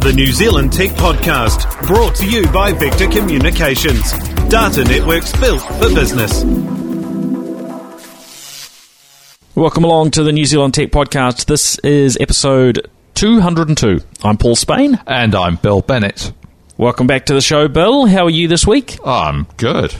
The 0.00 0.14
New 0.14 0.32
Zealand 0.32 0.72
Tech 0.72 0.92
Podcast, 0.92 1.86
brought 1.86 2.16
to 2.16 2.26
you 2.26 2.50
by 2.50 2.72
Vector 2.72 3.06
Communications. 3.06 4.12
Data 4.48 4.82
networks 4.82 5.38
built 5.38 5.60
for 5.60 5.94
business. 5.94 6.42
Welcome 9.54 9.84
along 9.84 10.12
to 10.12 10.22
the 10.22 10.32
New 10.32 10.46
Zealand 10.46 10.72
Tech 10.72 10.88
Podcast. 10.90 11.44
This 11.44 11.78
is 11.80 12.16
episode 12.18 12.90
202. 13.14 14.00
I'm 14.24 14.38
Paul 14.38 14.56
Spain. 14.56 14.98
And 15.06 15.34
I'm 15.34 15.56
Bill 15.56 15.82
Bennett. 15.82 16.32
Welcome 16.78 17.06
back 17.06 17.26
to 17.26 17.34
the 17.34 17.42
show, 17.42 17.68
Bill. 17.68 18.06
How 18.06 18.24
are 18.24 18.30
you 18.30 18.48
this 18.48 18.66
week? 18.66 18.98
I'm 19.04 19.46
good. 19.58 19.94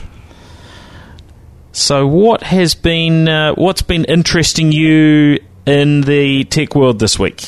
So, 1.73 2.07
what 2.07 2.41
has 2.41 2.73
been 2.73 3.29
uh, 3.29 3.53
what's 3.53 3.83
been 3.83 4.05
interesting 4.05 4.71
you 4.71 5.37
in 5.67 6.01
the 6.01 6.43
tech 6.45 6.73
world 6.73 6.97
this 6.97 7.19
week? 7.19 7.47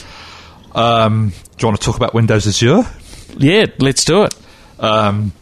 Um, 0.76 1.34
do 1.58 1.64
you 1.64 1.68
want 1.68 1.80
to 1.80 1.86
talk 1.86 1.98
about 1.98 2.14
Windows 2.14 2.48
Azure? 2.48 2.84
Yeah, 3.38 3.66
let's 3.80 4.06
do 4.06 4.24
it. 4.24 4.36
Um, 4.80 5.34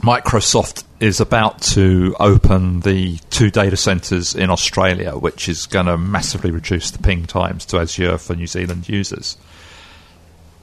Microsoft 0.00 0.84
is 1.00 1.20
about 1.20 1.60
to 1.62 2.14
open 2.18 2.80
the 2.80 3.18
two 3.30 3.50
data 3.50 3.76
centers 3.76 4.34
in 4.34 4.50
Australia, 4.50 5.12
which 5.12 5.48
is 5.48 5.66
going 5.66 5.86
to 5.86 5.98
massively 5.98 6.50
reduce 6.50 6.92
the 6.92 6.98
ping 6.98 7.26
times 7.26 7.66
to 7.66 7.78
Azure 7.78 8.18
for 8.18 8.34
New 8.34 8.46
Zealand 8.46 8.88
users. 8.88 9.36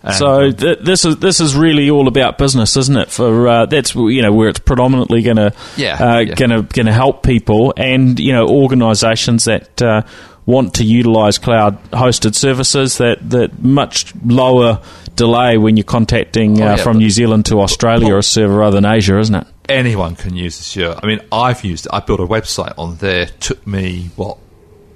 And 0.02 0.16
so 0.16 0.46
um, 0.46 0.54
th- 0.54 0.80
this 0.80 1.04
is 1.04 1.18
this 1.18 1.42
is 1.42 1.56
really 1.56 1.90
all 1.90 2.08
about 2.08 2.38
business, 2.38 2.78
isn't 2.78 2.96
it? 2.96 3.12
For 3.12 3.48
uh, 3.48 3.66
that's 3.66 3.96
you 3.96 4.22
know 4.22 4.32
where 4.32 4.48
it's 4.48 4.60
predominantly 4.60 5.22
going 5.24 5.38
to 5.38 5.54
yeah, 5.76 5.96
uh, 5.96 6.20
yeah. 6.20 6.36
going 6.36 6.52
to 6.52 6.62
going 6.62 6.86
to 6.86 6.94
help 6.94 7.22
people 7.24 7.74
and 7.76 8.18
you 8.18 8.32
know 8.32 8.48
organisations 8.48 9.44
that 9.44 9.82
uh, 9.82 10.04
want 10.50 10.74
to 10.76 10.84
utilise 10.84 11.38
cloud 11.38 11.82
hosted 11.92 12.36
services 12.36 12.98
that 12.98 13.30
that 13.30 13.64
much 13.64 14.14
lower 14.26 14.82
delay 15.16 15.58
when 15.58 15.78
you're 15.78 15.84
contacting 15.84 16.62
oh, 16.62 16.66
uh, 16.66 16.76
yeah, 16.76 16.84
from 16.84 16.98
New 16.98 17.10
Zealand 17.10 17.46
to 17.46 17.62
Australia 17.62 18.14
or 18.14 18.20
a 18.20 18.24
server 18.24 18.56
rather 18.56 18.82
than 18.82 18.86
Asia, 18.86 19.20
isn't 19.20 19.36
it? 19.36 19.48
Anyone 19.68 20.16
can 20.16 20.36
use 20.36 20.60
Azure. 20.60 20.96
I 21.02 21.06
mean, 21.06 21.22
I've 21.32 21.64
used 21.64 21.86
it. 21.86 21.94
I 21.94 22.00
built 22.00 22.20
a 22.20 22.26
website 22.26 22.74
on 22.78 22.96
there. 22.98 23.28
Took 23.28 23.66
me 23.68 24.10
what 24.16 24.38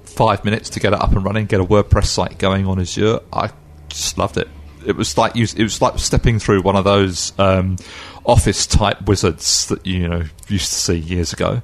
five 0.06 0.44
minutes 0.44 0.72
to 0.72 0.80
get 0.80 0.94
it 0.94 1.02
up 1.02 1.12
and 1.12 1.24
running, 1.24 1.46
get 1.46 1.60
a 1.60 1.66
WordPress 1.66 2.06
site 2.06 2.38
going 2.38 2.66
on 2.66 2.80
Azure. 2.80 3.20
I 3.32 3.52
just 3.90 4.18
loved 4.18 4.38
it 4.38 4.48
it 4.86 4.96
was 4.96 5.18
like 5.18 5.36
it 5.36 5.64
was 5.64 5.82
like 5.82 5.98
stepping 6.00 6.40
through 6.40 6.62
one 6.62 6.76
of 6.76 6.84
those 6.84 7.38
um, 7.40 7.78
office 8.26 8.68
type 8.68 9.02
wizards 9.04 9.68
that 9.68 9.86
you 9.86 10.08
know 10.08 10.24
used 10.48 10.70
to 10.70 10.76
see 10.76 10.98
years 10.98 11.34
ago. 11.34 11.62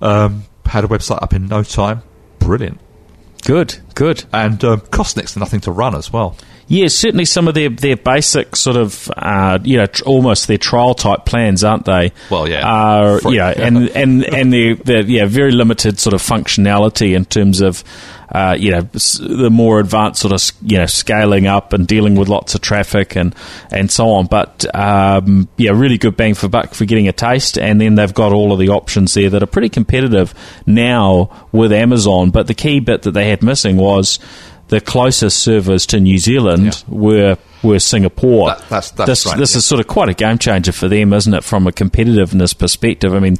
Um, 0.00 0.44
had 0.66 0.84
a 0.84 0.88
website 0.88 1.22
up 1.22 1.32
in 1.32 1.46
no 1.46 1.62
time. 1.62 2.02
Brilliant. 2.38 2.80
Good, 3.44 3.78
good. 3.94 4.24
And 4.32 4.62
um, 4.64 4.80
cost 4.80 5.16
next 5.16 5.34
to 5.34 5.38
nothing 5.38 5.60
to 5.60 5.70
run 5.70 5.94
as 5.94 6.12
well. 6.12 6.36
Yeah, 6.68 6.88
certainly 6.88 7.24
some 7.24 7.48
of 7.48 7.54
their, 7.54 7.70
their 7.70 7.96
basic 7.96 8.54
sort 8.54 8.76
of, 8.76 9.10
uh, 9.16 9.58
you 9.64 9.78
know, 9.78 9.86
tr- 9.86 10.04
almost 10.04 10.48
their 10.48 10.58
trial 10.58 10.94
type 10.94 11.24
plans, 11.24 11.64
aren't 11.64 11.86
they? 11.86 12.12
Well, 12.30 12.46
yeah. 12.46 12.60
Are, 12.62 13.20
yeah, 13.32 13.48
and, 13.56 13.88
and, 13.96 14.22
and 14.22 14.52
they're, 14.52 14.74
they're, 14.74 15.02
yeah, 15.02 15.24
very 15.24 15.50
limited 15.52 15.98
sort 15.98 16.12
of 16.12 16.20
functionality 16.20 17.16
in 17.16 17.24
terms 17.24 17.62
of, 17.62 17.82
uh, 18.30 18.54
you 18.58 18.70
know, 18.70 18.82
the 18.82 19.48
more 19.50 19.80
advanced 19.80 20.20
sort 20.20 20.34
of, 20.34 20.42
you 20.60 20.76
know, 20.76 20.84
scaling 20.84 21.46
up 21.46 21.72
and 21.72 21.88
dealing 21.88 22.16
with 22.16 22.28
lots 22.28 22.54
of 22.54 22.60
traffic 22.60 23.16
and, 23.16 23.34
and 23.70 23.90
so 23.90 24.10
on. 24.10 24.26
But, 24.26 24.66
um, 24.74 25.48
yeah, 25.56 25.70
really 25.70 25.96
good 25.96 26.18
bang 26.18 26.34
for 26.34 26.48
buck 26.48 26.74
for 26.74 26.84
getting 26.84 27.08
a 27.08 27.12
taste. 27.12 27.56
And 27.58 27.80
then 27.80 27.94
they've 27.94 28.12
got 28.12 28.34
all 28.34 28.52
of 28.52 28.58
the 28.58 28.68
options 28.68 29.14
there 29.14 29.30
that 29.30 29.42
are 29.42 29.46
pretty 29.46 29.70
competitive 29.70 30.34
now 30.66 31.48
with 31.50 31.72
Amazon. 31.72 32.30
But 32.30 32.46
the 32.46 32.54
key 32.54 32.80
bit 32.80 33.02
that 33.02 33.12
they 33.12 33.30
had 33.30 33.42
missing 33.42 33.78
was, 33.78 34.18
the 34.68 34.80
closest 34.80 35.38
servers 35.40 35.86
to 35.86 36.00
New 36.00 36.18
Zealand 36.18 36.64
yeah. 36.64 36.94
were 36.94 37.38
were 37.62 37.78
Singapore. 37.78 38.50
That, 38.50 38.68
that's, 38.68 38.90
that's 38.92 39.08
this, 39.08 39.26
right, 39.26 39.38
this 39.38 39.54
yeah. 39.54 39.58
is 39.58 39.66
sort 39.66 39.80
of 39.80 39.88
quite 39.88 40.08
a 40.08 40.14
game 40.14 40.38
changer 40.38 40.72
for 40.72 40.88
them, 40.88 41.12
isn't 41.12 41.34
it, 41.34 41.42
from 41.42 41.66
a 41.66 41.72
competitiveness 41.72 42.56
perspective? 42.56 43.12
I 43.14 43.18
mean, 43.18 43.36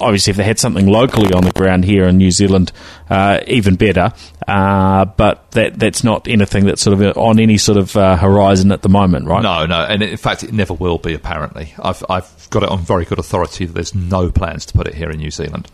obviously, 0.00 0.32
if 0.32 0.36
they 0.36 0.44
had 0.44 0.58
something 0.58 0.86
locally 0.86 1.32
on 1.32 1.44
the 1.44 1.52
ground 1.52 1.84
here 1.84 2.04
in 2.04 2.16
New 2.16 2.30
Zealand, 2.30 2.72
uh, 3.08 3.40
even 3.46 3.76
better. 3.76 4.12
Uh, 4.48 5.04
but 5.04 5.50
that 5.52 5.78
that's 5.78 6.02
not 6.02 6.26
anything 6.26 6.64
that's 6.64 6.82
sort 6.82 7.00
of 7.00 7.16
on 7.16 7.38
any 7.38 7.58
sort 7.58 7.78
of 7.78 7.96
uh, 7.96 8.16
horizon 8.16 8.72
at 8.72 8.82
the 8.82 8.88
moment, 8.88 9.26
right? 9.26 9.42
No, 9.42 9.66
no, 9.66 9.84
and 9.84 10.02
in 10.02 10.16
fact, 10.16 10.42
it 10.42 10.52
never 10.52 10.74
will 10.74 10.98
be. 10.98 11.14
Apparently, 11.14 11.72
I've 11.80 12.02
I've 12.08 12.50
got 12.50 12.64
it 12.64 12.68
on 12.68 12.80
very 12.80 13.04
good 13.04 13.18
authority 13.18 13.66
that 13.66 13.74
there's 13.74 13.94
no 13.94 14.30
plans 14.30 14.66
to 14.66 14.74
put 14.74 14.88
it 14.88 14.94
here 14.94 15.10
in 15.10 15.18
New 15.18 15.30
Zealand. 15.30 15.70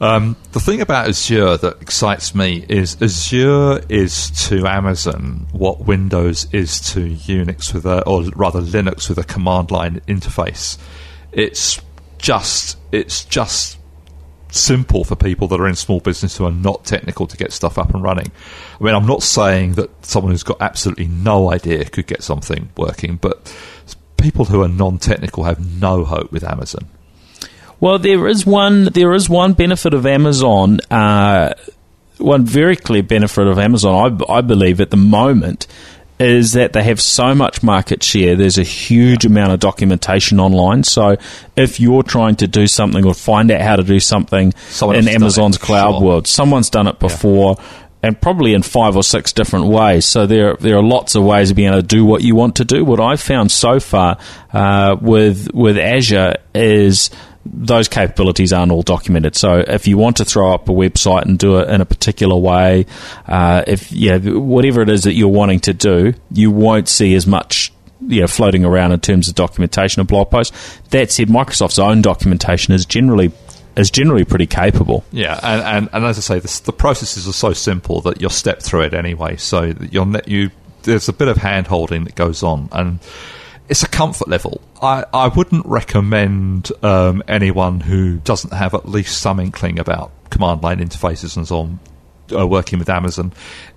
Um, 0.00 0.36
the 0.52 0.60
thing 0.60 0.80
about 0.80 1.08
Azure 1.08 1.56
that 1.56 1.80
excites 1.80 2.34
me 2.34 2.64
is 2.68 3.00
Azure 3.00 3.80
is 3.88 4.30
to 4.48 4.66
Amazon 4.66 5.46
what 5.52 5.80
Windows 5.80 6.46
is 6.52 6.80
to 6.92 7.00
Unix 7.00 7.72
with 7.72 7.86
a, 7.86 8.02
or 8.04 8.24
rather 8.34 8.60
Linux 8.60 9.08
with 9.08 9.18
a 9.18 9.24
command 9.24 9.70
line 9.70 10.00
interface. 10.08 10.78
It's 11.32 11.80
just, 12.18 12.76
it's 12.92 13.24
just 13.24 13.78
simple 14.50 15.02
for 15.04 15.16
people 15.16 15.48
that 15.48 15.60
are 15.60 15.68
in 15.68 15.74
small 15.74 16.00
business 16.00 16.36
who 16.36 16.44
are 16.44 16.52
not 16.52 16.84
technical 16.84 17.26
to 17.26 17.36
get 17.36 17.52
stuff 17.52 17.76
up 17.76 17.92
and 17.92 18.02
running. 18.02 18.30
I 18.80 18.84
mean, 18.84 18.94
I'm 18.94 19.06
not 19.06 19.22
saying 19.22 19.72
that 19.74 20.04
someone 20.04 20.32
who's 20.32 20.44
got 20.44 20.60
absolutely 20.60 21.08
no 21.08 21.52
idea 21.52 21.84
could 21.86 22.06
get 22.06 22.22
something 22.22 22.70
working, 22.76 23.16
but 23.16 23.54
people 24.16 24.44
who 24.46 24.62
are 24.62 24.68
non-technical 24.68 25.44
have 25.44 25.80
no 25.80 26.04
hope 26.04 26.30
with 26.32 26.44
Amazon. 26.44 26.88
Well, 27.84 27.98
there 27.98 28.26
is 28.28 28.46
one. 28.46 28.84
There 28.84 29.12
is 29.12 29.28
one 29.28 29.52
benefit 29.52 29.92
of 29.92 30.06
Amazon. 30.06 30.80
Uh, 30.90 31.52
one 32.16 32.46
very 32.46 32.76
clear 32.76 33.02
benefit 33.02 33.46
of 33.46 33.58
Amazon, 33.58 34.22
I, 34.26 34.36
I, 34.38 34.40
believe, 34.40 34.80
at 34.80 34.90
the 34.90 34.96
moment, 34.96 35.66
is 36.18 36.52
that 36.52 36.72
they 36.72 36.82
have 36.82 36.98
so 36.98 37.34
much 37.34 37.62
market 37.62 38.02
share. 38.02 38.36
There's 38.36 38.56
a 38.56 38.62
huge 38.62 39.26
amount 39.26 39.52
of 39.52 39.60
documentation 39.60 40.40
online. 40.40 40.84
So, 40.84 41.18
if 41.56 41.78
you're 41.78 42.02
trying 42.02 42.36
to 42.36 42.48
do 42.48 42.66
something 42.66 43.04
or 43.04 43.12
find 43.12 43.50
out 43.50 43.60
how 43.60 43.76
to 43.76 43.82
do 43.82 44.00
something 44.00 44.54
Someone 44.70 44.96
in 44.96 45.06
Amazon's 45.06 45.58
cloud 45.58 45.98
sure. 45.98 46.00
world, 46.00 46.26
someone's 46.26 46.70
done 46.70 46.86
it 46.86 46.98
before. 46.98 47.56
Yeah 47.58 47.64
and 48.04 48.20
probably 48.20 48.52
in 48.52 48.62
five 48.62 48.96
or 48.96 49.02
six 49.02 49.32
different 49.32 49.64
ways. 49.64 50.04
So 50.04 50.26
there 50.26 50.56
there 50.56 50.76
are 50.76 50.82
lots 50.82 51.14
of 51.14 51.24
ways 51.24 51.48
of 51.48 51.56
being 51.56 51.68
able 51.68 51.80
to 51.80 51.86
do 51.86 52.04
what 52.04 52.20
you 52.20 52.34
want 52.34 52.56
to 52.56 52.64
do. 52.66 52.84
What 52.84 53.00
I've 53.00 53.18
found 53.20 53.50
so 53.50 53.80
far 53.80 54.18
uh, 54.52 54.96
with 55.00 55.50
with 55.54 55.78
Azure 55.78 56.34
is 56.54 57.08
those 57.46 57.88
capabilities 57.88 58.52
aren't 58.52 58.72
all 58.72 58.82
documented. 58.82 59.36
So 59.36 59.58
if 59.58 59.86
you 59.86 59.98
want 59.98 60.16
to 60.18 60.24
throw 60.24 60.52
up 60.52 60.68
a 60.68 60.72
website 60.72 61.22
and 61.22 61.38
do 61.38 61.58
it 61.58 61.68
in 61.68 61.80
a 61.80 61.84
particular 61.84 62.36
way, 62.36 62.86
uh, 63.26 63.64
if 63.66 63.92
yeah, 63.92 64.18
whatever 64.18 64.82
it 64.82 64.88
is 64.88 65.02
that 65.04 65.14
you're 65.14 65.28
wanting 65.28 65.60
to 65.60 65.74
do, 65.74 66.14
you 66.30 66.50
won't 66.50 66.88
see 66.88 67.14
as 67.14 67.26
much 67.26 67.72
you 68.06 68.20
know, 68.20 68.26
floating 68.26 68.64
around 68.64 68.92
in 68.92 69.00
terms 69.00 69.28
of 69.28 69.34
documentation 69.34 70.00
of 70.00 70.06
blog 70.06 70.30
posts. 70.30 70.80
That 70.90 71.10
said, 71.10 71.28
Microsoft's 71.28 71.78
own 71.78 72.02
documentation 72.02 72.74
is 72.74 72.86
generally 72.86 73.32
is 73.76 73.90
generally 73.90 74.24
pretty 74.24 74.46
capable. 74.46 75.04
Yeah, 75.10 75.38
and, 75.42 75.62
and, 75.62 75.88
and 75.92 76.04
as 76.04 76.16
I 76.16 76.20
say, 76.20 76.38
this, 76.38 76.60
the 76.60 76.72
processes 76.72 77.26
are 77.26 77.32
so 77.32 77.52
simple 77.52 78.00
that 78.02 78.20
you'll 78.20 78.30
step 78.30 78.62
through 78.62 78.82
it 78.82 78.94
anyway. 78.94 79.36
So 79.36 79.74
you'll 79.90 80.16
you 80.26 80.50
there's 80.82 81.08
a 81.08 81.12
bit 81.12 81.28
of 81.28 81.38
hand 81.38 81.66
holding 81.66 82.04
that 82.04 82.14
goes 82.14 82.42
on, 82.42 82.68
and 82.72 82.98
it's 83.68 83.82
a 83.82 83.88
comfort 83.88 84.28
level. 84.28 84.60
I, 84.82 85.04
I 85.12 85.28
wouldn't 85.28 85.66
recommend 85.66 86.70
um, 86.82 87.22
anyone 87.26 87.80
who 87.80 88.18
doesn't 88.18 88.52
have 88.52 88.74
at 88.74 88.88
least 88.88 89.20
some 89.20 89.40
inkling 89.40 89.78
about 89.78 90.12
command 90.30 90.62
line 90.62 90.78
interfaces 90.78 91.36
and 91.36 91.46
so 91.46 91.58
on 91.60 91.78
uh, 92.32 92.46
working 92.46 92.78
with 92.78 92.88
Amazon, 92.88 93.32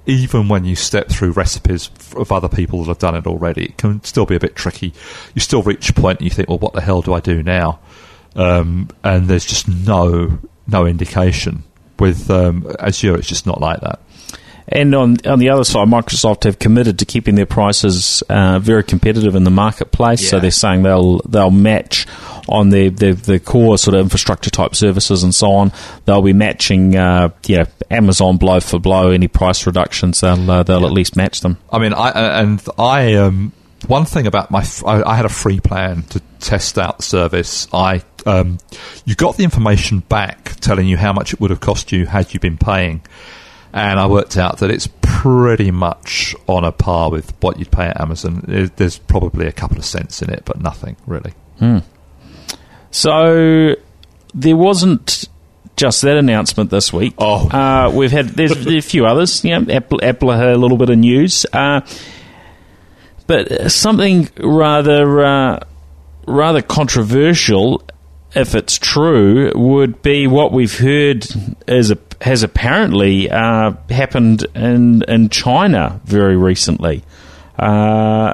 even 0.06 0.48
when 0.48 0.66
you 0.66 0.76
step 0.76 1.10
through 1.10 1.32
recipes 1.32 1.90
of 2.16 2.32
other 2.32 2.48
people 2.48 2.80
that 2.80 2.88
have 2.88 3.00
done 3.00 3.16
it 3.16 3.28
already, 3.28 3.66
it 3.66 3.78
can 3.78 4.04
still 4.04 4.26
be 4.26 4.36
a 4.36 4.40
bit 4.40 4.56
tricky. 4.56 4.94
You 5.34 5.42
still 5.42 5.64
reach 5.64 5.90
a 5.90 5.94
point 5.94 6.20
and 6.20 6.26
you 6.26 6.32
think, 6.32 6.50
well, 6.50 6.60
what 6.60 6.74
the 6.74 6.82
hell 6.82 7.02
do 7.02 7.14
I 7.14 7.20
do 7.20 7.44
now? 7.44 7.80
Um, 8.36 8.90
and 9.04 9.28
there's 9.28 9.46
just 9.46 9.68
no 9.68 10.40
no 10.68 10.86
indication. 10.86 11.64
With 12.00 12.30
um, 12.30 12.72
Azure, 12.80 13.16
it's 13.18 13.28
just 13.28 13.48
not 13.48 13.60
like 13.60 13.80
that. 13.82 14.00
And 14.70 14.94
on 14.94 15.18
on 15.26 15.40
the 15.40 15.50
other 15.50 15.64
side, 15.64 15.88
Microsoft 15.88 16.44
have 16.44 16.60
committed 16.60 17.00
to 17.00 17.06
keeping 17.06 17.36
their 17.36 17.46
prices 17.46 18.22
uh, 18.30 18.60
very 18.60 18.84
competitive 18.84 19.36
in 19.36 19.44
the 19.46 19.52
marketplace. 19.52 20.22
Yeah. 20.24 20.30
So 20.30 20.40
they're 20.40 20.52
saying 20.52 20.84
they'll 20.84 21.20
they'll 21.20 21.52
match 21.52 22.06
on 22.50 22.70
the, 22.70 22.90
the, 22.90 23.12
the 23.12 23.40
core 23.40 23.78
sort 23.78 23.96
of 23.96 24.02
infrastructure 24.02 24.50
type 24.50 24.76
services 24.76 25.24
and 25.24 25.36
so 25.36 25.52
on. 25.52 25.72
They'll 26.06 26.22
be 26.22 26.34
matching, 26.34 26.96
uh, 26.96 27.30
yeah, 27.46 27.66
Amazon 27.92 28.38
blow 28.38 28.60
for 28.60 28.80
blow. 28.80 29.10
Any 29.12 29.28
price 29.28 29.66
reductions, 29.66 30.22
they'll 30.22 30.50
uh, 30.50 30.64
they'll 30.64 30.82
yeah. 30.82 30.88
at 30.88 30.94
least 30.94 31.16
match 31.16 31.42
them. 31.42 31.58
I 31.72 31.80
mean, 31.80 31.94
I 31.94 32.42
and 32.42 32.62
I 32.78 33.16
um, 33.16 33.54
one 33.88 34.06
thing 34.06 34.28
about 34.28 34.52
my 34.52 34.68
I, 34.86 35.04
I 35.04 35.16
had 35.16 35.26
a 35.26 35.30
free 35.30 35.60
plan 35.60 36.04
to 36.04 36.22
test 36.40 36.78
out 36.78 36.98
the 36.98 37.04
service. 37.04 37.68
I 37.74 38.04
um, 38.26 38.58
you 39.06 39.16
got 39.16 39.38
the 39.38 39.44
information 39.44 40.00
back 40.00 40.56
telling 40.60 40.88
you 40.88 40.98
how 40.98 41.14
much 41.14 41.34
it 41.34 41.40
would 41.40 41.52
have 41.52 41.62
cost 41.62 41.92
you 41.92 42.06
had 42.06 42.34
you 42.34 42.40
been 42.40 42.58
paying 42.58 43.02
and 43.78 44.00
I 44.00 44.08
worked 44.08 44.38
out 44.38 44.60
that 44.60 44.72
it's 44.72 44.88
pretty 45.02 45.72
much 45.72 46.36
on 46.48 46.64
a 46.64 46.72
par 46.72 47.12
with 47.12 47.32
what 47.42 47.60
you'd 47.60 47.72
pay 47.72 47.86
at 47.86 48.00
Amazon. 48.02 48.44
There's 48.48 48.98
probably 48.98 49.48
a 49.48 49.52
couple 49.52 49.78
of 49.78 49.86
cents 49.86 50.22
in 50.22 50.30
it, 50.30 50.44
but 50.46 50.62
nothing 50.62 50.96
really. 51.06 51.34
Hmm. 51.60 51.80
So 52.92 53.76
there 54.34 54.56
wasn't 54.56 55.26
just 55.76 56.02
that 56.02 56.18
announcement 56.18 56.72
this 56.72 56.92
week. 56.92 57.14
Oh, 57.18 57.48
uh, 57.50 57.92
we've 57.94 58.12
had 58.12 58.30
there's 58.30 58.52
a 58.68 58.82
few 58.82 59.06
others. 59.06 59.44
You 59.44 59.60
know, 59.60 59.74
Apple, 59.74 60.00
Apple 60.04 60.32
had 60.32 60.50
a 60.50 60.58
little 60.58 60.78
bit 60.78 60.90
of 60.90 60.98
news. 60.98 61.46
Uh, 61.54 61.82
but 63.28 63.72
something 63.72 64.30
rather 64.38 65.24
uh, 65.24 65.60
rather 66.26 66.62
controversial, 66.62 67.84
if 68.34 68.56
it's 68.56 68.78
true, 68.78 69.52
would 69.56 70.02
be 70.02 70.28
what 70.28 70.52
we've 70.52 70.78
heard 70.78 71.28
is 71.68 71.92
a, 71.92 71.98
has 72.22 72.44
apparently 72.44 73.30
uh, 73.30 73.74
happened 73.90 74.46
in 74.56 75.04
in 75.04 75.30
China 75.30 76.00
very 76.06 76.38
recently, 76.38 77.04
uh, 77.58 78.34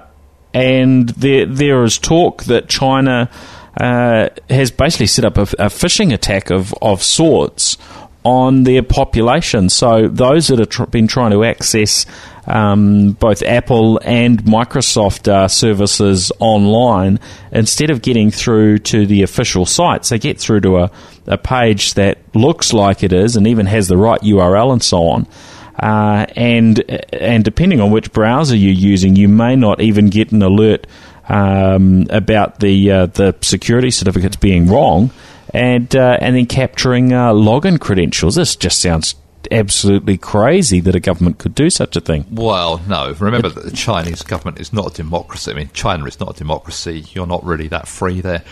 and 0.53 1.09
there 1.09 1.45
there 1.45 1.83
is 1.83 1.97
talk 1.97 2.43
that 2.45 2.69
China. 2.69 3.29
Uh, 3.75 4.29
has 4.51 4.69
basically 4.69 5.07
set 5.07 5.25
up 5.25 5.35
a, 5.35 5.41
a 5.41 5.65
phishing 5.65 6.13
attack 6.13 6.51
of, 6.51 6.75
of 6.79 7.01
sorts 7.01 7.75
on 8.23 8.65
their 8.65 8.83
population. 8.83 9.67
So 9.67 10.07
those 10.07 10.47
that 10.47 10.59
have 10.59 10.69
tr- 10.69 10.85
been 10.85 11.07
trying 11.07 11.31
to 11.31 11.43
access 11.43 12.05
um, 12.45 13.11
both 13.11 13.41
Apple 13.41 13.99
and 14.03 14.43
Microsoft 14.43 15.27
uh, 15.27 15.47
services 15.47 16.31
online, 16.39 17.19
instead 17.51 17.89
of 17.89 18.01
getting 18.01 18.31
through 18.31 18.79
to 18.79 19.05
the 19.05 19.23
official 19.23 19.65
sites, 19.65 20.09
they 20.09 20.19
get 20.19 20.39
through 20.39 20.61
to 20.61 20.77
a, 20.79 20.91
a 21.27 21.37
page 21.37 21.93
that 21.93 22.17
looks 22.35 22.73
like 22.73 23.03
it 23.03 23.13
is 23.13 23.35
and 23.35 23.47
even 23.47 23.65
has 23.65 23.87
the 23.87 23.97
right 23.97 24.19
URL 24.21 24.73
and 24.73 24.83
so 24.83 25.03
on. 25.07 25.27
Uh, 25.79 26.25
and 26.35 26.79
and 27.13 27.43
depending 27.43 27.81
on 27.81 27.91
which 27.91 28.11
browser 28.11 28.55
you're 28.55 28.71
using, 28.71 29.15
you 29.15 29.27
may 29.27 29.55
not 29.55 29.81
even 29.81 30.09
get 30.09 30.31
an 30.31 30.43
alert 30.43 30.85
um, 31.29 32.05
about 32.09 32.59
the 32.59 32.91
uh, 32.91 33.05
the 33.07 33.35
security 33.41 33.89
certificates 33.89 34.35
being 34.35 34.67
wrong, 34.67 35.09
and 35.51 35.95
uh, 35.95 36.17
and 36.21 36.35
then 36.35 36.45
capturing 36.45 37.11
uh, 37.11 37.31
login 37.31 37.79
credentials. 37.79 38.35
This 38.35 38.55
just 38.55 38.81
sounds 38.81 39.15
absolutely 39.51 40.17
crazy 40.17 40.79
that 40.81 40.95
a 40.95 40.99
government 40.99 41.37
could 41.37 41.55
do 41.55 41.69
such 41.69 41.95
a 41.95 42.01
thing. 42.01 42.25
Well, 42.31 42.81
no. 42.87 43.13
Remember 43.19 43.49
that 43.49 43.63
the 43.63 43.75
Chinese 43.75 44.21
government 44.21 44.59
is 44.59 44.73
not 44.73 44.91
a 44.91 44.93
democracy. 44.93 45.51
I 45.51 45.55
mean, 45.55 45.69
China 45.73 46.05
is 46.05 46.19
not 46.19 46.35
a 46.35 46.37
democracy. 46.37 47.05
You're 47.11 47.27
not 47.27 47.43
really 47.43 47.67
that 47.69 47.87
free 47.87 48.21
there. 48.21 48.43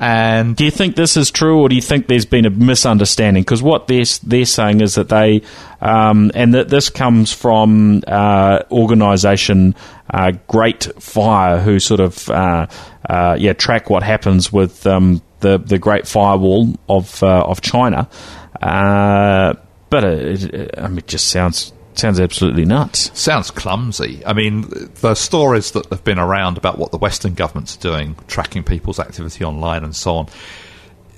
And 0.00 0.54
do 0.54 0.64
you 0.64 0.70
think 0.70 0.94
this 0.94 1.16
is 1.16 1.32
true, 1.32 1.60
or 1.60 1.68
do 1.68 1.74
you 1.74 1.82
think 1.82 2.06
there's 2.06 2.24
been 2.24 2.46
a 2.46 2.50
misunderstanding? 2.50 3.42
Because 3.42 3.62
what 3.62 3.88
they're 3.88 4.04
they're 4.22 4.44
saying 4.44 4.80
is 4.80 4.94
that 4.94 5.08
they, 5.08 5.42
um, 5.80 6.30
and 6.36 6.54
that 6.54 6.68
this 6.68 6.88
comes 6.88 7.32
from 7.32 8.04
uh, 8.06 8.62
organisation 8.70 9.74
uh, 10.08 10.32
Great 10.46 10.88
Fire, 11.02 11.58
who 11.58 11.80
sort 11.80 11.98
of 11.98 12.30
uh, 12.30 12.68
uh, 13.10 13.36
yeah 13.40 13.54
track 13.54 13.90
what 13.90 14.04
happens 14.04 14.52
with 14.52 14.86
um, 14.86 15.20
the 15.40 15.58
the 15.58 15.80
Great 15.80 16.06
Firewall 16.06 16.76
of 16.88 17.20
uh, 17.24 17.42
of 17.44 17.60
China. 17.60 18.08
Uh, 19.88 20.00
but 20.00 20.04
it, 20.04 20.78
I 20.78 20.88
mean, 20.88 20.98
it 20.98 21.06
just 21.06 21.28
sounds 21.28 21.72
sounds 21.94 22.20
absolutely 22.20 22.64
nuts. 22.64 23.10
Sounds 23.18 23.50
clumsy. 23.50 24.22
I 24.24 24.32
mean, 24.32 24.66
the 25.00 25.14
stories 25.14 25.72
that 25.72 25.86
have 25.86 26.04
been 26.04 26.18
around 26.18 26.56
about 26.56 26.78
what 26.78 26.92
the 26.92 26.98
Western 26.98 27.34
governments 27.34 27.76
are 27.76 27.80
doing, 27.80 28.16
tracking 28.28 28.62
people's 28.62 29.00
activity 29.00 29.44
online 29.44 29.84
and 29.84 29.94
so 29.94 30.16
on. 30.16 30.28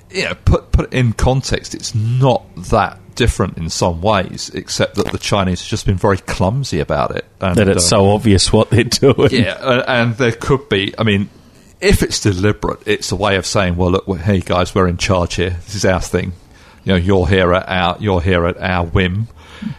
You 0.09 0.25
know, 0.25 0.35
put 0.35 0.71
put 0.71 0.93
in 0.93 1.13
context, 1.13 1.73
it's 1.73 1.95
not 1.95 2.43
that 2.55 2.99
different 3.15 3.57
in 3.57 3.69
some 3.69 4.01
ways, 4.01 4.49
except 4.53 4.95
that 4.95 5.11
the 5.11 5.17
Chinese 5.17 5.61
have 5.61 5.69
just 5.69 5.85
been 5.85 5.97
very 5.97 6.17
clumsy 6.17 6.79
about 6.79 7.15
it. 7.15 7.25
And, 7.39 7.55
that 7.55 7.69
it's 7.69 7.85
uh, 7.85 7.89
so 7.97 8.09
obvious 8.09 8.51
what 8.51 8.69
they're 8.69 8.83
doing. 8.83 9.31
Yeah, 9.31 9.83
and 9.87 10.15
there 10.15 10.33
could 10.33 10.67
be. 10.67 10.93
I 10.97 11.03
mean, 11.03 11.29
if 11.79 12.03
it's 12.03 12.19
deliberate, 12.19 12.79
it's 12.85 13.11
a 13.11 13.15
way 13.15 13.37
of 13.37 13.45
saying, 13.45 13.77
"Well, 13.77 13.91
look, 13.91 14.17
hey 14.17 14.41
guys, 14.41 14.75
we're 14.75 14.87
in 14.87 14.97
charge 14.97 15.35
here. 15.35 15.51
This 15.51 15.75
is 15.75 15.85
our 15.85 16.01
thing. 16.01 16.33
You 16.83 16.93
know, 16.93 16.97
you're 16.97 17.27
here 17.27 17.53
at 17.53 17.67
our 17.67 17.97
you're 17.99 18.21
here 18.21 18.45
at 18.45 18.57
our 18.57 18.85
whim." 18.85 19.27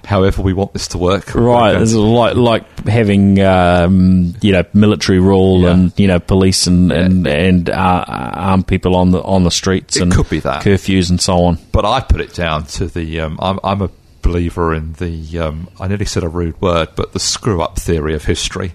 however 0.05 0.43
we 0.43 0.53
want 0.53 0.73
this 0.73 0.89
to 0.89 0.99
work. 0.99 1.35
Right, 1.35 1.81
it's 1.81 1.95
like 1.95 2.37
like 2.37 2.87
having 2.87 3.41
um, 3.41 4.35
you 4.41 4.53
know 4.53 4.65
military 4.73 5.21
rule 5.21 5.63
yeah. 5.63 5.73
and 5.73 5.93
you 5.99 6.09
know 6.09 6.21
police 6.21 6.67
and 6.67 6.91
yeah. 6.91 6.97
and 6.99 7.27
and 7.27 7.71
uh, 7.71 8.05
armed 8.07 8.67
people 8.67 8.97
on 8.97 9.11
the 9.11 9.23
on 9.23 9.45
the 9.45 9.51
streets 9.51 9.97
it 9.97 10.03
and 10.03 10.13
could 10.13 10.29
be 10.29 10.41
that 10.41 10.63
curfews 10.63 11.11
and 11.11 11.21
so 11.21 11.45
on. 11.45 11.59
But 11.73 11.85
I 11.85 12.01
put 12.01 12.21
it 12.21 12.35
down 12.35 12.65
to 12.67 12.87
the 12.87 13.21
um, 13.21 13.39
I'm, 13.41 13.59
I'm 13.65 13.83
a 13.83 13.91
believer 14.23 14.75
in 14.75 14.95
the 14.95 15.39
um, 15.39 15.69
I 15.81 15.89
nearly 15.89 16.07
said 16.07 16.23
a 16.23 16.29
rude 16.29 16.61
word, 16.61 16.91
but 16.95 17.13
the 17.13 17.21
screw 17.21 17.63
up 17.63 17.79
theory 17.79 18.15
of 18.15 18.25
history, 18.25 18.75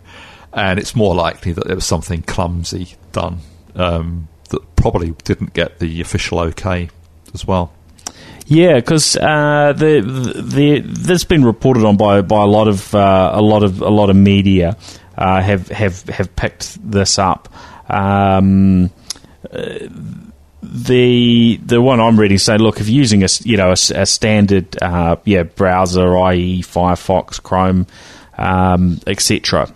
and 0.53 0.79
it's 0.79 0.95
more 0.95 1.15
likely 1.15 1.51
that 1.53 1.67
there 1.67 1.75
was 1.75 1.85
something 1.85 2.21
clumsy 2.21 2.95
done 3.11 3.39
um, 3.75 4.27
that 4.49 4.75
probably 4.75 5.11
didn't 5.23 5.53
get 5.53 5.79
the 5.79 6.01
official 6.01 6.39
okay 6.39 6.89
as 7.33 7.45
well. 7.45 7.71
Yeah, 8.49 8.75
because 8.75 9.17
uh, 9.17 9.73
the, 9.75 9.99
the 10.01 10.79
this 10.79 11.07
has 11.07 11.23
been 11.25 11.43
reported 11.43 11.83
on 11.83 11.97
by, 11.97 12.21
by 12.21 12.43
a 12.43 12.45
lot 12.45 12.69
of 12.69 12.95
uh, 12.95 13.31
a 13.33 13.41
lot 13.41 13.61
of 13.61 13.81
a 13.81 13.89
lot 13.89 14.09
of 14.09 14.15
media 14.15 14.77
uh, 15.17 15.41
have 15.41 15.67
have 15.67 16.03
have 16.03 16.33
picked 16.37 16.77
this 16.89 17.19
up. 17.19 17.49
Um, 17.89 18.89
the 20.63 21.57
the 21.57 21.81
one 21.81 21.99
I'm 21.99 22.17
reading 22.17 22.37
saying, 22.37 22.61
look, 22.61 22.79
if 22.79 22.87
you're 22.87 22.97
using 22.97 23.23
a 23.23 23.27
you 23.43 23.57
know 23.57 23.69
a, 23.69 23.77
a 23.95 24.05
standard 24.05 24.81
uh, 24.81 25.17
yeah 25.25 25.43
browser, 25.43 26.17
i.e. 26.17 26.61
Firefox, 26.61 27.43
Chrome, 27.43 27.85
um, 28.37 29.01
etc. 29.05 29.69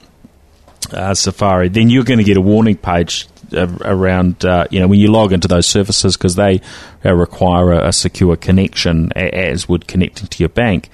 Uh, 0.93 1.13
Safari, 1.13 1.67
then 1.67 1.89
you're 1.89 2.05
going 2.05 2.19
to 2.19 2.23
get 2.23 2.37
a 2.37 2.41
warning 2.41 2.77
page 2.77 3.27
around 3.53 4.45
uh, 4.45 4.65
you 4.69 4.79
know 4.79 4.87
when 4.87 4.99
you 4.99 5.11
log 5.11 5.33
into 5.33 5.47
those 5.47 5.65
services 5.65 6.17
because 6.17 6.35
they 6.35 6.61
uh, 7.05 7.13
require 7.13 7.71
a, 7.71 7.87
a, 7.87 7.93
secure 7.93 8.35
connection 8.35 9.11
as 9.15 9.67
would 9.67 9.87
connecting 9.87 10.27
to 10.27 10.39
your 10.43 10.49
bank. 10.49 10.89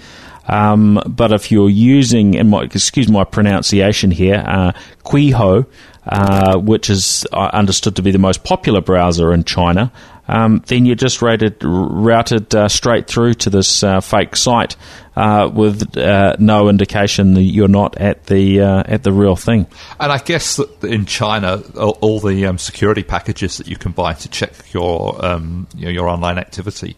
Um, 0.48 1.01
but 1.06 1.33
if 1.33 1.51
you're 1.51 1.69
using, 1.69 2.38
and 2.38 2.50
my, 2.50 2.63
excuse 2.63 3.09
my 3.09 3.25
pronunciation 3.25 4.12
here, 4.12 4.44
uh, 4.48 4.71
Qihoo, 5.04 5.65
uh, 6.07 6.57
which 6.57 6.89
is 6.89 7.27
uh, 7.33 7.50
understood 7.54 7.95
to 7.98 8.01
be 8.01 8.12
the 8.12 8.18
most 8.18 8.44
popular 8.44 8.81
browser 8.81 9.33
in 9.33 9.44
China, 9.44 9.92
um, 10.30 10.63
then 10.68 10.86
you're 10.86 10.95
just 10.95 11.21
rated, 11.21 11.57
routed 11.62 12.54
uh, 12.56 12.68
straight 12.68 13.07
through 13.07 13.33
to 13.36 13.50
this 13.50 13.83
uh, 13.83 14.01
fake 14.01 14.36
site 14.36 14.75
uh, 15.15 15.50
with 15.54 15.98
uh, 15.98 16.36
no 16.39 16.69
indication 16.69 17.33
that 17.33 17.42
you're 17.42 17.68
not 17.68 17.98
at 17.98 18.25
the 18.25 18.59
at 18.59 19.04
the 19.04 19.12
real 19.12 19.36
thing. 19.36 19.68
And 20.00 20.12
I 20.12 20.19
guess 20.19 20.57
that 20.57 20.83
in 20.83 21.06
China, 21.06 21.62
all, 21.77 21.98
all 22.01 22.19
the 22.19 22.45
um, 22.45 22.57
security 22.57 23.04
packages 23.04 23.57
that 23.57 23.68
you 23.68 23.77
can 23.77 23.92
buy 23.92 24.13
to 24.13 24.30
check 24.30 24.51
your 24.74 25.25
um, 25.25 25.68
your 25.75 26.07
online 26.07 26.38
activity. 26.38 26.95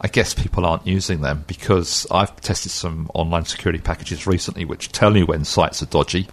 I 0.00 0.08
guess 0.08 0.34
people 0.34 0.66
aren't 0.66 0.86
using 0.86 1.20
them 1.20 1.44
because 1.46 2.06
I've 2.10 2.34
tested 2.40 2.72
some 2.72 3.08
online 3.14 3.44
security 3.44 3.78
packages 3.78 4.26
recently 4.26 4.64
which 4.64 4.90
tell 4.90 5.16
you 5.16 5.26
when 5.26 5.44
sites 5.44 5.80
are 5.82 5.86
dodgy. 5.86 6.26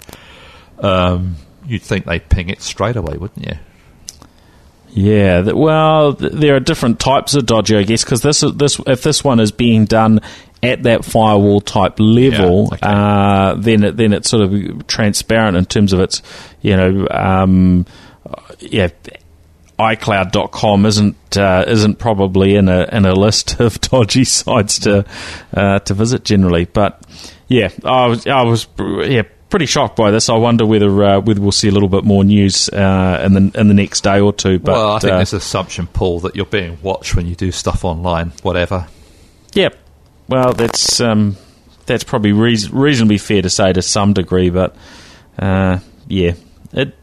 Um, 0.79 1.35
you'd 1.69 1.83
think 1.83 2.05
they'd 2.05 2.27
ping 2.29 2.49
it 2.49 2.61
straight 2.61 2.95
away, 2.95 3.17
wouldn't 3.17 3.45
you? 3.45 3.57
Yeah, 4.91 5.41
well, 5.51 6.13
there 6.13 6.55
are 6.55 6.59
different 6.59 6.99
types 6.99 7.35
of 7.35 7.45
dodgy, 7.45 7.77
I 7.77 7.83
guess, 7.83 8.03
because 8.03 8.21
this 8.21 8.41
this 8.55 8.79
if 8.87 9.03
this 9.03 9.23
one 9.23 9.39
is 9.39 9.51
being 9.51 9.85
done 9.85 10.19
at 10.63 10.83
that 10.83 11.05
firewall 11.05 11.61
type 11.61 11.99
level, 11.99 12.69
yeah, 12.71 12.73
okay. 12.73 12.79
uh, 12.81 13.53
then 13.55 13.83
it, 13.83 13.97
then 13.97 14.13
it's 14.13 14.29
sort 14.29 14.43
of 14.43 14.87
transparent 14.87 15.57
in 15.57 15.65
terms 15.65 15.93
of 15.93 15.99
its, 15.99 16.23
you 16.61 16.75
know, 16.75 17.07
um, 17.11 17.85
yeah. 18.59 18.89
iCloud.com 19.77 20.85
isn't 20.85 21.37
uh, 21.37 21.63
isn't 21.67 21.99
probably 21.99 22.55
in 22.55 22.67
a 22.67 22.89
in 22.91 23.05
a 23.05 23.13
list 23.13 23.59
of 23.59 23.79
dodgy 23.79 24.23
sites 24.23 24.79
to 24.79 25.05
uh, 25.53 25.79
to 25.79 25.93
visit 25.93 26.25
generally, 26.25 26.65
but 26.65 27.05
yeah, 27.47 27.69
I 27.85 28.07
was 28.07 28.25
I 28.25 28.41
was 28.41 28.67
yeah 28.77 29.23
pretty 29.49 29.65
shocked 29.65 29.95
by 29.95 30.11
this. 30.11 30.29
I 30.29 30.35
wonder 30.37 30.65
whether 30.65 31.03
uh, 31.03 31.19
whether 31.19 31.41
we'll 31.41 31.51
see 31.51 31.67
a 31.67 31.71
little 31.71 31.89
bit 31.89 32.03
more 32.03 32.23
news 32.23 32.69
uh, 32.69 33.21
in 33.25 33.33
the 33.33 33.59
in 33.59 33.67
the 33.67 33.73
next 33.73 34.01
day 34.01 34.19
or 34.19 34.31
two. 34.31 34.59
But 34.59 34.73
well, 34.73 34.91
I 34.93 34.99
think 34.99 35.13
uh, 35.13 35.17
there's 35.17 35.33
an 35.33 35.37
assumption, 35.37 35.87
Paul, 35.87 36.21
that 36.21 36.35
you're 36.35 36.45
being 36.45 36.77
watched 36.81 37.15
when 37.15 37.25
you 37.25 37.35
do 37.35 37.51
stuff 37.51 37.83
online, 37.83 38.31
whatever. 38.43 38.87
Yep. 39.53 39.77
Well, 40.27 40.53
that's 40.53 41.01
um, 41.01 41.35
that's 41.85 42.03
probably 42.03 42.31
reasonably 42.31 43.17
fair 43.17 43.41
to 43.41 43.49
say 43.49 43.73
to 43.73 43.81
some 43.81 44.13
degree, 44.13 44.49
but 44.49 44.75
uh, 45.37 45.79
yeah, 46.07 46.33
it 46.71 46.95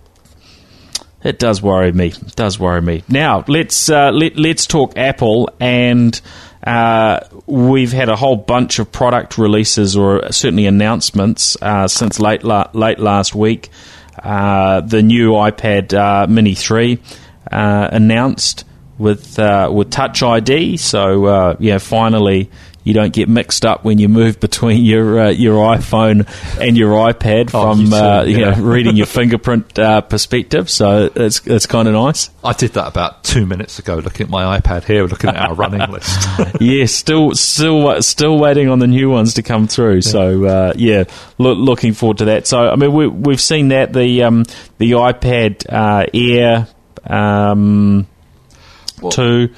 it 1.22 1.38
does 1.38 1.60
worry 1.60 1.92
me. 1.92 2.08
It 2.08 2.36
does 2.36 2.58
worry 2.58 2.80
me. 2.80 3.02
Now 3.08 3.44
let's 3.48 3.90
uh, 3.90 4.10
let 4.10 4.36
let's 4.36 4.66
talk 4.66 4.96
Apple 4.96 5.50
and. 5.60 6.18
Uh, 6.66 7.20
we've 7.46 7.92
had 7.92 8.08
a 8.08 8.16
whole 8.16 8.34
bunch 8.36 8.80
of 8.80 8.90
product 8.90 9.38
releases 9.38 9.96
or 9.96 10.32
certainly 10.32 10.66
announcements 10.66 11.56
uh, 11.62 11.86
since 11.86 12.18
late 12.18 12.42
la- 12.42 12.68
late 12.72 12.98
last 12.98 13.34
week. 13.36 13.70
Uh, 14.20 14.80
the 14.80 15.02
new 15.02 15.32
iPad 15.32 15.94
uh, 15.94 16.26
Mini 16.26 16.54
three 16.54 16.98
uh, 17.50 17.88
announced 17.92 18.64
with 18.98 19.38
with 19.38 19.90
Touch 19.90 20.22
ID. 20.22 20.76
So 20.78 21.56
yeah, 21.60 21.78
finally 21.78 22.50
you 22.86 22.94
don't 22.94 23.12
get 23.12 23.28
mixed 23.28 23.66
up 23.66 23.84
when 23.84 23.98
you 23.98 24.08
move 24.08 24.38
between 24.38 24.84
your 24.84 25.18
uh, 25.18 25.28
your 25.30 25.56
iPhone 25.76 26.26
and 26.60 26.76
your 26.76 26.92
iPad 26.92 27.50
Oh, 27.52 27.74
from 27.74 27.80
you 27.86 27.94
uh, 27.94 28.22
you 28.22 28.38
yeah. 28.38 28.50
know 28.54 28.62
reading 28.62 28.96
your 28.96 29.06
fingerprint 29.18 29.76
uh, 29.78 30.00
perspective. 30.02 30.70
So 30.70 31.10
it's 31.14 31.46
it's 31.46 31.66
kind 31.66 31.88
of 31.88 31.94
nice. 31.94 32.30
I 32.44 32.52
did 32.52 32.74
that 32.74 32.86
about 32.86 33.24
two 33.24 33.44
minutes 33.44 33.80
ago, 33.80 33.96
looking 33.96 34.26
at 34.26 34.30
my 34.30 34.58
iPad 34.60 34.84
here, 34.84 35.04
looking 35.06 35.30
at 35.30 35.36
our 35.36 35.54
running 35.62 35.90
list. 35.90 36.28
yeah, 36.60 36.84
still, 36.86 37.34
still, 37.34 38.00
still 38.02 38.38
waiting 38.38 38.68
on 38.68 38.78
the 38.78 38.86
new 38.86 39.10
ones 39.10 39.34
to 39.34 39.42
come 39.42 39.66
through. 39.66 40.02
So, 40.02 40.44
uh, 40.44 40.72
yeah, 40.76 41.04
loo- 41.38 41.54
looking 41.54 41.92
forward 41.92 42.18
to 42.18 42.26
that. 42.26 42.46
So, 42.46 42.68
I 42.70 42.76
mean, 42.76 42.92
we, 42.92 43.08
we've 43.08 43.40
seen 43.40 43.68
that 43.68 43.92
the 43.92 44.22
um, 44.22 44.44
the 44.78 44.92
iPad 44.92 45.66
uh, 45.68 46.06
Air 46.14 46.68
um, 47.04 48.06
Well- 49.02 49.10
two 49.12 49.48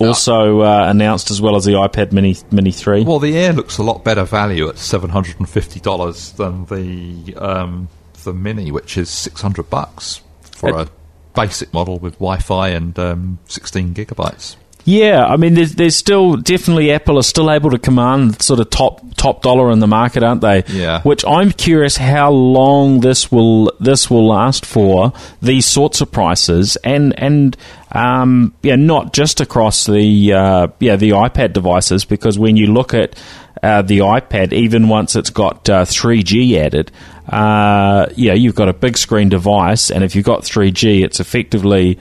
also 0.00 0.60
uh, 0.60 0.86
announced 0.88 1.30
as 1.30 1.40
well 1.40 1.56
as 1.56 1.64
the 1.64 1.72
iPad 1.72 2.12
Mini 2.12 2.36
Mini 2.50 2.72
three. 2.72 3.04
Well, 3.04 3.18
the 3.18 3.36
Air 3.36 3.52
looks 3.52 3.78
a 3.78 3.82
lot 3.82 4.04
better 4.04 4.24
value 4.24 4.68
at 4.68 4.78
seven 4.78 5.10
hundred 5.10 5.38
and 5.38 5.48
fifty 5.48 5.80
dollars 5.80 6.32
than 6.32 6.64
the 6.66 7.34
um, 7.36 7.88
the 8.24 8.32
Mini, 8.32 8.72
which 8.72 8.96
is 8.96 9.08
six 9.10 9.40
hundred 9.40 9.70
bucks 9.70 10.22
for 10.42 10.68
It- 10.70 10.74
a 10.88 10.90
basic 11.34 11.72
model 11.72 11.98
with 11.98 12.14
Wi-Fi 12.14 12.68
and 12.70 12.98
um, 12.98 13.38
sixteen 13.46 13.94
gigabytes. 13.94 14.56
Yeah, 14.84 15.24
I 15.24 15.36
mean, 15.36 15.54
there's, 15.54 15.74
there's 15.74 15.96
still 15.96 16.36
definitely 16.36 16.90
Apple 16.90 17.18
are 17.18 17.22
still 17.22 17.50
able 17.50 17.70
to 17.70 17.78
command 17.78 18.40
sort 18.42 18.60
of 18.60 18.70
top 18.70 19.02
top 19.16 19.42
dollar 19.42 19.70
in 19.70 19.80
the 19.80 19.86
market, 19.86 20.22
aren't 20.22 20.40
they? 20.40 20.64
Yeah. 20.68 21.02
Which 21.02 21.24
I'm 21.24 21.52
curious 21.52 21.96
how 21.96 22.30
long 22.30 23.00
this 23.00 23.30
will 23.30 23.72
this 23.80 24.10
will 24.10 24.26
last 24.26 24.64
for 24.64 25.12
these 25.42 25.66
sorts 25.66 26.00
of 26.00 26.10
prices, 26.10 26.76
and 26.76 27.18
and 27.18 27.56
um, 27.92 28.54
yeah, 28.62 28.76
not 28.76 29.12
just 29.12 29.40
across 29.40 29.86
the 29.86 30.32
uh, 30.32 30.68
yeah 30.78 30.96
the 30.96 31.10
iPad 31.10 31.52
devices, 31.52 32.04
because 32.04 32.38
when 32.38 32.56
you 32.56 32.68
look 32.68 32.94
at 32.94 33.20
uh, 33.62 33.82
the 33.82 33.98
iPad, 33.98 34.52
even 34.52 34.88
once 34.88 35.16
it's 35.16 35.30
got 35.30 35.68
uh, 35.68 35.84
3G 35.84 36.56
added, 36.56 36.90
uh, 37.28 38.06
yeah, 38.16 38.32
you've 38.32 38.54
got 38.54 38.68
a 38.68 38.72
big 38.72 38.96
screen 38.96 39.28
device, 39.28 39.90
and 39.90 40.02
if 40.02 40.16
you've 40.16 40.24
got 40.24 40.42
3G, 40.42 41.04
it's 41.04 41.20
effectively 41.20 41.98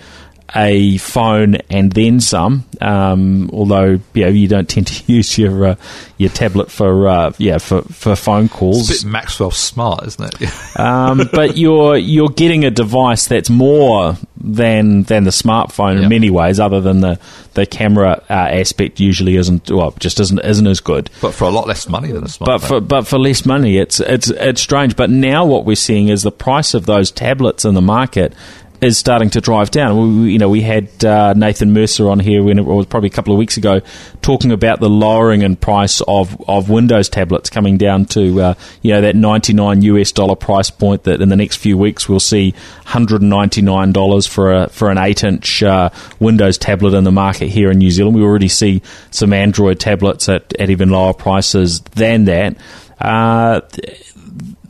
a 0.55 0.97
phone 0.97 1.55
and 1.69 1.91
then 1.91 2.19
some. 2.19 2.65
Um, 2.81 3.49
although 3.51 3.99
yeah, 4.13 4.27
you 4.27 4.47
don't 4.47 4.67
tend 4.69 4.87
to 4.87 5.03
use 5.13 5.37
your 5.37 5.65
uh, 5.65 5.75
your 6.17 6.29
tablet 6.29 6.71
for 6.71 7.07
uh, 7.07 7.33
yeah 7.37 7.57
for, 7.57 7.81
for 7.83 8.15
phone 8.15 8.49
calls. 8.49 8.89
It's 8.89 9.03
a 9.03 9.05
bit 9.05 9.11
Maxwell 9.11 9.51
smart, 9.51 10.05
isn't 10.07 10.41
it? 10.41 10.79
um, 10.79 11.29
but 11.31 11.57
you're 11.57 11.97
you're 11.97 12.29
getting 12.29 12.65
a 12.65 12.71
device 12.71 13.27
that's 13.27 13.49
more 13.49 14.17
than 14.37 15.03
than 15.03 15.25
the 15.25 15.31
smartphone 15.31 16.01
in 16.01 16.09
many 16.09 16.29
ways, 16.29 16.59
other 16.59 16.81
than 16.81 17.01
the 17.01 17.19
the 17.53 17.65
camera 17.65 18.23
uh, 18.29 18.33
aspect 18.33 18.99
usually 18.99 19.35
isn't 19.35 19.69
well 19.69 19.91
just 19.99 20.19
isn't 20.19 20.39
isn't 20.39 20.67
as 20.67 20.79
good. 20.79 21.09
but 21.21 21.33
for 21.33 21.45
a 21.45 21.49
lot 21.49 21.67
less 21.67 21.89
money 21.89 22.11
than 22.11 22.23
a 22.23 22.27
smartphone. 22.27 22.45
But 22.45 22.61
for 22.61 22.81
but 22.81 23.07
for 23.07 23.19
less 23.19 23.45
money, 23.45 23.77
it's 23.77 23.99
it's 23.99 24.29
it's 24.29 24.61
strange. 24.61 24.95
But 24.95 25.09
now 25.09 25.45
what 25.45 25.65
we're 25.65 25.75
seeing 25.75 26.07
is 26.07 26.23
the 26.23 26.31
price 26.31 26.73
of 26.73 26.85
those 26.85 27.11
tablets 27.11 27.65
in 27.65 27.73
the 27.73 27.81
market 27.81 28.33
is 28.81 28.97
starting 28.97 29.29
to 29.31 29.41
drive 29.41 29.71
down. 29.71 30.23
We, 30.23 30.31
you 30.31 30.39
know, 30.39 30.49
we 30.49 30.61
had 30.61 31.03
uh, 31.03 31.33
Nathan 31.33 31.73
Mercer 31.73 32.09
on 32.09 32.19
here 32.19 32.41
when 32.43 32.57
it 32.57 32.65
was 32.65 32.85
probably 32.85 33.07
a 33.07 33.11
couple 33.11 33.33
of 33.33 33.39
weeks 33.39 33.57
ago 33.57 33.81
talking 34.21 34.51
about 34.51 34.79
the 34.79 34.89
lowering 34.89 35.41
in 35.41 35.55
price 35.55 36.01
of, 36.07 36.41
of 36.47 36.69
Windows 36.69 37.09
tablets 37.09 37.49
coming 37.49 37.77
down 37.77 38.05
to 38.05 38.41
uh, 38.41 38.53
you 38.81 38.93
know 38.93 39.01
that 39.01 39.15
ninety 39.15 39.53
nine 39.53 39.81
US 39.81 40.11
dollar 40.11 40.35
price 40.35 40.69
point. 40.69 41.03
That 41.03 41.21
in 41.21 41.29
the 41.29 41.35
next 41.35 41.57
few 41.57 41.77
weeks 41.77 42.07
we'll 42.07 42.19
see 42.19 42.53
hundred 42.85 43.21
ninety 43.21 43.61
nine 43.61 43.91
dollars 43.91 44.25
for 44.27 44.53
a 44.53 44.69
for 44.69 44.89
an 44.89 44.97
eight 44.97 45.23
inch 45.23 45.61
uh, 45.61 45.89
Windows 46.19 46.57
tablet 46.57 46.93
in 46.93 47.03
the 47.03 47.11
market 47.11 47.49
here 47.49 47.71
in 47.71 47.79
New 47.79 47.91
Zealand. 47.91 48.15
We 48.15 48.23
already 48.23 48.47
see 48.47 48.81
some 49.11 49.33
Android 49.33 49.79
tablets 49.79 50.29
at, 50.29 50.53
at 50.59 50.69
even 50.69 50.89
lower 50.89 51.13
prices 51.13 51.81
than 51.81 52.25
that. 52.25 52.57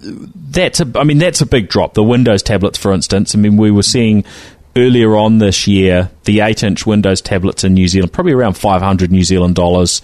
That's 0.02 0.80
a, 0.80 0.92
I 0.96 1.04
mean, 1.04 1.18
that's 1.18 1.42
a 1.42 1.46
big 1.46 1.70
drop. 1.70 1.94
The 1.94 2.04
Windows 2.04 2.42
tablets, 2.42 2.78
for 2.78 2.94
instance. 2.94 3.36
I 3.36 3.38
mean, 3.38 3.58
we 3.58 3.72
were 3.72 3.84
seeing 3.84 4.24
earlier 4.76 5.16
on 5.16 5.40
this 5.40 5.68
year 5.68 6.10
the 6.24 6.40
eight-inch 6.42 6.86
Windows 6.86 7.22
tablets 7.22 7.64
in 7.64 7.74
New 7.74 7.88
Zealand, 7.88 8.14
probably 8.14 8.34
around 8.34 8.54
five 8.54 8.82
hundred 8.82 9.12
New 9.12 9.24
Zealand 9.24 9.56
dollars. 9.56 10.02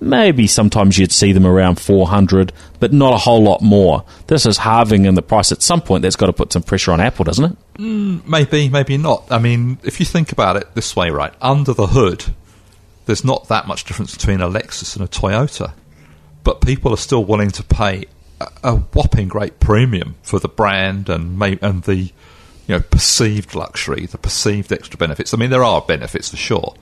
Maybe 0.00 0.46
sometimes 0.46 0.96
you'd 0.96 1.10
see 1.10 1.32
them 1.32 1.46
around 1.46 1.80
four 1.80 2.06
hundred, 2.06 2.52
but 2.78 2.92
not 2.92 3.14
a 3.14 3.18
whole 3.18 3.42
lot 3.42 3.62
more. 3.62 4.04
This 4.28 4.46
is 4.46 4.58
halving 4.58 5.06
in 5.06 5.14
the 5.14 5.22
price. 5.22 5.50
At 5.50 5.62
some 5.62 5.80
point, 5.80 6.02
that's 6.02 6.16
got 6.16 6.26
to 6.26 6.32
put 6.32 6.52
some 6.52 6.62
pressure 6.62 6.92
on 6.92 7.00
Apple, 7.00 7.24
doesn't 7.24 7.52
it? 7.52 7.56
Mm, 7.78 8.26
maybe, 8.26 8.68
maybe 8.68 8.96
not. 8.96 9.24
I 9.30 9.38
mean, 9.38 9.78
if 9.82 9.98
you 9.98 10.06
think 10.06 10.30
about 10.30 10.56
it 10.56 10.72
this 10.74 10.94
way, 10.94 11.10
right? 11.10 11.32
Under 11.40 11.72
the 11.72 11.88
hood, 11.88 12.24
there's 13.06 13.24
not 13.24 13.48
that 13.48 13.66
much 13.66 13.84
difference 13.84 14.14
between 14.14 14.40
a 14.40 14.48
Lexus 14.48 14.94
and 14.94 15.04
a 15.04 15.08
Toyota, 15.08 15.72
but 16.44 16.60
people 16.60 16.92
are 16.92 16.98
still 16.98 17.24
willing 17.24 17.50
to 17.50 17.64
pay 17.64 18.04
a, 18.62 18.76
whopping 18.76 19.28
great 19.28 19.60
premium 19.60 20.16
for 20.22 20.38
the 20.38 20.48
brand 20.48 21.08
and 21.08 21.42
and 21.42 21.82
the 21.84 21.96
you 21.96 22.12
know 22.68 22.80
perceived 22.80 23.54
luxury, 23.54 24.06
the 24.06 24.18
perceived 24.18 24.72
extra 24.72 24.96
benefits. 24.96 25.32
I 25.34 25.36
mean, 25.36 25.50
there 25.50 25.64
are 25.64 25.80
benefits 25.80 26.30
for 26.30 26.36
sure, 26.36 26.74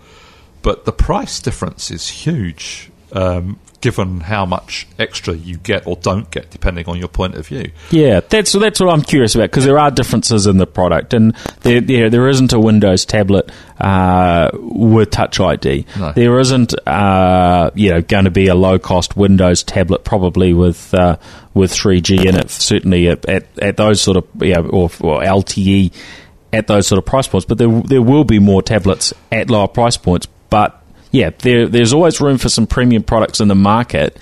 but 0.62 0.84
the 0.84 0.92
price 0.92 1.40
difference 1.40 1.90
is 1.90 2.08
huge. 2.08 2.90
Um, 3.12 3.58
given 3.80 4.20
how 4.20 4.46
much 4.46 4.86
extra 4.98 5.34
you 5.34 5.56
get 5.58 5.86
or 5.86 5.96
don't 5.96 6.30
get, 6.30 6.50
depending 6.50 6.86
on 6.86 6.98
your 6.98 7.08
point 7.08 7.34
of 7.34 7.46
view. 7.46 7.70
Yeah, 7.90 8.20
that's 8.20 8.52
that's 8.52 8.80
what 8.80 8.90
I'm 8.90 9.02
curious 9.02 9.34
about 9.34 9.50
because 9.50 9.64
there 9.64 9.78
are 9.78 9.90
differences 9.90 10.46
in 10.46 10.58
the 10.58 10.66
product, 10.66 11.14
and 11.14 11.34
there 11.60 11.80
there, 11.80 12.10
there 12.10 12.28
isn't 12.28 12.52
a 12.52 12.60
Windows 12.60 13.04
tablet 13.04 13.50
uh, 13.78 14.50
with 14.54 15.10
Touch 15.10 15.40
ID. 15.40 15.86
No. 15.98 16.12
There 16.12 16.38
isn't 16.40 16.74
uh, 16.86 17.70
you 17.74 17.90
know 17.90 18.02
going 18.02 18.24
to 18.24 18.30
be 18.30 18.48
a 18.48 18.54
low 18.54 18.78
cost 18.78 19.16
Windows 19.16 19.62
tablet 19.62 20.04
probably 20.04 20.52
with 20.52 20.92
uh, 20.94 21.16
with 21.54 21.72
3G 21.72 22.26
in 22.26 22.36
it. 22.36 22.50
Certainly 22.50 23.08
at, 23.08 23.26
at, 23.26 23.58
at 23.58 23.76
those 23.76 24.00
sort 24.00 24.16
of 24.16 24.26
yeah 24.40 24.60
or, 24.60 24.90
or 25.00 25.20
LTE 25.22 25.92
at 26.52 26.66
those 26.66 26.86
sort 26.86 26.98
of 26.98 27.04
price 27.04 27.26
points, 27.26 27.44
but 27.44 27.58
there 27.58 27.68
there 27.82 28.02
will 28.02 28.24
be 28.24 28.38
more 28.38 28.62
tablets 28.62 29.12
at 29.30 29.50
lower 29.50 29.68
price 29.68 29.96
points, 29.96 30.26
but. 30.50 30.82
Yeah, 31.12 31.30
there, 31.38 31.66
there's 31.68 31.92
always 31.92 32.20
room 32.20 32.38
for 32.38 32.48
some 32.48 32.66
premium 32.66 33.02
products 33.02 33.40
in 33.40 33.48
the 33.48 33.54
market. 33.54 34.16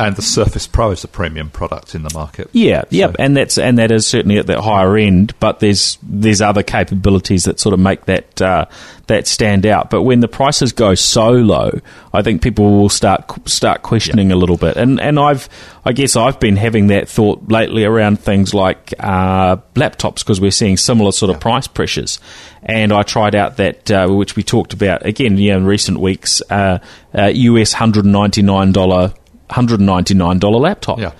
And 0.00 0.16
the 0.16 0.22
Surface 0.22 0.66
Pro 0.66 0.90
is 0.90 1.04
a 1.04 1.08
premium 1.08 1.48
product 1.48 1.94
in 1.94 2.02
the 2.02 2.10
market. 2.12 2.50
Yeah, 2.52 2.82
yep, 2.90 3.10
So- 3.10 3.16
and 3.20 3.36
that's 3.36 3.56
and 3.56 3.78
that 3.78 3.92
is 3.92 4.04
certainly 4.04 4.36
at 4.38 4.48
that 4.48 4.58
higher 4.58 4.96
end. 4.96 5.32
But 5.38 5.60
there's 5.60 5.96
there's 6.02 6.40
other 6.42 6.64
capabilities 6.64 7.44
that 7.44 7.60
sort 7.60 7.72
of 7.74 7.78
make 7.78 8.06
that 8.06 8.42
uh, 8.42 8.64
that 9.06 9.28
stand 9.28 9.66
out. 9.66 9.88
But 9.88 10.02
when 10.02 10.18
the 10.18 10.26
prices 10.26 10.72
go 10.72 10.96
so 10.96 11.30
low, 11.30 11.70
I 12.12 12.22
think 12.22 12.42
people 12.42 12.80
will 12.80 12.88
start 12.88 13.30
start 13.48 13.82
questioning 13.82 14.32
a 14.32 14.36
little 14.36 14.56
bit. 14.56 14.76
And 14.76 15.00
and 15.00 15.20
I've 15.20 15.48
I 15.84 15.92
guess 15.92 16.16
I've 16.16 16.40
been 16.40 16.56
having 16.56 16.88
that 16.88 17.08
thought 17.08 17.48
lately 17.48 17.84
around 17.84 18.18
things 18.18 18.52
like 18.52 18.92
uh, 18.98 19.54
laptops 19.76 20.18
because 20.18 20.40
we're 20.40 20.50
seeing 20.50 20.78
similar 20.78 21.12
sort 21.12 21.30
of 21.32 21.38
price 21.38 21.68
pressures. 21.68 22.18
And 22.62 22.92
I 22.92 23.02
tried 23.02 23.34
out 23.34 23.56
that 23.56 23.90
uh, 23.90 24.06
which 24.08 24.36
we 24.36 24.42
talked 24.42 24.72
about 24.74 25.04
again, 25.06 25.38
yeah, 25.38 25.56
in 25.56 25.64
recent 25.64 25.98
weeks, 25.98 26.42
uh, 26.50 26.78
uh, 27.16 27.26
US 27.34 27.72
hundred 27.72 28.04
ninety 28.04 28.42
nine 28.42 28.72
dollar. 28.72 29.14
Hundred 29.50 29.80
ninety 29.80 30.14
nine 30.14 30.38
dollar 30.38 30.60
laptop 30.60 31.00
Yeah. 31.00 31.10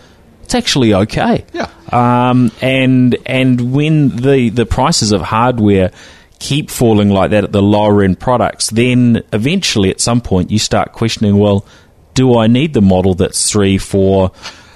it's 0.45 0.55
actually 0.55 0.95
okay. 0.95 1.45
Yeah. 1.53 1.69
Um, 1.91 2.53
and 2.63 3.17
and 3.27 3.73
when 3.73 4.15
the 4.15 4.51
the 4.51 4.67
prices 4.67 5.11
of 5.11 5.21
hardware 5.21 5.91
keep 6.39 6.71
falling 6.71 7.11
like 7.11 7.33
that 7.33 7.43
at 7.43 7.51
the 7.51 7.61
lower 7.61 8.03
end 8.05 8.21
products, 8.21 8.71
then 8.71 9.25
eventually 9.33 9.91
at 9.91 10.01
some 10.01 10.21
point 10.21 10.53
you 10.53 10.61
start 10.61 10.93
questioning, 10.93 11.39
well, 11.39 11.67
do 12.15 12.39
I 12.39 12.47
need 12.47 12.73
the 12.73 12.81
model 12.81 13.15
that's 13.15 13.51
three, 13.51 13.79
four, 13.79 14.31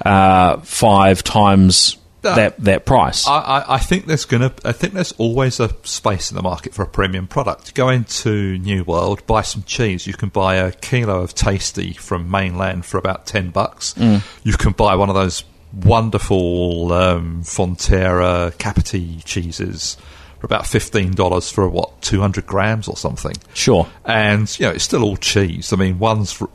uh, 0.04 0.56
five 0.58 1.22
times 1.22 1.96
No. 2.24 2.34
that 2.34 2.58
that 2.64 2.86
price? 2.86 3.28
I, 3.28 3.38
I, 3.38 3.74
I 3.74 3.78
think 3.78 4.06
there's 4.06 4.24
gonna. 4.24 4.52
I 4.64 4.72
think 4.72 4.94
there's 4.94 5.12
always 5.12 5.60
a 5.60 5.70
space 5.84 6.30
in 6.30 6.36
the 6.36 6.42
market 6.42 6.74
for 6.74 6.82
a 6.82 6.88
premium 6.88 7.26
product. 7.28 7.74
Go 7.74 7.88
into 7.90 8.58
New 8.58 8.82
World, 8.84 9.26
buy 9.26 9.42
some 9.42 9.62
cheese. 9.62 10.06
You 10.06 10.14
can 10.14 10.30
buy 10.30 10.56
a 10.56 10.72
kilo 10.72 11.20
of 11.22 11.34
Tasty 11.34 11.92
from 11.92 12.30
mainland 12.30 12.84
for 12.86 12.98
about 12.98 13.26
ten 13.26 13.50
bucks. 13.50 13.94
You 14.42 14.54
can 14.54 14.72
buy 14.72 14.96
one 14.96 15.08
of 15.08 15.14
those 15.14 15.44
wonderful 15.72 16.92
um, 16.92 17.42
Fonterra 17.42 18.56
Kapiti 18.58 19.18
cheeses 19.24 19.96
for 20.38 20.46
about 20.46 20.66
fifteen 20.66 21.12
dollars 21.12 21.50
for 21.50 21.68
what 21.68 22.00
two 22.02 22.20
hundred 22.20 22.46
grams 22.46 22.88
or 22.88 22.96
something. 22.96 23.34
sure. 23.54 23.86
And 24.04 24.48
you 24.58 24.66
know, 24.66 24.72
it's 24.72 24.84
still 24.84 25.02
all 25.02 25.16
cheese. 25.16 25.72
I 25.72 25.76
mean, 25.76 25.98
one's 25.98 26.32
for, 26.32 26.48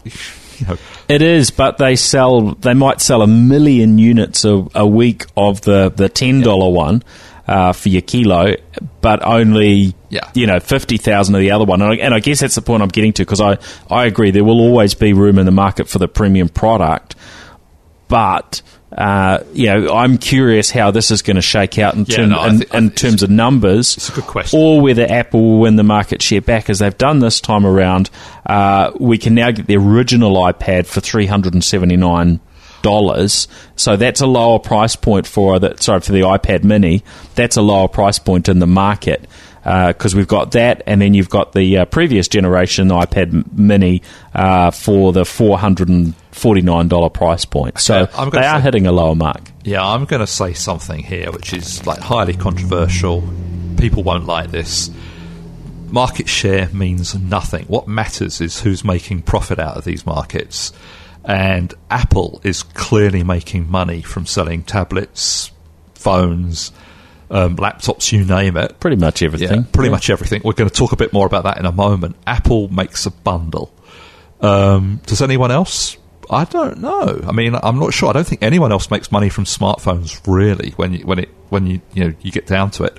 you 0.59 0.67
know. 0.67 0.77
It 1.07 1.21
is, 1.21 1.51
but 1.51 1.77
they 1.77 1.95
sell. 1.95 2.55
They 2.55 2.73
might 2.73 3.01
sell 3.01 3.21
a 3.21 3.27
million 3.27 3.97
units 3.97 4.45
a, 4.45 4.65
a 4.75 4.85
week 4.87 5.25
of 5.37 5.61
the 5.61 5.89
the 5.89 6.09
ten 6.09 6.41
dollar 6.41 6.69
one 6.71 7.03
uh, 7.47 7.73
for 7.73 7.89
your 7.89 8.01
kilo, 8.01 8.55
but 9.01 9.25
only 9.25 9.95
Yeah. 10.09 10.29
you 10.35 10.45
know 10.47 10.59
fifty 10.59 10.97
thousand 10.97 11.35
of 11.35 11.41
the 11.41 11.51
other 11.51 11.65
one. 11.65 11.81
And 11.81 11.91
I, 11.91 11.95
and 11.95 12.13
I 12.13 12.19
guess 12.19 12.39
that's 12.41 12.55
the 12.55 12.61
point 12.61 12.83
I'm 12.83 12.89
getting 12.89 13.13
to 13.13 13.23
because 13.23 13.41
I 13.41 13.57
I 13.89 14.05
agree 14.05 14.31
there 14.31 14.43
will 14.43 14.59
always 14.59 14.93
be 14.93 15.13
room 15.13 15.39
in 15.39 15.45
the 15.45 15.51
market 15.51 15.87
for 15.87 15.97
the 15.99 16.07
premium 16.07 16.49
product. 16.49 17.15
but 18.07 18.61
uh, 18.91 19.43
you 19.53 19.67
know, 19.67 19.93
I'm 19.93 20.17
curious 20.17 20.71
how 20.71 20.91
this 20.91 21.11
is 21.11 21.21
going 21.21 21.35
to 21.35 21.41
shake 21.41 21.77
out 21.77 21.93
in, 21.93 22.05
Yeah, 22.07 22.15
term, 22.17 22.29
no, 22.29 22.43
in, 22.45 22.63
in 22.73 22.89
terms 22.91 23.21
of 23.23 23.29
numbers. 23.29 23.95
it's 23.97 24.09
a 24.09 24.13
good 24.13 24.25
question. 24.25 24.59
Or 24.59 24.81
whether 24.81 25.05
Apple 25.07 25.41
will 25.41 25.59
win 25.59 25.75
the 25.75 25.83
market 25.83 26.21
share 26.21 26.41
back 26.41 26.69
as 26.69 26.79
they've 26.79 26.97
done 26.97 27.19
this 27.19 27.39
time 27.39 27.65
around. 27.65 28.09
Uh, 28.45 28.91
we 28.99 29.17
can 29.17 29.35
now 29.35 29.51
get 29.51 29.67
the 29.67 29.77
original 29.77 30.33
iPad 30.35 30.87
for 30.87 31.01
three 31.01 31.27
hundred 31.27 31.53
and 31.53 31.63
seventy 31.63 31.97
nine 31.97 32.39
dollars. 32.81 33.47
So 33.75 33.95
that's 33.95 34.21
a 34.21 34.27
lower 34.27 34.57
price 34.57 34.95
point 34.95 35.27
for 35.27 35.59
that. 35.59 35.83
Sorry 35.83 35.99
for 35.99 36.11
the 36.11 36.21
iPad 36.21 36.63
Mini. 36.63 37.03
That's 37.35 37.57
a 37.57 37.61
lower 37.61 37.87
price 37.89 38.17
point 38.19 38.49
in 38.49 38.59
the 38.59 38.67
market 38.67 39.27
because 39.63 40.15
we've 40.15 40.27
got 40.27 40.53
that, 40.53 40.81
and 40.87 40.99
then 41.01 41.13
you've 41.13 41.29
got 41.29 41.51
the 41.51 41.79
uh, 41.79 41.85
previous 41.85 42.27
generation 42.27 42.87
iPad 42.87 43.51
Mini 43.55 44.01
uh, 44.33 44.71
for 44.71 45.13
the 45.13 45.25
four 45.25 45.59
hundred 45.59 45.89
and 45.89 46.15
forty 46.39 46.61
nine 46.61 46.87
dollar 46.87 47.09
price 47.09 47.45
point. 47.45 47.79
So 47.79 48.07
Okay, 48.17 48.39
they 48.39 48.45
are 48.45 48.57
say- 48.59 48.63
hitting 48.63 48.87
a 48.87 48.91
lower 48.91 49.15
mark. 49.15 49.51
Yeah, 49.63 49.85
I'm 49.85 50.05
going 50.05 50.21
to 50.21 50.27
say 50.27 50.53
something 50.53 51.03
here 51.03 51.31
which 51.31 51.53
is 51.53 51.85
like 51.85 51.99
highly 51.99 52.33
controversial. 52.33 53.23
People 53.77 54.03
won't 54.03 54.25
like 54.25 54.49
this. 54.51 54.89
Market 55.91 56.27
share 56.29 56.69
means 56.69 57.15
nothing. 57.15 57.65
What 57.65 57.87
matters 57.87 58.41
is 58.41 58.59
who's 58.61 58.83
making 58.83 59.23
profit 59.23 59.59
out 59.59 59.75
of 59.77 59.83
these 59.85 60.05
markets. 60.05 60.71
And 61.25 61.73
Apple 61.89 62.41
is 62.43 62.63
clearly 62.63 63.23
making 63.23 63.69
money 63.69 64.01
from 64.01 64.25
selling 64.25 64.63
tablets, 64.63 65.51
phones, 65.95 66.71
um, 67.31 67.57
laptops, 67.57 68.11
you 68.11 68.23
name 68.23 68.55
it. 68.57 68.79
Pretty 68.79 68.95
much 68.97 69.21
everything. 69.21 69.61
Yeah, 69.61 69.67
pretty 69.71 69.89
Yeah. 69.89 69.95
much 69.95 70.09
everything. 70.09 70.41
We're 70.43 70.53
going 70.53 70.69
to 70.69 70.75
talk 70.75 70.91
a 70.93 70.95
bit 70.95 71.11
more 71.11 71.25
about 71.25 71.43
that 71.43 71.57
in 71.57 71.65
a 71.65 71.71
moment. 71.71 72.15
Apple 72.25 72.69
makes 72.69 73.05
a 73.05 73.11
bundle. 73.11 73.71
Um, 74.41 75.01
does 75.05 75.21
anyone 75.21 75.51
else? 75.51 75.97
I 76.29 76.45
don't 76.45 76.79
know. 76.79 77.21
I 77.27 77.31
mean, 77.31 77.55
I'm 77.61 77.79
not 77.79 77.93
sure. 77.93 78.09
I 78.09 78.13
don't 78.13 78.27
think 78.27 78.43
anyone 78.43 78.71
else 78.71 78.91
makes 78.91 79.11
money 79.11 79.29
from 79.29 79.45
smartphones, 79.45 80.21
really. 80.27 80.71
When 80.71 80.93
you 80.93 81.05
when 81.05 81.19
it 81.19 81.29
when 81.49 81.65
you 81.65 81.81
you 81.93 82.03
know 82.05 82.13
you 82.21 82.31
get 82.31 82.45
down 82.45 82.71
to 82.71 82.83
it. 82.83 82.97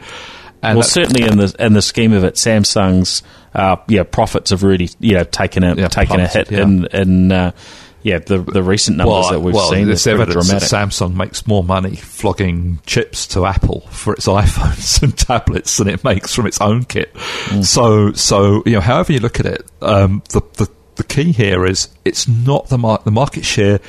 And 0.62 0.78
Well, 0.78 0.86
certainly 0.86 1.22
in 1.22 1.38
the 1.38 1.54
in 1.58 1.72
the 1.72 1.82
scheme 1.82 2.12
of 2.12 2.24
it, 2.24 2.34
Samsung's 2.34 3.22
uh, 3.54 3.76
yeah 3.88 4.02
profits 4.02 4.50
have 4.50 4.62
really 4.62 4.90
you 4.98 5.14
know 5.14 5.24
taken 5.24 5.62
a 5.62 5.74
Yeah, 5.74 5.88
taken 5.88 6.20
a 6.20 6.26
hit 6.26 6.50
yeah. 6.50 6.62
in 6.62 6.86
in 6.86 7.32
uh, 7.32 7.52
yeah 8.02 8.18
the 8.18 8.38
the 8.38 8.62
recent 8.62 8.96
numbers 8.96 9.28
that 9.30 9.40
we've 9.40 9.54
well, 9.54 9.70
seen. 9.70 9.86
There's 9.86 10.04
They're 10.04 10.20
evidence 10.20 10.48
dramatic. 10.48 10.68
that 10.68 10.76
Samsung 10.76 11.14
makes 11.14 11.46
more 11.46 11.64
money 11.64 11.96
flogging 11.96 12.80
chips 12.84 13.26
to 13.28 13.46
Apple 13.46 13.80
for 13.90 14.12
its 14.12 14.26
iPhones 14.26 15.02
and 15.02 15.16
tablets 15.16 15.76
than 15.78 15.88
it 15.88 16.04
makes 16.04 16.34
from 16.34 16.46
its 16.46 16.60
own 16.60 16.84
kit. 16.84 17.14
Mm. 17.14 17.64
So, 17.64 18.12
so 18.12 18.62
you 18.66 18.72
know, 18.72 18.80
however 18.80 19.12
you 19.12 19.20
look 19.20 19.40
at 19.40 19.46
it, 19.46 19.66
um, 19.80 20.22
the, 20.30 20.42
the 20.56 20.70
the 21.00 21.06
key 21.06 21.32
here 21.32 21.64
is 21.64 21.88
it's 22.04 22.28
not 22.28 22.68
the 22.68 22.76
mar- 22.76 23.00
the 23.02 23.10
market 23.10 23.42
share. 23.42 23.80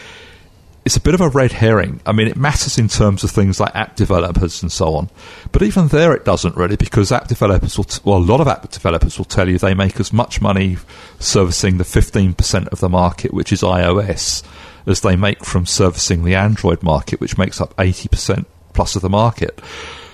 It's 0.86 0.96
a 0.96 1.02
bit 1.02 1.14
of 1.14 1.20
a 1.20 1.28
red 1.28 1.52
herring. 1.52 2.00
I 2.06 2.14
mean, 2.14 2.28
it 2.28 2.38
matters 2.38 2.78
in 2.78 2.88
terms 2.88 3.24
of 3.26 3.30
things 3.30 3.60
like 3.60 3.76
app 3.76 3.98
developers 3.98 4.64
and 4.64 4.72
so 4.72 4.96
on, 4.96 5.10
but 5.52 5.62
even 5.62 5.90
there, 5.90 6.14
it 6.14 6.24
doesn't 6.24 6.56
really 6.56 6.78
because 6.78 7.12
app 7.12 7.28
developers 7.28 7.78
will, 7.78 7.84
t- 7.84 8.02
well, 8.06 8.18
a 8.18 8.20
lot 8.20 8.40
of 8.40 8.48
app 8.48 8.72
developers 8.72 9.18
will 9.18 9.26
tell 9.26 9.48
you 9.48 9.60
they 9.60 9.76
make 9.76 10.00
as 10.00 10.12
much 10.12 10.42
money 10.42 10.78
servicing 11.20 11.78
the 11.78 11.84
15% 11.84 12.68
of 12.70 12.80
the 12.80 12.90
market, 12.90 13.34
which 13.34 13.52
is 13.52 13.62
iOS, 13.62 14.42
as 14.88 15.02
they 15.02 15.16
make 15.16 15.46
from 15.46 15.66
servicing 15.68 16.24
the 16.24 16.34
Android 16.34 16.82
market, 16.82 17.20
which 17.20 17.38
makes 17.38 17.60
up 17.62 17.76
80% 17.76 18.46
plus 18.74 18.96
of 18.96 19.04
the 19.04 19.10
market. 19.10 19.62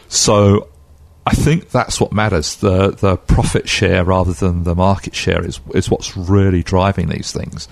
So 0.10 0.68
I 1.28 1.32
think 1.32 1.72
that's 1.72 2.00
what 2.00 2.14
matters. 2.14 2.56
The 2.56 2.92
the 2.92 3.18
profit 3.18 3.68
share 3.68 4.06
rather 4.06 4.32
than 4.32 4.64
the 4.64 4.76
market 4.76 5.14
share 5.14 5.46
is 5.46 5.60
is 5.74 5.90
what's 5.90 6.16
really 6.16 6.64
driving 6.64 7.10
these 7.10 7.34
things. 7.34 7.68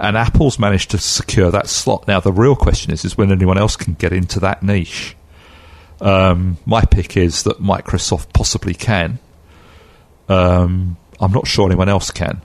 And 0.00 0.16
Apple's 0.16 0.58
managed 0.58 0.90
to 0.92 0.98
secure 0.98 1.50
that 1.50 1.68
slot. 1.68 2.08
Now 2.08 2.20
the 2.20 2.32
real 2.32 2.56
question 2.56 2.92
is 2.94 3.04
is 3.04 3.18
when 3.18 3.30
anyone 3.30 3.58
else 3.58 3.76
can 3.76 3.92
get 3.92 4.14
into 4.14 4.40
that 4.40 4.62
niche. 4.62 5.16
Um, 6.00 6.56
my 6.64 6.80
pick 6.86 7.18
is 7.18 7.42
that 7.42 7.60
Microsoft 7.60 8.32
possibly 8.32 8.72
can. 8.72 9.18
Um, 10.30 10.96
I'm 11.20 11.32
not 11.32 11.46
sure 11.46 11.66
anyone 11.66 11.90
else 11.90 12.10
can. 12.10 12.40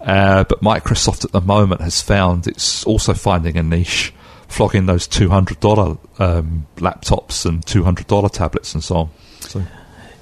Uh, 0.00 0.44
but 0.44 0.62
Microsoft 0.62 1.26
at 1.26 1.32
the 1.32 1.42
moment 1.42 1.82
has 1.82 2.00
found 2.00 2.46
it's 2.46 2.82
also 2.84 3.12
finding 3.12 3.58
a 3.58 3.62
niche, 3.62 4.14
flogging 4.48 4.86
those 4.86 5.06
two 5.06 5.28
hundred 5.28 5.60
dollar 5.60 5.98
um, 6.18 6.66
laptops 6.76 7.44
and 7.44 7.64
two 7.66 7.84
hundred 7.84 8.06
dollar 8.06 8.30
tablets 8.30 8.72
and 8.72 8.82
so 8.82 8.96
on. 8.96 9.10
So 9.40 9.62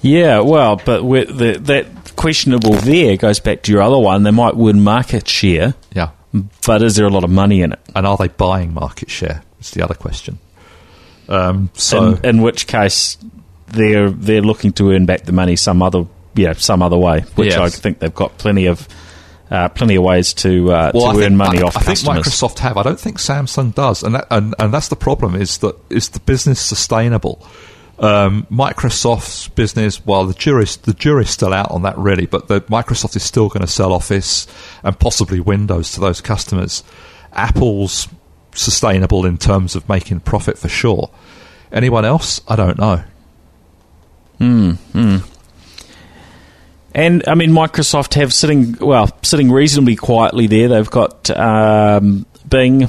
Yeah, 0.03 0.41
well, 0.41 0.77
but 0.85 1.05
with 1.05 1.37
the, 1.37 1.59
that 1.59 2.17
questionable 2.17 2.73
there 2.73 3.17
goes 3.17 3.41
back 3.41 3.63
to 3.63 3.73
your 3.73 3.83
other 3.83 3.99
one. 3.99 4.23
They 4.23 4.31
might 4.31 4.57
win 4.57 4.81
market 4.83 5.29
share, 5.29 5.75
yeah, 5.93 6.11
but 6.67 6.83
is 6.83 6.97
there 6.97 7.07
a 7.07 7.11
lot 7.11 7.25
of 7.25 7.31
money 7.31 7.63
in 7.63 7.73
it? 7.73 7.81
and 7.95 8.07
are 8.07 8.17
they 8.17 8.29
buying 8.29 8.73
market 8.75 9.11
share? 9.11 9.43
Is 9.61 9.71
the 9.73 9.83
other 9.83 9.95
question. 9.95 10.39
Um, 11.29 11.71
so 11.75 12.15
in, 12.15 12.25
in 12.25 12.43
which 12.43 12.67
case, 12.67 13.17
they're 13.69 14.11
they're 14.11 14.43
looking 14.43 14.73
to 14.75 14.91
earn 14.93 15.07
back 15.07 15.25
the 15.25 15.33
money 15.33 15.57
some 15.57 15.83
other 15.83 16.05
yeah 16.35 16.53
some 16.55 16.83
other 16.83 16.97
way, 16.97 17.21
which 17.35 17.53
Yes. 17.53 17.59
I 17.59 17.69
think 17.69 17.99
they've 17.99 18.15
got 18.15 18.39
plenty 18.39 18.67
of 18.67 18.89
uh, 19.51 19.69
plenty 19.69 19.97
of 19.97 20.05
ways 20.05 20.33
to 20.35 20.73
uh, 20.73 20.93
well, 20.95 21.13
to 21.13 21.19
think, 21.19 21.31
earn 21.31 21.37
money 21.37 21.59
I, 21.61 21.63
off 21.63 21.77
I 21.77 21.81
think. 21.81 21.99
Microsoft 22.01 22.59
have. 22.61 22.77
I 22.77 22.83
don't 22.83 23.01
think 23.01 23.19
Samsung 23.19 23.75
does, 23.75 24.03
and 24.03 24.15
that, 24.15 24.27
and, 24.31 24.55
and 24.59 24.73
that's 24.73 24.89
the 24.89 24.97
problem. 24.97 25.35
Is 25.35 25.59
that 25.59 25.77
is 25.91 26.11
the 26.11 26.21
business 26.21 26.61
sustainable? 26.61 27.47
Um, 28.01 28.47
Microsoft's 28.51 29.49
business, 29.49 30.05
well, 30.07 30.25
the 30.25 30.33
jury's 30.33 30.79
the 30.79 30.95
jury's 30.95 31.29
still 31.29 31.53
out 31.53 31.71
on 31.71 31.83
that, 31.83 31.99
really. 31.99 32.25
But 32.27 32.49
the, 32.49 32.63
Microsoft 32.63 33.15
is 33.15 33.23
still 33.23 33.49
going 33.49 33.61
to 33.61 33.67
sell 33.67 33.93
Office 33.93 34.47
and 34.83 34.99
possibly 34.99 35.39
Windows 35.39 35.93
to 35.93 36.01
those 36.01 36.23
customers. 36.23 36.83
Apple's 37.33 38.09
sustainable 38.55 39.27
in 39.27 39.37
terms 39.37 39.77
of 39.77 39.89
making 39.89 40.21
profit 40.21 40.59
for 40.59 40.69
sure. 40.69 41.11
Anyone 41.71 42.05
else? 42.05 42.41
I 42.49 42.57
don't 42.57 42.79
know. 42.79 43.05
Hmm. 44.39 44.73
And 46.95 47.23
I 47.29 47.35
mean, 47.35 47.51
Microsoft 47.51 48.15
have 48.15 48.33
sitting 48.33 48.77
well, 48.81 49.11
sitting 49.23 49.53
reasonably 49.53 49.97
quietly 49.97 50.47
there. 50.47 50.69
They've 50.69 50.91
got 50.91 51.31
um, 51.31 52.27
Bing, 52.49 52.81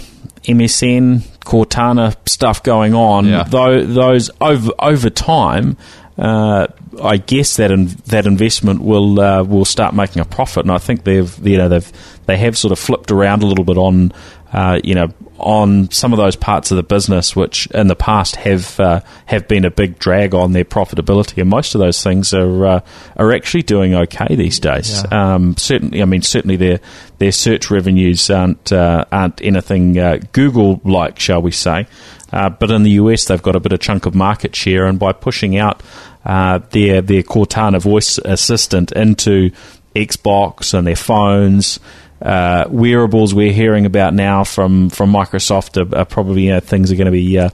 MSN, 0.44 1.24
Cortana 1.46 2.16
stuff 2.28 2.64
going 2.64 2.94
on. 2.94 3.26
Yeah. 3.26 3.44
Though 3.44 3.84
those 3.84 4.30
over 4.40 4.72
over 4.80 5.10
time, 5.10 5.78
uh, 6.22 6.68
I 7.02 7.18
guess 7.18 7.56
that 7.58 7.72
in, 7.72 7.88
that 8.08 8.28
investment 8.28 8.84
will 8.84 9.20
uh, 9.20 9.44
will 9.44 9.66
start 9.66 9.96
making 9.96 10.22
a 10.22 10.26
profit. 10.26 10.64
And 10.66 10.72
I 10.72 10.78
think 10.78 11.04
they've 11.04 11.48
you 11.48 11.58
know 11.58 11.68
they've 11.68 11.92
they 12.28 12.38
have 12.38 12.58
sort 12.58 12.72
of 12.72 12.78
flipped 12.78 13.10
around 13.10 13.42
a 13.42 13.48
little 13.48 13.66
bit 13.66 13.78
on 13.78 14.14
uh, 14.54 14.80
you 14.84 14.94
know 14.94 15.12
on 15.40 15.90
some 15.90 16.14
of 16.14 16.18
those 16.18 16.36
parts 16.36 16.70
of 16.70 16.78
the 16.78 16.84
business 16.84 17.36
which 17.36 17.66
in 17.72 17.88
the 17.88 17.96
past 17.96 18.36
have 18.36 18.80
uh, 18.80 19.02
have 19.26 19.48
been 19.48 19.66
a 19.66 19.72
big 19.72 19.98
drag 19.98 20.36
on 20.36 20.52
their 20.52 20.64
profitability, 20.64 21.42
and 21.42 21.50
most 21.50 21.74
of 21.74 21.82
those 21.82 22.04
things 22.04 22.36
are 22.36 22.66
uh, 22.68 22.80
are 23.18 23.34
actually 23.34 23.64
doing 23.64 23.96
okay 23.96 24.36
these 24.36 24.60
days. 24.60 25.04
Um, 25.12 25.58
certainly, 25.58 26.04
I 26.04 26.06
mean 26.06 26.22
certainly 26.22 26.56
their 26.56 26.80
their 27.18 27.32
search 27.32 27.72
revenues 27.72 28.30
aren't 28.30 28.72
uh, 28.72 29.06
aren't 29.12 29.42
anything 29.42 29.98
uh, 29.98 30.20
Google 30.34 30.82
like, 30.84 31.18
shall 31.18 31.42
we 31.42 31.52
say? 31.52 31.88
Uh, 32.32 32.50
but 32.50 32.72
in 32.72 32.84
the 32.84 32.92
US, 32.92 33.26
they've 33.26 33.42
got 33.42 33.56
a 33.56 33.60
bit 33.60 33.74
of 33.74 33.80
chunk 33.80 34.06
of 34.06 34.16
market 34.16 34.56
share, 34.56 34.86
and 34.86 34.98
by 35.00 35.14
pushing 35.14 35.58
out 35.58 35.82
uh, 36.26 36.60
their 36.70 37.02
their 37.02 37.24
Cortana 37.24 37.82
voice 37.82 38.18
assistant 38.20 38.92
into 38.92 39.52
Xbox 39.96 40.74
and 40.74 40.88
their 40.88 40.96
phones. 40.96 41.80
Uh, 42.22 42.66
wearables 42.70 43.34
we're 43.34 43.52
hearing 43.52 43.88
about 43.88 44.14
now 44.14 44.44
from, 44.44 44.92
from 44.92 45.12
Microsoft 45.12 45.82
are, 45.82 45.98
are 45.98 46.06
probably 46.06 46.44
you 46.44 46.52
know, 46.52 46.60
things 46.60 46.92
are 46.92 46.96
going 46.96 47.06
to 47.06 47.12
be 47.12 47.40
uh, 47.40 47.50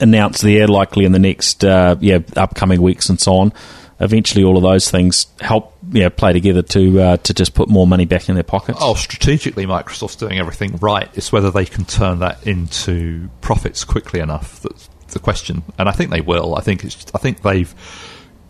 announced 0.00 0.40
there 0.40 0.66
likely 0.66 1.04
in 1.04 1.12
the 1.12 1.18
next 1.18 1.62
uh, 1.62 1.94
yeah 2.00 2.18
upcoming 2.36 2.80
weeks 2.80 3.08
and 3.10 3.20
so 3.20 3.34
on. 3.34 3.52
Eventually, 3.98 4.44
all 4.44 4.56
of 4.56 4.62
those 4.62 4.90
things 4.90 5.26
help 5.40 5.74
you 5.90 6.02
know, 6.02 6.10
play 6.10 6.32
together 6.32 6.62
to 6.62 7.00
uh, 7.00 7.16
to 7.18 7.32
just 7.32 7.54
put 7.54 7.68
more 7.68 7.86
money 7.86 8.04
back 8.04 8.28
in 8.28 8.34
their 8.34 8.44
pockets. 8.44 8.78
Oh, 8.80 8.94
strategically, 8.94 9.64
Microsoft's 9.66 10.16
doing 10.16 10.38
everything 10.38 10.76
right. 10.76 11.08
It's 11.14 11.32
whether 11.32 11.50
they 11.50 11.64
can 11.64 11.84
turn 11.84 12.18
that 12.18 12.46
into 12.46 13.30
profits 13.40 13.84
quickly 13.84 14.20
enough. 14.20 14.60
That's 14.62 14.88
the 15.08 15.18
question, 15.18 15.62
and 15.78 15.88
I 15.88 15.92
think 15.92 16.10
they 16.10 16.20
will. 16.20 16.56
I 16.56 16.60
think 16.60 16.84
it's. 16.84 17.06
I 17.14 17.18
think 17.18 17.42
they've 17.42 17.74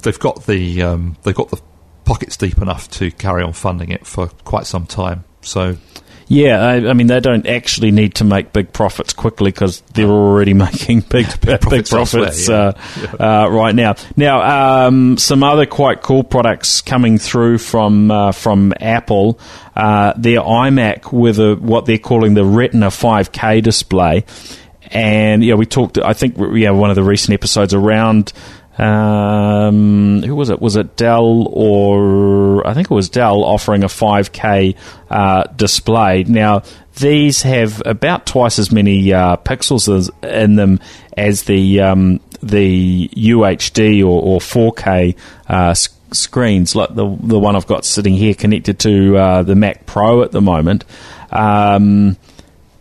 they've 0.03 0.19
got 0.19 0.47
the 0.47 0.83
um, 0.83 1.17
they've 1.23 1.35
got 1.35 1.51
the 1.51 1.61
pockets 2.05 2.37
deep 2.37 2.59
enough 2.59 2.89
to 2.91 3.11
carry 3.11 3.43
on 3.43 3.53
funding 3.53 3.91
it 3.91 4.07
for 4.07 4.29
quite 4.29 4.67
some 4.67 4.87
time. 4.87 5.25
So 5.43 5.77
Yeah, 6.29 6.61
I, 6.61 6.89
I 6.89 6.93
mean 6.93 7.07
they 7.07 7.21
don't 7.21 7.47
actually 7.47 7.93
need 7.93 8.17
to 8.17 8.25
make 8.25 8.53
big 8.53 8.73
profits 8.73 9.13
quickly 9.13 9.53
because 9.53 9.81
they're 9.95 10.09
already 10.09 10.55
making 10.67 11.01
big 11.01 11.27
big 11.41 11.61
profits 11.61 11.91
profits, 11.91 12.49
elsewhere, 12.49 12.75
uh, 13.21 13.45
uh, 13.45 13.49
right 13.49 13.75
now. 13.75 13.95
Now, 14.17 14.87
um, 14.87 15.19
some 15.19 15.43
other 15.43 15.67
quite 15.67 16.03
cool 16.03 16.25
products 16.25 16.81
coming 16.81 17.19
through 17.19 17.59
from 17.59 18.11
uh, 18.11 18.33
from 18.33 18.73
Apple. 18.81 19.39
Uh, 19.77 20.15
their 20.17 20.41
iMac 20.41 21.13
with 21.13 21.39
a, 21.39 21.55
what 21.55 21.85
they're 21.87 21.99
calling 21.99 22.33
the 22.35 22.45
Retina 22.45 22.87
5K 22.87 23.63
display, 23.63 24.25
and 24.87 25.45
yeah, 25.45 25.55
we 25.55 25.67
talked. 25.67 25.99
I 25.99 26.13
think 26.13 26.37
yeah, 26.55 26.71
one 26.71 26.91
of 26.91 26.97
the 26.97 27.05
recent 27.05 27.35
episodes 27.35 27.73
around. 27.73 28.33
Um, 28.79 30.23
who 30.23 30.35
was 30.35 30.51
it? 30.51 30.61
Was 30.61 30.77
it 30.77 30.97
Dell 30.97 31.49
or 31.51 32.67
I 32.67 32.75
think 32.75 32.91
it 32.91 32.95
was 32.95 33.09
Dell 33.09 33.43
offering 33.43 33.85
a 33.85 33.89
5K 33.89 34.77
uh, 35.11 35.45
display. 35.45 36.25
Now 36.25 36.63
these 36.97 37.43
have 37.43 37.83
about 37.87 38.27
twice 38.27 38.59
as 38.59 38.73
many 38.73 39.13
uh, 39.13 39.37
pixels 39.37 39.95
as, 39.95 40.11
in 40.23 40.57
them 40.57 40.81
as 41.17 41.45
the 41.45 41.81
um, 41.81 42.21
the 42.43 43.09
UHD 43.09 44.03
or, 44.03 44.23
or 44.23 44.39
4K 44.41 45.17
uh, 45.49 45.75
screens, 46.13 46.75
like 46.75 46.95
the 46.95 47.17
the 47.21 47.39
one 47.39 47.57
I've 47.57 47.67
got 47.67 47.85
sitting 47.85 48.15
here 48.15 48.35
connected 48.35 48.79
to 48.81 49.17
uh, 49.17 49.43
the 49.43 49.55
Mac 49.55 49.87
Pro 49.87 50.23
at 50.23 50.33
the 50.33 50.41
moment. 50.41 50.85
Um, 51.31 52.17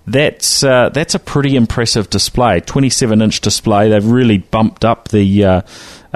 that's 0.08 0.64
uh, 0.64 0.90
that's 0.90 1.16
a 1.16 1.20
pretty 1.20 1.56
impressive 1.56 2.10
display. 2.10 2.60
27 2.60 3.22
inch 3.22 3.42
display. 3.42 3.90
They've 3.90 4.06
really 4.06 4.38
bumped 4.38 4.86
up 4.86 5.08
the 5.08 5.44
uh, 5.44 5.62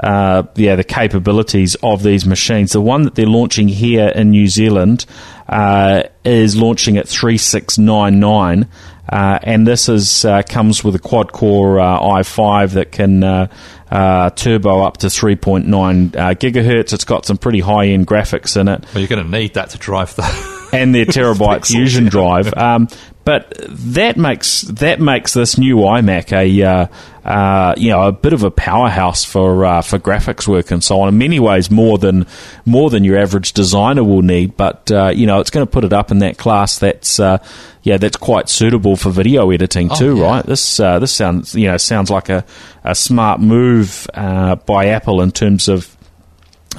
uh, 0.02 0.44
yeah 0.54 0.76
the 0.76 0.84
capabilities 0.84 1.76
of 1.82 2.02
these 2.02 2.24
machines. 2.24 2.72
The 2.72 2.80
one 2.80 3.02
that 3.02 3.14
they're 3.16 3.26
launching 3.26 3.68
here 3.68 4.08
in 4.08 4.30
New 4.30 4.46
Zealand 4.46 5.06
uh, 5.48 6.04
is 6.24 6.56
launching 6.56 6.96
at 6.98 7.08
3699. 7.08 8.68
Uh, 9.08 9.40
and 9.42 9.66
this 9.66 9.88
is 9.88 10.24
uh, 10.24 10.42
comes 10.42 10.84
with 10.84 10.94
a 10.94 10.98
quad 11.00 11.32
core 11.32 11.80
uh, 11.80 11.98
i5 11.98 12.74
that 12.74 12.92
can 12.92 13.24
uh, 13.24 13.48
uh, 13.90 14.30
turbo 14.30 14.84
up 14.84 14.98
to 14.98 15.08
3.9 15.08 16.10
gigahertz. 16.10 16.92
It's 16.92 17.04
got 17.04 17.26
some 17.26 17.36
pretty 17.36 17.58
high 17.58 17.86
end 17.86 18.06
graphics 18.06 18.56
in 18.56 18.68
it. 18.68 18.84
Well, 18.94 19.00
you're 19.00 19.08
going 19.08 19.24
to 19.24 19.30
need 19.30 19.54
that 19.54 19.70
to 19.70 19.78
drive 19.78 20.14
the 20.14 20.59
and 20.72 20.94
their 20.94 21.04
terabyte 21.06 21.66
fusion 21.66 22.06
drive. 22.06 22.52
Um, 22.56 22.88
but 23.24 23.54
that 23.68 24.16
makes 24.16 24.62
that 24.62 24.98
makes 25.00 25.34
this 25.34 25.58
new 25.58 25.76
iMac 25.76 26.32
a 26.32 26.62
uh, 26.62 26.86
uh, 27.24 27.74
you 27.76 27.90
know 27.90 28.02
a 28.08 28.12
bit 28.12 28.32
of 28.32 28.42
a 28.42 28.50
powerhouse 28.50 29.24
for 29.24 29.64
uh, 29.64 29.82
for 29.82 29.98
graphics 29.98 30.48
work 30.48 30.70
and 30.70 30.82
so 30.82 31.00
on. 31.02 31.08
In 31.10 31.18
many 31.18 31.38
ways, 31.38 31.70
more 31.70 31.98
than 31.98 32.26
more 32.64 32.88
than 32.90 33.04
your 33.04 33.18
average 33.18 33.52
designer 33.52 34.02
will 34.02 34.22
need. 34.22 34.56
But 34.56 34.90
uh, 34.90 35.12
you 35.14 35.26
know, 35.26 35.38
it's 35.38 35.50
going 35.50 35.66
to 35.66 35.70
put 35.70 35.84
it 35.84 35.92
up 35.92 36.10
in 36.10 36.18
that 36.20 36.38
class. 36.38 36.78
That's 36.78 37.20
uh, 37.20 37.38
yeah, 37.82 37.98
that's 37.98 38.16
quite 38.16 38.48
suitable 38.48 38.96
for 38.96 39.10
video 39.10 39.50
editing 39.50 39.90
Oh, 39.92 39.96
too, 39.96 40.16
yeah. 40.16 40.24
right? 40.24 40.46
This 40.46 40.80
uh, 40.80 40.98
this 40.98 41.12
sounds 41.12 41.54
you 41.54 41.68
know 41.68 41.76
sounds 41.76 42.10
like 42.10 42.30
a, 42.30 42.44
a 42.84 42.94
smart 42.94 43.40
move 43.40 44.08
by 44.14 44.86
Apple 44.86 45.20
in 45.20 45.30
terms 45.30 45.68
of 45.68 45.94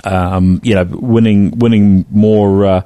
um, 0.04 0.60
you 0.63 0.73
know, 0.73 0.86
winning 0.89 1.58
winning 1.60 2.06
more 2.10 2.84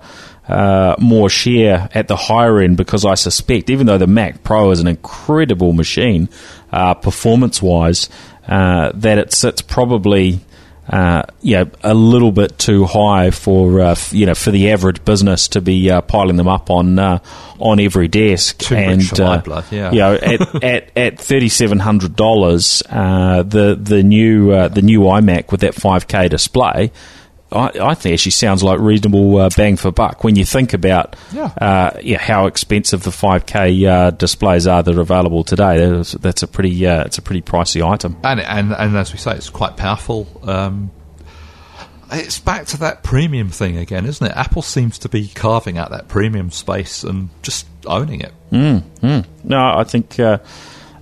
uh, 0.48 0.96
more 1.00 1.30
share 1.30 1.90
at 1.94 2.08
the 2.08 2.16
higher 2.16 2.60
end 2.60 2.78
because 2.78 3.06
I 3.06 3.16
suspect, 3.16 3.70
even 3.70 3.88
though 3.88 3.98
the 3.98 4.08
Mac 4.08 4.44
Pro 4.44 4.72
is 4.72 4.80
an 4.80 4.88
incredible 4.88 5.74
machine, 5.74 6.30
uh, 6.72 6.94
performance 6.94 7.62
wise, 7.62 8.10
uh, 8.48 8.92
that 8.96 9.18
it 9.18 9.34
sits 9.34 9.62
probably. 9.62 10.42
Uh, 10.88 11.24
you 11.42 11.56
know, 11.56 11.68
a 11.82 11.96
little 11.96 12.32
bit 12.32 12.60
too 12.60 12.86
high 12.86 13.32
for 13.32 13.82
uh, 13.82 13.92
f- 13.94 14.14
you 14.14 14.28
know 14.28 14.36
for 14.36 14.52
the 14.52 14.70
average 14.70 15.04
business 15.04 15.48
to 15.48 15.60
be 15.60 15.90
uh, 15.90 16.00
piling 16.02 16.36
them 16.36 16.48
up 16.48 16.70
on 16.70 17.00
uh, 17.00 17.18
on 17.58 17.80
every 17.80 18.08
desk. 18.08 18.60
Too 18.60 18.76
and 18.76 19.20
uh, 19.20 19.40
blood, 19.40 19.66
yeah. 19.72 19.92
you 19.92 19.98
know, 19.98 20.14
at 20.14 20.64
at, 20.64 20.92
at 20.96 21.18
thirty 21.20 21.50
seven 21.50 21.80
hundred 21.80 22.16
dollars, 22.16 22.84
uh, 22.88 23.42
the 23.42 23.76
the 23.82 24.04
new 24.04 24.52
uh, 24.52 24.68
the 24.68 24.84
new 24.84 25.00
iMac 25.00 25.52
with 25.52 25.62
that 25.62 25.74
five 25.74 26.08
K 26.08 26.28
display, 26.28 26.92
I, 27.56 27.72
I 27.92 27.94
think 27.96 28.14
actually 28.14 28.32
sounds 28.34 28.62
like 28.64 28.80
reasonable 28.80 29.38
uh, 29.38 29.50
bang 29.56 29.78
for 29.78 29.92
buck 29.92 30.24
when 30.24 30.36
you 30.36 30.46
think 30.46 30.74
about 30.74 31.16
Yeah. 31.32 31.46
uh, 31.60 32.00
yeah, 32.04 32.20
how 32.20 32.46
expensive 32.48 33.04
the 33.04 33.12
five 33.12 33.46
K 33.46 33.86
uh, 33.86 34.12
displays 34.12 34.68
are 34.68 34.84
that 34.84 34.96
are 34.96 35.02
available 35.02 35.44
today. 35.44 35.78
That's, 35.90 36.12
that's 36.14 36.44
a 36.44 36.48
pretty 36.48 36.86
uh, 36.86 37.06
it's 37.06 37.18
a 37.18 37.22
pretty 37.22 37.42
pricey 37.42 37.82
item. 37.88 38.18
and 38.24 38.40
and 38.40 38.74
and 38.74 38.96
as 38.98 39.12
we 39.14 39.18
say, 39.20 39.32
it's 39.36 39.50
quite 39.50 39.78
powerful. 39.78 40.28
Um, 40.44 40.92
it's 42.12 42.38
back 42.40 42.68
to 42.68 42.78
that 42.78 43.02
premium 43.02 43.50
thing 43.50 43.78
again, 43.78 44.06
isn't 44.06 44.26
it? 44.26 44.32
Apple 44.36 44.62
seems 44.62 45.00
to 45.00 45.10
be 45.10 45.28
carving 45.28 45.78
out 45.80 45.90
that 45.90 46.08
premium 46.08 46.52
space 46.52 47.04
and 47.04 47.30
just 47.42 47.66
owning 47.88 48.22
it. 48.22 48.32
No, 48.52 48.84
I 49.60 49.84
think 49.86 50.20
uh, 50.20 50.38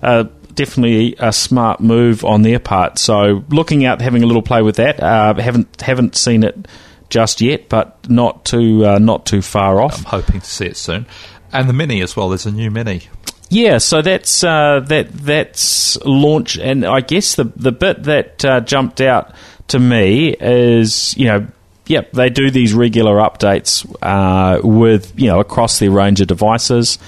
uh, 0.02 0.24
definitely 0.54 1.16
a 1.18 1.32
smart 1.32 1.80
move 1.80 2.24
on 2.24 2.42
their 2.42 2.58
part. 2.58 2.98
So 2.98 3.44
looking 3.48 3.84
out, 3.84 4.00
having 4.00 4.22
a 4.22 4.26
little 4.26 4.42
play 4.42 4.62
with 4.62 4.76
that. 4.76 5.00
Uh, 5.00 5.34
haven't 5.34 5.80
haven't 5.80 6.16
seen 6.16 6.42
it 6.42 6.68
just 7.10 7.40
yet, 7.40 7.68
but 7.68 8.08
not 8.08 8.44
too 8.44 8.84
uh, 8.84 8.98
not 8.98 9.26
too 9.26 9.42
far 9.42 9.80
off. 9.80 9.98
I'm 9.98 10.04
hoping 10.04 10.40
to 10.40 10.46
see 10.46 10.66
it 10.66 10.76
soon. 10.76 11.06
And 11.52 11.68
the 11.68 11.72
Mini 11.72 12.02
as 12.02 12.16
well. 12.16 12.28
There's 12.28 12.46
a 12.46 12.52
new 12.52 12.70
Mini. 12.70 13.02
Yeah, 13.50 13.78
so 13.78 14.02
that's 14.02 14.42
uh, 14.42 14.80
that 14.86 15.12
that's 15.12 15.96
launch, 16.04 16.58
and 16.58 16.84
I 16.84 17.00
guess 17.00 17.36
the 17.36 17.44
the 17.44 17.72
bit 17.72 18.02
that 18.04 18.44
uh, 18.44 18.60
jumped 18.60 19.00
out 19.00 19.34
to 19.68 19.78
me 19.78 20.34
is 20.38 21.16
you 21.16 21.26
know. 21.26 21.46
Yep, 21.86 22.12
they 22.12 22.30
do 22.30 22.50
these 22.50 22.72
regular 22.72 23.16
updates 23.16 23.84
uh, 24.00 24.58
with 24.66 25.12
you 25.20 25.26
know 25.26 25.38
across 25.38 25.78
their 25.80 25.90
range 25.90 26.22
of 26.22 26.28
devices, 26.28 26.98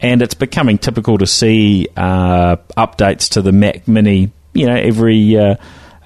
and 0.00 0.22
it's 0.22 0.34
becoming 0.34 0.78
typical 0.78 1.18
to 1.18 1.26
see 1.26 1.88
uh, 1.96 2.56
updates 2.76 3.30
to 3.30 3.42
the 3.42 3.52
Mac 3.52 3.88
Mini. 3.88 4.32
You 4.54 4.66
know, 4.66 4.76
every 4.76 5.36
uh, 5.36 5.56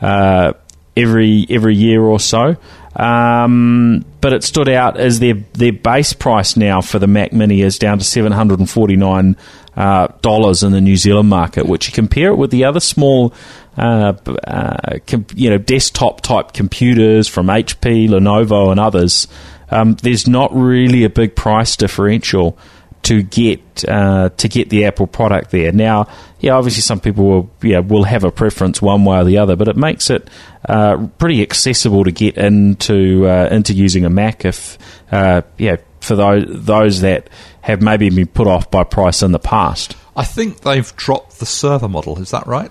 uh, 0.00 0.52
every 0.96 1.46
every 1.48 1.74
year 1.74 2.02
or 2.02 2.20
so. 2.20 2.56
Um, 2.94 4.04
but 4.20 4.34
it 4.34 4.44
stood 4.44 4.68
out 4.68 4.98
as 4.98 5.18
their 5.18 5.34
their 5.54 5.72
base 5.72 6.12
price 6.12 6.56
now 6.56 6.80
for 6.80 6.98
the 6.98 7.06
Mac 7.06 7.32
Mini 7.32 7.62
is 7.62 7.78
down 7.78 7.98
to 7.98 8.04
seven 8.04 8.32
hundred 8.32 8.58
and 8.58 8.68
forty 8.68 8.96
nine 8.96 9.36
uh, 9.76 10.08
dollars 10.20 10.62
in 10.62 10.72
the 10.72 10.80
New 10.80 10.96
Zealand 10.96 11.28
market. 11.28 11.66
Which 11.66 11.86
you 11.86 11.92
compare 11.92 12.30
it 12.30 12.36
with 12.36 12.50
the 12.50 12.64
other 12.64 12.80
small, 12.80 13.32
uh, 13.76 14.14
uh, 14.44 14.98
com- 15.06 15.26
you 15.34 15.50
know, 15.50 15.58
desktop 15.58 16.20
type 16.20 16.52
computers 16.52 17.28
from 17.28 17.46
HP, 17.46 18.08
Lenovo, 18.08 18.70
and 18.70 18.78
others. 18.78 19.26
Um, 19.70 19.94
there's 20.02 20.28
not 20.28 20.54
really 20.54 21.04
a 21.04 21.08
big 21.10 21.34
price 21.34 21.76
differential 21.76 22.58
to 23.02 23.22
get 23.22 23.84
uh, 23.88 24.28
to 24.28 24.48
get 24.48 24.70
the 24.70 24.84
Apple 24.84 25.06
product 25.06 25.50
there. 25.50 25.72
Now, 25.72 26.06
yeah, 26.38 26.52
obviously 26.52 26.82
some 26.82 27.00
people 27.00 27.24
will 27.24 27.50
yeah 27.62 27.80
will 27.80 28.04
have 28.04 28.24
a 28.24 28.30
preference 28.30 28.80
one 28.80 29.04
way 29.04 29.18
or 29.18 29.24
the 29.24 29.38
other, 29.38 29.56
but 29.56 29.68
it 29.68 29.76
makes 29.76 30.10
it 30.10 30.28
uh, 30.68 31.08
pretty 31.18 31.42
accessible 31.42 32.04
to 32.04 32.12
get 32.12 32.36
into 32.36 33.26
uh, 33.26 33.48
into 33.50 33.74
using 33.74 34.04
a 34.04 34.10
Mac 34.10 34.44
if 34.44 34.78
uh, 35.10 35.42
yeah 35.58 35.76
for 36.00 36.14
those 36.16 36.44
those 36.48 37.00
that 37.00 37.28
have 37.62 37.82
maybe 37.82 38.08
been 38.10 38.26
put 38.26 38.46
off 38.46 38.70
by 38.70 38.84
price 38.84 39.22
in 39.22 39.32
the 39.32 39.38
past. 39.38 39.96
I 40.16 40.24
think 40.24 40.60
they've 40.60 40.94
dropped 40.96 41.40
the 41.40 41.46
server 41.46 41.88
model. 41.88 42.20
Is 42.20 42.30
that 42.30 42.46
right? 42.46 42.70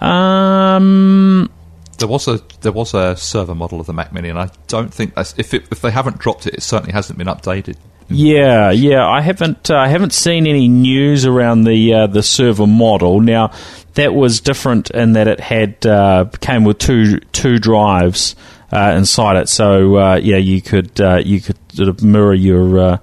Um, 0.00 1.50
There 1.98 2.08
was 2.08 2.28
a 2.28 2.40
there 2.60 2.72
was 2.72 2.94
a 2.94 3.16
server 3.16 3.54
model 3.54 3.80
of 3.80 3.86
the 3.86 3.92
Mac 3.92 4.12
Mini, 4.12 4.28
and 4.28 4.38
I 4.38 4.50
don't 4.66 4.92
think 4.92 5.14
that's 5.14 5.34
if 5.36 5.52
it, 5.54 5.66
if 5.70 5.80
they 5.80 5.90
haven't 5.90 6.18
dropped 6.18 6.46
it, 6.46 6.54
it 6.54 6.62
certainly 6.62 6.92
hasn't 6.92 7.18
been 7.18 7.26
updated. 7.26 7.76
Yeah, 8.08 8.70
yeah. 8.70 9.06
I 9.06 9.20
haven't 9.20 9.70
uh, 9.70 9.76
I 9.76 9.88
haven't 9.88 10.12
seen 10.12 10.46
any 10.46 10.68
news 10.68 11.26
around 11.26 11.64
the 11.64 11.94
uh, 11.94 12.06
the 12.06 12.22
server 12.22 12.66
model. 12.66 13.20
Now 13.20 13.52
that 13.94 14.14
was 14.14 14.40
different 14.40 14.90
in 14.90 15.12
that 15.12 15.28
it 15.28 15.40
had 15.40 15.84
uh, 15.84 16.26
came 16.40 16.64
with 16.64 16.78
two 16.78 17.20
two 17.32 17.58
drives 17.58 18.34
uh, 18.72 18.94
inside 18.96 19.36
it. 19.36 19.48
So 19.48 19.96
uh, 19.96 20.16
yeah, 20.22 20.38
you 20.38 20.62
could 20.62 20.98
you 21.24 21.40
could 21.40 21.58
sort 21.72 21.88
of 21.88 22.02
mirror 22.02 22.34
your 22.34 23.00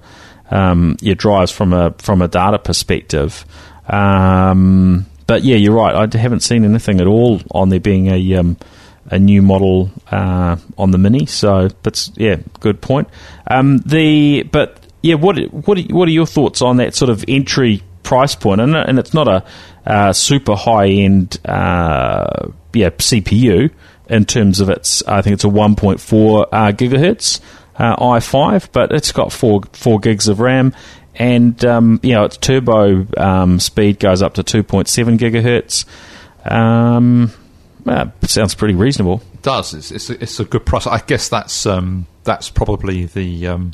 um, 0.50 0.96
your 1.00 1.14
drives 1.14 1.52
from 1.52 1.72
a 1.72 1.92
from 1.98 2.22
a 2.22 2.28
data 2.28 2.58
perspective. 2.58 3.44
Um, 3.88 5.06
but 5.26 5.42
yeah, 5.42 5.56
you're 5.56 5.74
right. 5.74 6.14
I 6.14 6.18
haven't 6.18 6.40
seen 6.40 6.64
anything 6.64 7.00
at 7.00 7.06
all 7.06 7.40
on 7.50 7.68
there 7.68 7.80
being 7.80 8.08
a 8.08 8.34
um, 8.34 8.56
a 9.10 9.18
new 9.18 9.42
model 9.42 9.90
uh, 10.10 10.56
on 10.78 10.90
the 10.90 10.98
Mini. 10.98 11.26
So 11.26 11.68
that's 11.82 12.10
yeah, 12.16 12.36
good 12.60 12.80
point. 12.80 13.08
Um, 13.48 13.78
the 13.78 14.44
but 14.44 14.85
yeah, 15.06 15.14
what 15.14 15.38
what 15.52 15.78
are, 15.78 15.82
what 15.82 16.08
are 16.08 16.12
your 16.12 16.26
thoughts 16.26 16.60
on 16.62 16.78
that 16.78 16.94
sort 16.94 17.10
of 17.10 17.24
entry 17.28 17.82
price 18.02 18.34
point? 18.34 18.60
And 18.60 18.76
and 18.76 18.98
it's 18.98 19.14
not 19.14 19.28
a 19.28 19.44
uh, 19.86 20.12
super 20.12 20.56
high 20.56 20.88
end 20.88 21.38
uh, 21.44 22.48
yeah 22.72 22.90
CPU 22.90 23.70
in 24.08 24.24
terms 24.24 24.60
of 24.60 24.68
its. 24.68 25.02
I 25.06 25.22
think 25.22 25.34
it's 25.34 25.44
a 25.44 25.48
1.4 25.48 26.46
uh, 26.52 26.72
gigahertz 26.72 27.40
uh, 27.78 27.96
i5, 27.96 28.68
but 28.72 28.92
it's 28.92 29.12
got 29.12 29.32
four 29.32 29.62
four 29.72 30.00
gigs 30.00 30.28
of 30.28 30.40
RAM. 30.40 30.74
And 31.14 31.64
um, 31.64 32.00
you 32.02 32.14
know 32.14 32.24
its 32.24 32.36
turbo 32.36 33.06
um, 33.16 33.60
speed 33.60 34.00
goes 34.00 34.22
up 34.22 34.34
to 34.34 34.42
2.7 34.42 35.18
gigahertz. 35.18 35.84
Um, 36.50 37.32
sounds 38.22 38.54
pretty 38.54 38.74
reasonable. 38.74 39.22
It 39.34 39.42
does 39.42 39.72
it's 39.72 39.90
it's 39.92 40.10
a, 40.10 40.22
it's 40.22 40.40
a 40.40 40.44
good 40.44 40.66
price? 40.66 40.86
I 40.86 40.98
guess 40.98 41.28
that's 41.28 41.64
um, 41.64 42.06
that's 42.24 42.50
probably 42.50 43.06
the 43.06 43.46
um, 43.46 43.72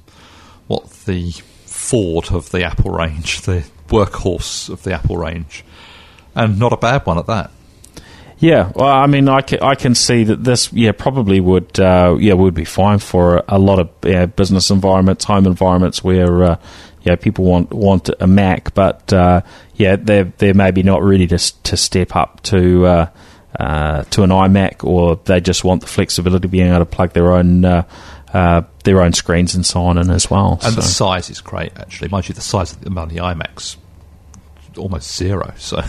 what 0.72 0.90
the 1.04 1.30
Ford 1.66 2.32
of 2.32 2.50
the 2.50 2.64
Apple 2.64 2.90
range, 2.90 3.42
the 3.42 3.64
workhorse 3.88 4.70
of 4.70 4.82
the 4.82 4.94
Apple 4.94 5.18
range, 5.18 5.64
and 6.34 6.58
not 6.58 6.72
a 6.72 6.78
bad 6.78 7.04
one 7.04 7.18
at 7.18 7.26
that. 7.26 7.50
Yeah, 8.38 8.72
well, 8.74 8.88
I 8.88 9.06
mean, 9.06 9.28
I 9.28 9.42
can, 9.42 9.60
I 9.62 9.74
can 9.74 9.94
see 9.94 10.24
that 10.24 10.42
this, 10.42 10.72
yeah, 10.72 10.92
probably 10.92 11.38
would, 11.40 11.78
uh, 11.78 12.16
yeah, 12.18 12.32
would 12.32 12.54
be 12.54 12.64
fine 12.64 12.98
for 12.98 13.44
a 13.46 13.58
lot 13.58 13.78
of 13.78 13.90
yeah, 14.02 14.26
business 14.26 14.70
environments, 14.70 15.24
home 15.24 15.46
environments 15.46 16.02
where, 16.02 16.42
uh, 16.42 16.56
yeah, 17.02 17.16
people 17.16 17.44
want 17.44 17.70
want 17.72 18.10
a 18.18 18.26
Mac, 18.26 18.74
but 18.74 19.12
uh, 19.12 19.42
yeah, 19.74 19.96
they're 19.96 20.32
they're 20.38 20.54
maybe 20.54 20.82
not 20.82 21.02
ready 21.02 21.26
to 21.26 21.38
to 21.64 21.76
step 21.76 22.16
up 22.16 22.40
to 22.44 22.86
uh, 22.86 23.06
uh, 23.58 24.02
to 24.04 24.22
an 24.22 24.30
iMac, 24.30 24.84
or 24.84 25.16
they 25.16 25.40
just 25.40 25.64
want 25.64 25.80
the 25.80 25.88
flexibility 25.88 26.46
of 26.46 26.50
being 26.52 26.68
able 26.68 26.78
to 26.78 26.86
plug 26.86 27.12
their 27.12 27.32
own 27.32 27.64
uh, 28.32 28.62
their 28.84 29.02
own 29.02 29.12
screens 29.12 29.54
and 29.54 29.64
so 29.64 29.82
on 29.82 29.98
in 29.98 30.10
as 30.10 30.30
well. 30.30 30.58
And 30.62 30.74
so. 30.74 30.80
the 30.80 30.82
size 30.82 31.30
is 31.30 31.40
great, 31.40 31.72
actually. 31.78 32.08
Mind 32.08 32.28
you, 32.28 32.34
the 32.34 32.40
size 32.40 32.72
of 32.72 32.80
the, 32.80 32.90
the 32.90 33.16
iMacs 33.16 33.76
almost 34.76 35.16
zero. 35.16 35.52
So, 35.56 35.82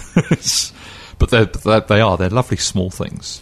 but 1.19 1.29
they're, 1.29 1.79
they 1.81 2.01
are 2.01 2.17
they're 2.17 2.29
lovely 2.29 2.57
small 2.57 2.89
things. 2.89 3.41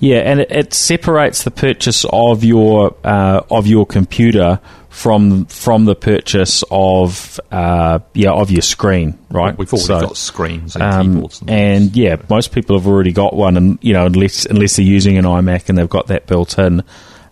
Yeah, 0.00 0.18
and 0.18 0.40
it, 0.40 0.50
it 0.50 0.74
separates 0.74 1.42
the 1.42 1.50
purchase 1.50 2.04
of 2.12 2.44
your 2.44 2.94
uh, 3.04 3.42
of 3.50 3.66
your 3.66 3.84
computer 3.84 4.60
from 4.88 5.46
from 5.46 5.84
the 5.84 5.96
purchase 5.96 6.62
of 6.70 7.40
uh, 7.50 7.98
yeah 8.14 8.30
of 8.30 8.50
your 8.50 8.62
screen, 8.62 9.18
right? 9.30 9.56
We've 9.58 9.72
already 9.72 9.86
So, 9.86 10.00
got 10.00 10.16
screens 10.16 10.74
and 10.76 10.84
um, 10.84 11.14
keyboards, 11.14 11.40
and, 11.40 11.50
and 11.50 11.96
yeah, 11.96 12.16
most 12.28 12.52
people 12.52 12.78
have 12.78 12.86
already 12.86 13.12
got 13.12 13.34
one, 13.34 13.56
and 13.56 13.78
you 13.82 13.92
know 13.92 14.06
unless 14.06 14.46
unless 14.46 14.76
they're 14.76 14.86
using 14.86 15.18
an 15.18 15.24
iMac 15.24 15.68
and 15.68 15.76
they've 15.76 15.88
got 15.88 16.06
that 16.08 16.26
built 16.26 16.58
in, 16.58 16.84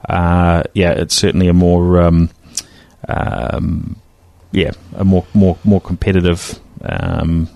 yeah, 0.08 0.92
it's 0.92 1.14
certainly 1.14 1.48
a 1.48 1.52
more 1.52 2.00
um, 2.00 2.30
um, 3.08 3.96
yeah 4.52 4.72
a 4.94 5.04
more 5.04 5.26
more 5.34 5.58
more 5.64 5.80
competitive 5.80 6.58
um, 6.82 7.48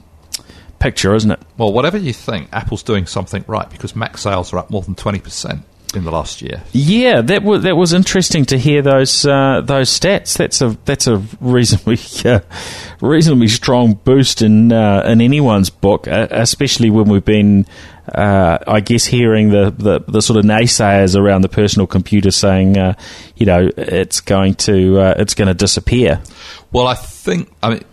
picture, 0.79 1.15
isn't 1.15 1.31
it? 1.31 1.41
well, 1.59 1.73
whatever 1.73 1.99
you 1.99 2.13
think, 2.13 2.49
Apple's 2.53 2.83
doing 2.83 3.07
something 3.07 3.45
right 3.47 3.69
because 3.71 3.95
Mac 3.95 4.19
sales 4.19 4.53
are 4.53 4.59
up 4.59 4.71
more 4.71 4.83
than 4.83 4.95
twenty 4.95 5.21
percent 5.21 5.63
in 5.95 6.05
the 6.05 6.11
last 6.11 6.43
year. 6.43 6.63
Yeah, 6.73 7.21
that 7.23 7.43
was 7.43 7.63
that 7.63 7.77
was 7.77 7.93
interesting 7.93 8.45
to 8.47 8.59
hear 8.59 8.83
those 8.83 9.25
uh, 9.25 9.61
those 9.65 9.91
stats. 9.91 10.37
That's 10.37 10.61
a 10.61 10.77
that's 10.85 11.07
a 11.07 11.23
reasonably 11.41 11.99
uh, 12.31 12.41
reasonably 13.01 13.49
strong 13.49 13.95
boost 13.95 14.43
in 14.43 14.73
uh, 14.73 15.03
in 15.07 15.21
anyone's 15.21 15.71
book, 15.71 16.09
uh, 16.09 16.29
especially 16.31 16.91
when 16.91 17.09
we've 17.09 17.25
been, 17.25 17.67
uh, 18.15 18.59
I 18.67 18.81
guess, 18.81 19.05
hearing 19.05 19.51
the, 19.51 19.75
the, 19.77 20.01
the 20.01 20.23
sort 20.23 20.39
of 20.39 20.45
naysayers 20.45 21.17
around 21.17 21.43
the 21.43 21.49
personal 21.49 21.87
computer 21.87 22.31
saying, 22.31 22.77
uh, 22.77 22.95
you 23.37 23.47
know, 23.47 23.71
it's 23.77 24.21
going 24.21 24.55
to 24.55 24.99
uh, 25.01 25.15
it's 25.19 25.35
going 25.35 25.49
to 25.49 25.55
disappear. 25.55 26.21
Well, 26.73 26.87
I 26.87 26.95
think 26.95 27.53
I 27.63 27.71
mean 27.71 27.85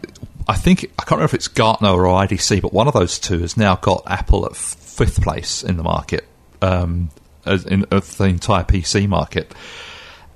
I 0.48 0.56
think 0.56 0.86
I 0.98 1.04
can't 1.04 1.12
remember 1.12 1.26
if 1.26 1.34
it's 1.34 1.48
Gartner 1.48 1.90
or 1.90 2.06
IDC, 2.06 2.62
but 2.62 2.74
one 2.74 2.88
of 2.88 2.94
those 2.94 3.20
two 3.20 3.40
has 3.40 3.58
now 3.58 3.76
got 3.76 4.04
Apple 4.08 4.46
at 4.46 4.56
fifth 4.56 5.22
place 5.22 5.62
in 5.62 5.78
the 5.78 5.84
market, 5.84 6.26
um, 6.62 7.10
in 7.46 7.86
of 7.92 8.18
the 8.18 8.26
entire 8.26 8.64
PC 8.64 9.08
market, 9.10 9.54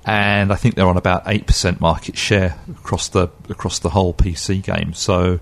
and 0.04 0.52
I 0.52 0.56
think 0.56 0.74
they're 0.74 0.86
on 0.86 0.98
about 0.98 1.22
eight 1.26 1.46
percent 1.46 1.80
market 1.80 2.18
share 2.18 2.58
across 2.70 3.08
the 3.08 3.28
across 3.48 3.78
the 3.78 3.88
whole 3.88 4.12
PC 4.12 4.62
game. 4.62 4.92
So 4.92 5.40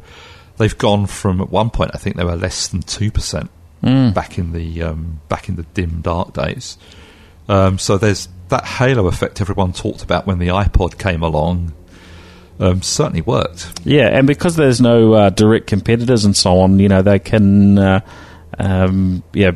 they've 0.59 0.79
gone 0.79 1.07
from 1.07 1.41
at 1.41 1.51
one 1.51 1.71
point 1.71 1.91
I 1.95 1.99
think 1.99 2.17
they 2.17 2.25
were 2.25 2.37
less 2.37 2.69
than 2.69 2.83
two 2.83 3.11
percent 3.11 3.51
back 3.81 4.39
in 4.39 4.53
the 4.53 4.83
um, 4.83 5.21
back 5.29 5.49
in 5.49 5.57
the 5.57 5.63
dim 5.75 6.01
dark 6.01 6.33
days. 6.33 6.77
Um, 7.49 7.79
so 7.79 7.99
there's 7.99 8.29
that 8.49 8.65
halo 8.65 9.07
effect 9.07 9.41
everyone 9.41 9.73
talked 9.73 10.03
about 10.03 10.27
when 10.27 10.39
the 10.39 10.49
iPod 10.49 10.99
came 10.99 11.23
along. 11.23 11.73
Um, 12.59 12.83
certainly 12.83 13.23
worked. 13.23 13.81
Yeah, 13.85 14.09
and 14.09 14.27
because 14.27 14.57
there's 14.57 14.83
no 14.83 15.15
uh, 15.15 15.31
direct 15.31 15.67
competitors 15.67 16.27
and 16.27 16.37
so 16.37 16.61
on, 16.61 16.79
you 16.79 16.89
know, 16.89 17.01
they 17.01 17.19
can, 17.19 17.79
uh, 17.79 18.01
um, 18.59 19.23
yeah, 19.33 19.53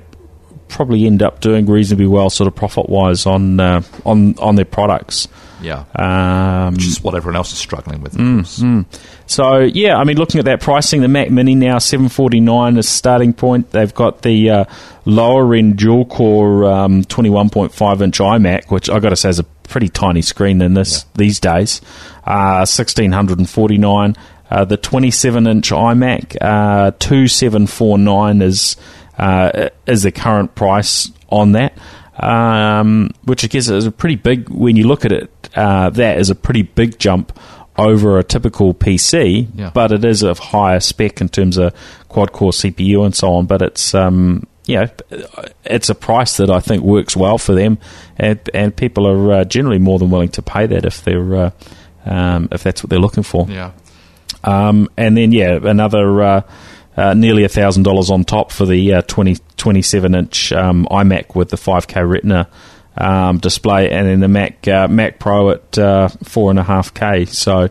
probably 0.69 1.07
end 1.07 1.23
up 1.23 1.41
doing 1.41 1.67
reasonably 1.67 2.07
well, 2.07 2.31
sort 2.31 2.49
of 2.49 2.55
profit 2.55 2.89
wise 2.89 3.27
on 3.27 3.61
uh, 3.61 3.83
on 4.07 4.39
on 4.39 4.55
their 4.55 4.65
products. 4.65 5.29
Yeah. 5.63 5.85
Um, 5.97 6.75
which 6.75 6.87
is 6.87 7.03
what 7.03 7.15
everyone 7.15 7.37
else 7.37 7.53
is 7.53 7.59
struggling 7.59 8.01
with. 8.03 8.15
Of 8.15 8.21
Mm, 8.21 8.87
so 9.27 9.59
yeah, 9.61 9.97
I 9.97 10.05
mean, 10.05 10.17
looking 10.17 10.39
at 10.39 10.45
that 10.45 10.61
pricing, 10.61 11.01
the 11.01 11.09
Mac 11.09 11.31
Mini 11.31 11.55
now 11.55 11.79
seven 11.79 12.09
forty 12.09 12.41
nine 12.41 12.77
is 12.77 12.89
starting 12.89 13.33
point. 13.33 13.71
They've 13.71 13.95
got 13.95 14.23
the 14.23 14.51
uh, 14.51 14.65
lower 15.05 15.55
end 15.55 15.79
dual 15.79 16.05
core 16.05 16.65
um, 16.65 17.05
twenty 17.05 17.31
one 17.31 17.51
point 17.51 17.73
five 17.73 18.03
inch 18.03 18.19
iMac, 18.19 18.71
which 18.71 18.91
I 18.91 18.99
got 18.99 19.11
to 19.11 19.17
say 19.17 19.31
is 19.31 19.39
a 19.39 19.45
pretty 19.45 19.89
tiny 19.89 20.23
screen 20.23 20.61
in 20.61 20.75
this 20.75 21.05
these 21.15 21.41
days. 21.41 21.81
Uh, 22.25 22.65
sixteen 22.65 23.13
hundred 23.13 23.39
and 23.39 23.49
forty 23.49 23.79
nine. 23.79 24.17
Uh, 24.51 24.65
the 24.65 24.77
twenty 24.77 25.11
seven 25.11 25.47
inch 25.47 25.71
iMac 25.71 26.37
uh, 26.41 26.93
two 26.99 27.27
seven 27.27 27.67
four 27.67 27.97
nine 27.99 28.43
is 28.43 28.77
uh, 29.19 29.71
is 29.87 30.03
the 30.03 30.13
current 30.13 30.55
price 30.55 31.11
on 31.31 31.53
that. 31.53 31.77
Um, 32.19 33.11
which 33.25 33.45
I 33.45 33.49
guess 33.49 33.69
is 33.69 33.87
a 33.87 33.91
pretty 33.91 34.17
big 34.17 34.49
when 34.49 34.77
you 34.77 34.87
look 34.87 35.05
at 35.05 35.13
it. 35.13 35.31
Uh, 35.55 35.91
that 35.91 36.19
is 36.19 36.31
a 36.31 36.35
pretty 36.35 36.63
big 36.63 36.99
jump 36.99 37.37
over 37.77 38.19
a 38.19 38.23
typical 38.25 38.73
PC, 38.73 39.49
Yeah. 39.55 39.71
but 39.75 39.91
it 39.91 40.05
is 40.05 40.23
of 40.23 40.39
higher 40.39 40.79
spec 40.79 41.21
in 41.21 41.29
terms 41.29 41.57
of 41.59 41.75
quad 42.09 42.31
core 42.33 42.53
CPU 42.53 43.05
and 43.05 43.15
so 43.17 43.35
on. 43.35 43.47
But 43.47 43.63
it's 43.63 43.95
um, 43.97 44.47
you 44.67 44.77
know, 44.77 44.87
it's 45.65 45.89
a 45.91 45.95
price 45.95 46.37
that 46.37 46.51
I 46.51 46.61
think 46.61 46.85
works 46.85 47.17
well 47.17 47.37
for 47.37 47.55
them, 47.55 47.79
and, 48.17 48.39
and 48.55 48.75
people 48.77 49.07
are 49.09 49.33
uh, 49.41 49.45
generally 49.45 49.79
more 49.79 49.99
than 49.99 50.11
willing 50.11 50.29
to 50.31 50.43
pay 50.43 50.67
that 50.67 50.85
if 50.85 51.03
they're 51.03 51.35
uh, 51.35 51.51
um, 52.07 52.49
if 52.53 52.63
that's 52.63 52.83
what 52.85 52.91
they're 52.91 52.99
looking 53.01 53.25
for. 53.25 53.47
Yeah. 53.51 53.73
Um, 54.45 54.89
and 54.97 55.17
then 55.17 55.33
yeah, 55.33 55.59
another 55.63 56.23
uh, 56.23 56.41
uh, 56.97 57.15
nearly 57.15 57.45
a 57.45 57.49
thousand 57.49 57.83
dollars 57.83 58.11
on 58.11 58.25
top 58.25 58.53
for 58.53 58.67
the 58.67 58.95
uh, 58.95 59.03
20, 59.03 59.37
27 59.57 60.15
inch 60.15 60.53
um, 60.53 60.87
iMac 60.91 61.35
with 61.35 61.51
the 61.51 61.57
5K 61.57 62.09
Retina 62.09 62.49
um, 62.97 63.39
display, 63.39 63.91
and 63.91 64.07
then 64.07 64.21
the 64.21 64.29
Mac 64.29 64.67
uh, 64.69 64.89
Mac 64.89 65.19
Pro 65.19 65.51
at 65.51 65.79
uh, 65.79 66.09
four 66.23 66.51
and 66.51 66.59
a 66.59 66.63
half 66.63 66.95
K. 66.95 67.25
So 67.25 67.69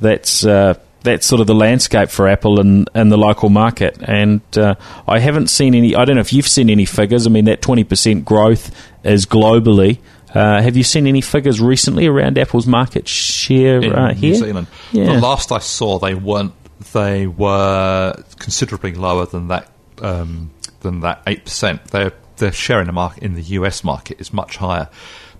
that's 0.00 0.44
uh, 0.44 0.74
that's 1.02 1.26
sort 1.26 1.40
of 1.40 1.46
the 1.46 1.54
landscape 1.54 2.10
for 2.10 2.28
Apple 2.28 2.60
and, 2.60 2.88
and 2.94 3.10
the 3.10 3.16
local 3.16 3.48
market. 3.48 3.96
And 4.02 4.42
uh, 4.56 4.74
I 5.08 5.18
haven't 5.18 5.48
seen 5.48 5.74
any. 5.74 5.94
I 5.94 6.04
don't 6.04 6.16
know 6.16 6.20
if 6.20 6.32
you've 6.32 6.48
seen 6.48 6.68
any 6.68 6.84
figures. 6.84 7.26
I 7.26 7.30
mean, 7.30 7.46
that 7.46 7.62
twenty 7.62 7.84
percent 7.84 8.24
growth 8.24 8.70
is 9.04 9.26
globally. 9.26 9.98
Uh, 10.34 10.62
have 10.62 10.76
you 10.76 10.84
seen 10.84 11.06
any 11.08 11.20
figures 11.20 11.60
recently 11.60 12.06
around 12.06 12.38
Apple's 12.38 12.66
market 12.66 13.08
share 13.08 13.82
In 13.82 13.92
uh, 13.92 14.14
here? 14.14 14.32
New 14.32 14.38
Zealand. 14.38 14.66
Yeah. 14.92 15.14
The 15.14 15.20
last 15.20 15.50
I 15.50 15.58
saw, 15.58 15.98
they 15.98 16.14
weren't. 16.14 16.52
They 16.92 17.26
were 17.26 18.14
considerably 18.38 18.92
lower 18.94 19.26
than 19.26 19.48
that. 19.48 19.70
Um, 20.00 20.50
than 20.80 21.00
that 21.00 21.22
eight 21.26 21.44
percent. 21.44 21.84
Their 21.88 22.12
their 22.38 22.52
share 22.52 22.80
in 22.80 22.86
the 22.86 22.92
market 22.92 23.22
in 23.22 23.34
the 23.34 23.42
US 23.42 23.84
market 23.84 24.20
is 24.20 24.32
much 24.32 24.56
higher. 24.56 24.88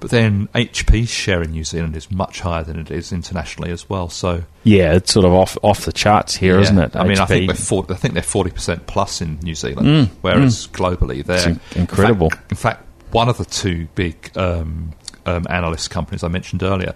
But 0.01 0.11
then 0.11 0.49
HP's 0.55 1.11
share 1.11 1.43
in 1.43 1.51
New 1.51 1.65
Zealand 1.65 1.95
is 1.95 2.11
much 2.11 2.41
higher 2.41 2.63
than 2.65 2.79
it 2.79 2.91
is 2.91 3.13
internationally 3.13 3.71
as 3.71 3.89
well. 3.89 4.09
So 4.09 4.45
Yeah, 4.65 4.95
it's 4.95 5.13
sort 5.13 5.27
of 5.27 5.33
off 5.33 5.59
off 5.63 5.85
the 5.85 5.93
charts 5.93 6.37
here, 6.37 6.61
yeah. 6.61 6.71
not 6.71 6.95
it? 6.95 6.97
I 6.97 7.05
mean, 7.07 7.19
I 7.19 7.27
think 7.27 7.47
they're 7.49 7.55
40, 7.57 7.93
I 7.93 7.97
think 7.97 8.15
they're 8.15 8.23
forty 8.23 8.51
percent 8.51 8.87
plus 8.87 9.21
in 9.21 9.39
New 9.41 9.55
Zealand, 9.55 10.11
whereas 10.21 10.67
globally 10.69 11.25
they're 11.25 11.39
Mm, 11.49 11.61
It's 11.69 11.77
incredible. 11.77 12.27
In 12.27 12.31
fact, 12.31 12.51
in 12.53 12.57
fact, 12.57 12.85
one 13.13 13.29
of 13.29 13.39
the 13.39 13.45
two 13.47 13.89
big 13.95 14.31
um, 14.37 14.93
um, 15.27 15.47
analyst 15.51 15.91
companies 15.91 16.23
I 16.23 16.29
mentioned 16.29 16.63
earlier 16.63 16.95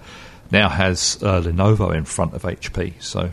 now 0.51 0.69
has 0.69 1.19
uh, 1.23 1.41
Lenovo 1.41 1.95
in 1.95 2.05
front 2.05 2.35
of 2.35 2.43
HP. 2.43 2.95
So 3.01 3.31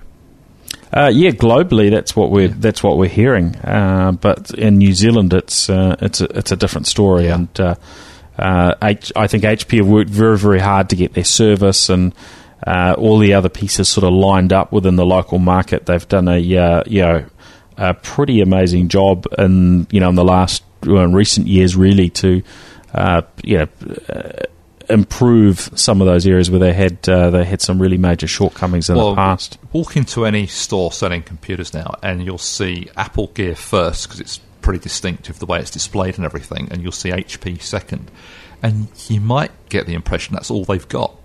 Uh, 0.93 1.09
yeah, 1.13 1.29
globally, 1.31 1.89
that's 1.89 2.15
what 2.15 2.31
we're 2.31 2.49
that's 2.49 2.83
what 2.83 2.97
we're 2.97 3.07
hearing. 3.09 3.55
Uh, 3.57 4.11
but 4.11 4.51
in 4.51 4.77
New 4.77 4.93
Zealand, 4.93 5.33
it's 5.33 5.69
uh, 5.69 5.95
it's 6.01 6.19
a, 6.21 6.25
it's 6.37 6.51
a 6.51 6.55
different 6.57 6.85
story, 6.87 7.25
Yeah. 7.25 7.35
and 7.35 7.59
uh, 7.59 7.75
uh, 8.37 8.73
H- 8.83 9.11
I 9.15 9.27
think 9.27 9.43
HP 9.43 9.77
have 9.77 9.87
worked 9.87 10.09
very 10.09 10.37
very 10.37 10.59
hard 10.59 10.89
to 10.89 10.95
get 10.97 11.13
their 11.13 11.23
service 11.23 11.89
and 11.89 12.13
uh, 12.67 12.95
all 12.97 13.19
the 13.19 13.33
other 13.33 13.49
pieces 13.49 13.87
sort 13.87 14.03
of 14.03 14.11
lined 14.13 14.51
up 14.51 14.71
within 14.73 14.97
the 14.97 15.05
local 15.05 15.39
market. 15.39 15.85
They've 15.85 16.07
done 16.07 16.27
a 16.27 16.57
uh, 16.57 16.83
you 16.85 17.01
know 17.01 17.25
a 17.77 17.93
pretty 17.93 18.41
amazing 18.41 18.89
job 18.89 19.25
in 19.37 19.87
you 19.91 19.99
know 20.01 20.09
in 20.09 20.15
the 20.15 20.25
last 20.25 20.61
well, 20.85 21.03
in 21.03 21.13
recent 21.13 21.47
years, 21.47 21.75
really 21.75 22.09
to 22.09 22.43
uh, 22.93 23.21
you 23.43 23.59
know. 23.59 23.67
Improve 24.91 25.69
some 25.75 26.01
of 26.01 26.07
those 26.07 26.27
areas 26.27 26.51
where 26.51 26.59
they 26.59 26.73
had 26.73 27.07
uh, 27.07 27.29
they 27.29 27.43
had 27.45 27.61
some 27.61 27.81
really 27.81 27.97
major 27.97 28.27
shortcomings 28.27 28.89
in 28.89 28.97
the 28.97 29.15
past. 29.15 29.57
walk 29.73 29.95
into 29.95 30.25
any 30.25 30.47
store 30.47 30.91
selling 30.91 31.23
computers 31.23 31.73
now, 31.73 31.95
and 32.03 32.23
you'll 32.23 32.37
see 32.37 32.89
Apple 32.95 33.27
gear 33.27 33.55
first 33.55 34.07
because 34.07 34.19
it's 34.19 34.39
pretty 34.61 34.79
distinctive 34.79 35.39
the 35.39 35.45
way 35.45 35.59
it's 35.59 35.71
displayed 35.71 36.17
and 36.17 36.25
everything, 36.25 36.67
and 36.71 36.81
you'll 36.83 36.91
see 36.91 37.09
HP 37.09 37.61
second, 37.61 38.11
and 38.61 38.87
you 39.07 39.19
might 39.19 39.51
get 39.69 39.87
the 39.87 39.93
impression 39.93 40.33
that's 40.33 40.51
all 40.51 40.65
they've 40.65 40.87
got. 40.87 41.15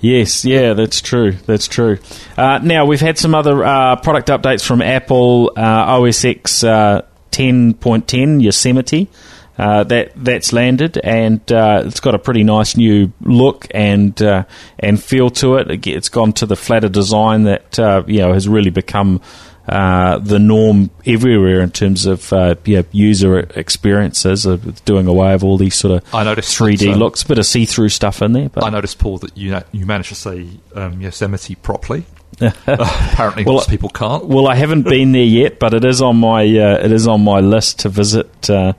Yes, 0.00 0.44
yeah, 0.44 0.74
that's 0.74 1.00
true. 1.00 1.32
That's 1.32 1.66
true. 1.66 1.98
Uh, 2.36 2.60
now 2.62 2.84
we've 2.86 3.00
had 3.00 3.18
some 3.18 3.34
other 3.34 3.64
uh, 3.64 3.96
product 3.96 4.28
updates 4.28 4.64
from 4.64 4.80
Apple. 4.80 5.52
Uh, 5.56 5.60
OS 5.60 6.24
X 6.24 6.62
uh, 6.62 7.02
10.10 7.32 8.42
Yosemite. 8.42 9.08
Uh, 9.58 9.82
that 9.82 10.12
that's 10.14 10.52
landed 10.52 10.98
and 11.02 11.40
uh, 11.50 11.82
it's 11.84 11.98
got 11.98 12.14
a 12.14 12.18
pretty 12.18 12.44
nice 12.44 12.76
new 12.76 13.12
look 13.20 13.66
and 13.74 14.22
uh, 14.22 14.44
and 14.78 15.02
feel 15.02 15.30
to 15.30 15.56
it. 15.56 15.68
It- 15.68 15.86
It's 15.88 16.08
gone 16.08 16.32
to 16.34 16.46
the 16.46 16.54
flatter 16.54 16.88
design 16.88 17.42
that 17.44 17.76
uh, 17.78 18.04
you 18.06 18.20
know 18.20 18.32
has 18.32 18.46
really 18.48 18.70
become 18.70 19.20
uh, 19.68 20.18
the 20.20 20.38
norm 20.38 20.90
everywhere 21.04 21.60
in 21.60 21.70
terms 21.72 22.06
of 22.06 22.32
uh, 22.32 22.54
yeah, 22.64 22.82
user 22.92 23.40
experiences. 23.56 24.46
Of 24.46 24.84
doing 24.84 25.08
away 25.08 25.34
of 25.34 25.42
all 25.42 25.58
these 25.58 25.74
sort 25.74 26.02
of 26.02 26.14
I 26.14 26.22
noticed 26.22 26.56
3D 26.56 26.92
um, 26.92 26.98
looks, 27.00 27.24
bit 27.24 27.38
of 27.38 27.44
see 27.44 27.64
through 27.66 27.88
stuff 27.88 28.22
in 28.22 28.32
there. 28.34 28.48
But 28.48 28.62
I 28.64 28.70
noticed, 28.70 28.98
Paul, 29.00 29.18
that 29.18 29.36
you 29.36 29.58
you 29.72 29.86
managed 29.86 30.10
to 30.10 30.14
say 30.14 30.46
um, 30.76 31.00
Yosemite 31.00 31.56
properly. 31.56 32.04
Apparently, 32.40 33.44
Well, 33.44 33.58
of 33.58 33.66
people 33.68 33.88
can't. 33.88 34.24
Well, 34.26 34.46
I 34.46 34.54
haven't 34.54 34.82
been 34.84 35.10
there 35.12 35.22
yet, 35.24 35.58
but 35.58 35.74
it 35.74 35.84
is 35.84 36.00
on 36.00 36.16
my 36.16 36.42
uh, 36.44 36.78
it 36.84 36.92
is 36.92 37.08
on 37.08 37.24
my 37.24 37.40
list 37.40 37.80
to 37.80 37.88
visit 37.88 38.48
uh, 38.48 38.72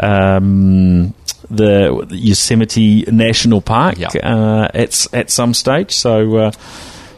um, 0.00 1.14
the 1.50 2.06
Yosemite 2.10 3.04
National 3.10 3.60
Park 3.60 3.98
Yeah. 3.98 4.08
uh, 4.22 4.68
at 4.74 5.06
at 5.12 5.30
some 5.30 5.54
stage. 5.54 5.92
So. 5.92 6.36
Uh, 6.36 6.50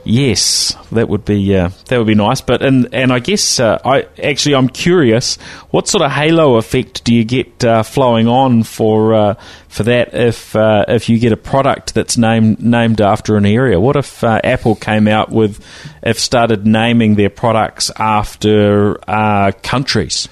Yes, 0.06 0.76
that 0.92 1.08
would 1.08 1.24
be 1.24 1.56
uh, 1.56 1.70
that 1.88 1.96
would 1.96 2.06
be 2.06 2.14
nice. 2.14 2.42
But 2.42 2.60
and 2.60 2.94
and 2.94 3.10
I 3.10 3.20
guess 3.20 3.58
uh, 3.58 3.78
I 3.87 4.06
actually 4.22 4.54
I'm 4.54 4.68
curious 4.68 5.37
what 5.70 5.88
sort 5.88 6.02
of 6.04 6.12
halo 6.12 6.56
effect 6.56 7.04
do 7.04 7.14
you 7.14 7.24
get 7.24 7.64
uh, 7.64 7.82
flowing 7.82 8.28
on 8.28 8.64
for 8.64 9.14
uh, 9.14 9.34
for 9.68 9.84
that 9.84 10.12
if 10.12 10.54
uh, 10.54 10.84
if 10.88 11.08
you 11.08 11.18
get 11.18 11.32
a 11.32 11.38
product 11.38 11.94
that's 11.94 12.18
named 12.18 12.60
named 12.60 13.00
after 13.00 13.38
an 13.38 13.46
area? 13.46 13.80
What 13.80 13.96
if 13.96 14.22
uh, 14.22 14.42
Apple 14.44 14.74
came 14.74 15.08
out 15.08 15.30
with 15.30 15.64
if 16.02 16.18
started 16.20 16.66
naming 16.66 17.14
their 17.14 17.30
products 17.30 17.90
after 17.98 18.98
uh, 19.08 19.52
countries 19.62 20.28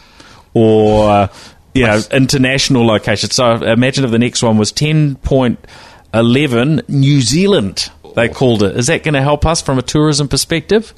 or 0.53 1.31
you 1.75 1.87
know 1.87 2.01
international 2.11 2.87
location. 2.87 3.31
So 3.31 3.55
imagine 3.55 4.05
if 4.05 4.11
the 4.11 4.19
next 4.19 4.43
one 4.43 4.59
was 4.59 4.73
ten 4.73 5.17
point 5.17 5.65
eleven 6.13 6.83
New 6.89 7.21
Zealand 7.21 7.91
they 8.15 8.29
called 8.29 8.63
it. 8.63 8.77
Is 8.77 8.87
that 8.87 9.03
going 9.03 9.15
to 9.15 9.23
help 9.23 9.47
us 9.47 9.63
from 9.63 9.79
a 9.79 9.83
tourism 9.83 10.29
perspective? 10.29 10.95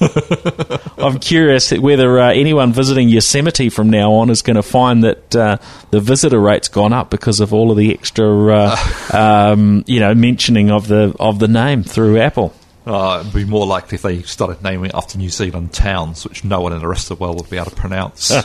I'm 0.98 1.18
curious 1.18 1.72
whether 1.72 2.20
uh, 2.20 2.30
anyone 2.30 2.72
visiting 2.72 3.08
Yosemite 3.08 3.68
from 3.68 3.90
now 3.90 4.12
on 4.12 4.30
is 4.30 4.42
going 4.42 4.56
to 4.56 4.62
find 4.62 5.02
that 5.02 5.34
uh, 5.34 5.56
the 5.90 6.00
visitor 6.00 6.38
rate's 6.38 6.68
gone 6.68 6.92
up 6.92 7.10
because 7.10 7.40
of 7.40 7.52
all 7.52 7.70
of 7.70 7.76
the 7.76 7.92
extra, 7.92 8.54
uh, 8.54 8.76
um, 9.12 9.84
you 9.86 9.98
know, 9.98 10.14
mentioning 10.14 10.70
of 10.70 10.86
the 10.86 11.14
of 11.18 11.38
the 11.40 11.48
name 11.48 11.82
through 11.82 12.20
Apple. 12.20 12.54
Uh, 12.88 13.20
it'd 13.20 13.34
be 13.34 13.44
more 13.44 13.66
likely 13.66 13.96
if 13.96 14.02
they 14.02 14.22
started 14.22 14.62
naming 14.62 14.86
it 14.86 14.94
after 14.94 15.18
New 15.18 15.28
Zealand 15.28 15.74
towns, 15.74 16.26
which 16.26 16.42
no 16.42 16.62
one 16.62 16.72
in 16.72 16.78
the 16.78 16.88
rest 16.88 17.10
of 17.10 17.18
the 17.18 17.22
world 17.22 17.38
would 17.38 17.50
be 17.50 17.58
able 17.58 17.68
to 17.68 17.76
pronounce. 17.76 18.30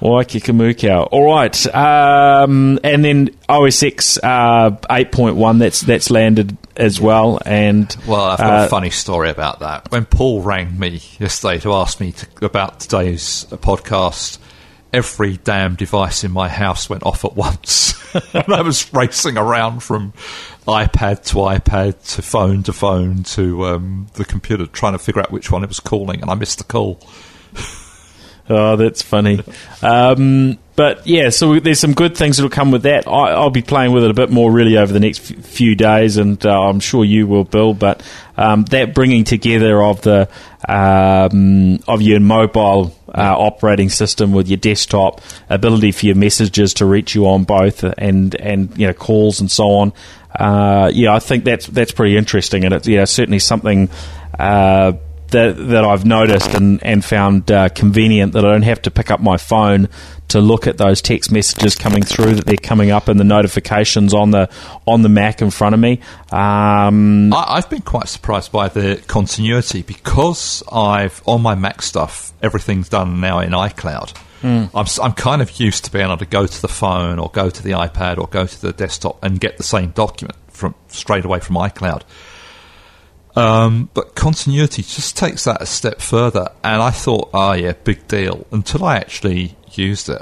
Waikikamukau. 0.00 1.06
All 1.12 1.26
right, 1.26 1.74
um, 1.74 2.78
and 2.82 3.04
then 3.04 3.36
OS 3.46 3.82
X 3.82 4.16
uh, 4.22 4.70
8.1 4.70 5.58
that's 5.58 5.82
that's 5.82 6.10
landed 6.10 6.56
as 6.74 6.98
well. 6.98 7.38
And 7.44 7.94
Well, 8.06 8.22
I've 8.22 8.38
got 8.38 8.62
uh, 8.62 8.64
a 8.64 8.68
funny 8.68 8.88
story 8.88 9.28
about 9.28 9.60
that. 9.60 9.92
When 9.92 10.06
Paul 10.06 10.40
rang 10.40 10.78
me 10.78 11.02
yesterday 11.20 11.60
to 11.60 11.74
ask 11.74 12.00
me 12.00 12.12
to, 12.12 12.46
about 12.46 12.80
today's 12.80 13.44
podcast, 13.50 14.38
every 14.94 15.36
damn 15.36 15.74
device 15.74 16.24
in 16.24 16.32
my 16.32 16.48
house 16.48 16.88
went 16.88 17.04
off 17.04 17.26
at 17.26 17.36
once. 17.36 17.94
and 18.34 18.52
I 18.52 18.62
was 18.62 18.92
racing 18.92 19.36
around 19.38 19.80
from 19.80 20.12
iPad 20.66 21.24
to 21.24 21.36
iPad 21.36 22.14
to 22.14 22.22
phone 22.22 22.62
to 22.64 22.72
phone 22.72 23.24
to 23.24 23.66
um, 23.66 24.06
the 24.14 24.24
computer 24.24 24.66
trying 24.66 24.92
to 24.92 24.98
figure 24.98 25.20
out 25.20 25.30
which 25.30 25.50
one 25.50 25.64
it 25.64 25.68
was 25.68 25.80
calling, 25.80 26.20
and 26.20 26.30
I 26.30 26.34
missed 26.34 26.58
the 26.58 26.64
call. 26.64 27.00
Oh, 28.48 28.76
that's 28.76 29.02
funny. 29.02 29.40
Um, 29.82 30.58
but 30.74 31.06
yeah, 31.06 31.28
so 31.30 31.60
there's 31.60 31.78
some 31.78 31.92
good 31.92 32.16
things 32.16 32.36
that'll 32.36 32.50
come 32.50 32.70
with 32.72 32.82
that. 32.82 33.06
I, 33.06 33.30
I'll 33.30 33.50
be 33.50 33.62
playing 33.62 33.92
with 33.92 34.04
it 34.04 34.10
a 34.10 34.14
bit 34.14 34.30
more 34.30 34.50
really 34.50 34.76
over 34.76 34.92
the 34.92 35.00
next 35.00 35.20
few 35.20 35.74
days, 35.74 36.16
and 36.16 36.44
uh, 36.44 36.68
I'm 36.68 36.80
sure 36.80 37.04
you 37.04 37.26
will, 37.26 37.44
Bill. 37.44 37.72
But 37.72 38.02
um, 38.36 38.64
that 38.64 38.94
bringing 38.94 39.24
together 39.24 39.82
of 39.82 40.00
the 40.02 40.28
um, 40.68 41.78
of 41.86 42.02
your 42.02 42.20
mobile 42.20 42.94
uh, 43.08 43.36
operating 43.38 43.90
system 43.90 44.32
with 44.32 44.48
your 44.48 44.56
desktop, 44.56 45.20
ability 45.48 45.92
for 45.92 46.06
your 46.06 46.16
messages 46.16 46.74
to 46.74 46.86
reach 46.86 47.14
you 47.14 47.28
on 47.28 47.44
both, 47.44 47.84
and 47.84 48.34
and 48.34 48.76
you 48.76 48.86
know 48.86 48.94
calls 48.94 49.40
and 49.40 49.50
so 49.50 49.70
on. 49.70 49.92
Uh, 50.34 50.90
yeah, 50.92 51.14
I 51.14 51.18
think 51.18 51.44
that's 51.44 51.66
that's 51.66 51.92
pretty 51.92 52.16
interesting, 52.16 52.64
and 52.64 52.74
it's 52.74 52.88
yeah 52.88 53.04
certainly 53.04 53.38
something. 53.38 53.88
Uh, 54.38 54.92
that 55.32 55.56
that 55.56 55.84
I've 55.84 56.04
noticed 56.04 56.54
and, 56.54 56.82
and 56.82 57.04
found 57.04 57.50
uh, 57.50 57.70
convenient 57.70 58.34
that 58.34 58.44
I 58.44 58.52
don't 58.52 58.62
have 58.62 58.82
to 58.82 58.90
pick 58.90 59.10
up 59.10 59.20
my 59.20 59.36
phone 59.36 59.88
to 60.28 60.40
look 60.40 60.66
at 60.66 60.78
those 60.78 61.02
text 61.02 61.32
messages 61.32 61.74
coming 61.74 62.02
through 62.02 62.36
that 62.36 62.46
they're 62.46 62.56
coming 62.56 62.90
up 62.90 63.08
in 63.08 63.16
the 63.16 63.24
notifications 63.24 64.14
on 64.14 64.30
the 64.30 64.48
on 64.86 65.02
the 65.02 65.08
Mac 65.08 65.42
in 65.42 65.50
front 65.50 65.74
of 65.74 65.80
me. 65.80 66.00
Um, 66.30 67.32
I, 67.32 67.56
I've 67.56 67.68
been 67.68 67.82
quite 67.82 68.08
surprised 68.08 68.52
by 68.52 68.68
the 68.68 69.02
continuity 69.08 69.82
because 69.82 70.62
I've 70.70 71.22
on 71.26 71.42
my 71.42 71.54
Mac 71.54 71.82
stuff, 71.82 72.32
everything's 72.42 72.88
done 72.88 73.20
now 73.20 73.40
in 73.40 73.50
iCloud. 73.50 74.14
I'm, 74.42 74.70
s- 74.74 74.98
I'm 74.98 75.12
kind 75.12 75.40
of 75.42 75.58
used 75.60 75.84
to 75.86 75.92
being 75.92 76.04
able 76.06 76.16
to 76.18 76.26
go 76.26 76.46
to 76.46 76.62
the 76.62 76.68
phone 76.68 77.18
or 77.18 77.30
go 77.30 77.48
to 77.50 77.62
the 77.62 77.70
iPad 77.70 78.18
or 78.18 78.26
go 78.26 78.46
to 78.46 78.60
the 78.60 78.72
desktop 78.72 79.22
and 79.24 79.38
get 79.40 79.56
the 79.56 79.62
same 79.62 79.90
document 79.90 80.36
from 80.48 80.74
straight 80.88 81.24
away 81.24 81.40
from 81.40 81.56
iCloud. 81.56 82.02
Um, 83.34 83.88
but 83.94 84.14
continuity 84.14 84.82
just 84.82 85.16
takes 85.16 85.44
that 85.44 85.62
a 85.62 85.66
step 85.66 86.00
further, 86.02 86.48
and 86.62 86.82
I 86.82 86.90
thought, 86.90 87.30
oh 87.32 87.52
yeah, 87.52 87.72
big 87.72 88.06
deal, 88.06 88.46
until 88.52 88.84
I 88.84 88.96
actually 88.96 89.56
used 89.72 90.10
it, 90.10 90.20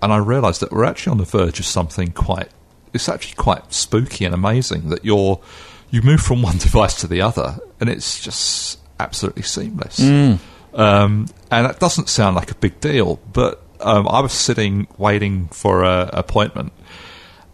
and 0.00 0.12
I 0.12 0.18
realised 0.18 0.60
that 0.60 0.70
we're 0.70 0.84
actually 0.84 1.12
on 1.12 1.18
the 1.18 1.24
verge 1.24 1.58
of 1.58 1.66
something 1.66 2.12
quite. 2.12 2.48
It's 2.94 3.08
actually 3.08 3.34
quite 3.34 3.72
spooky 3.72 4.24
and 4.26 4.34
amazing 4.34 4.90
that 4.90 5.04
you're 5.04 5.40
you 5.90 6.02
move 6.02 6.20
from 6.20 6.40
one 6.50 6.58
device 6.58 6.94
to 7.00 7.08
the 7.08 7.20
other, 7.22 7.58
and 7.80 7.88
it's 7.90 8.20
just 8.22 8.78
absolutely 9.00 9.42
seamless. 9.42 9.98
Um, 10.74 11.26
and 11.50 11.66
that 11.66 11.80
doesn't 11.80 12.08
sound 12.08 12.36
like 12.36 12.50
a 12.52 12.54
big 12.54 12.78
deal, 12.80 13.16
but 13.32 13.61
um, 13.82 14.08
I 14.08 14.20
was 14.20 14.32
sitting 14.32 14.86
waiting 14.98 15.48
for 15.48 15.84
an 15.84 16.10
appointment, 16.12 16.72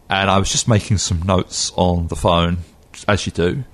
and 0.08 0.30
I 0.30 0.38
was 0.38 0.50
just 0.50 0.68
making 0.68 0.98
some 0.98 1.22
notes 1.22 1.72
on 1.76 2.08
the 2.08 2.16
phone, 2.16 2.58
as 3.06 3.26
you 3.26 3.32
do. 3.32 3.64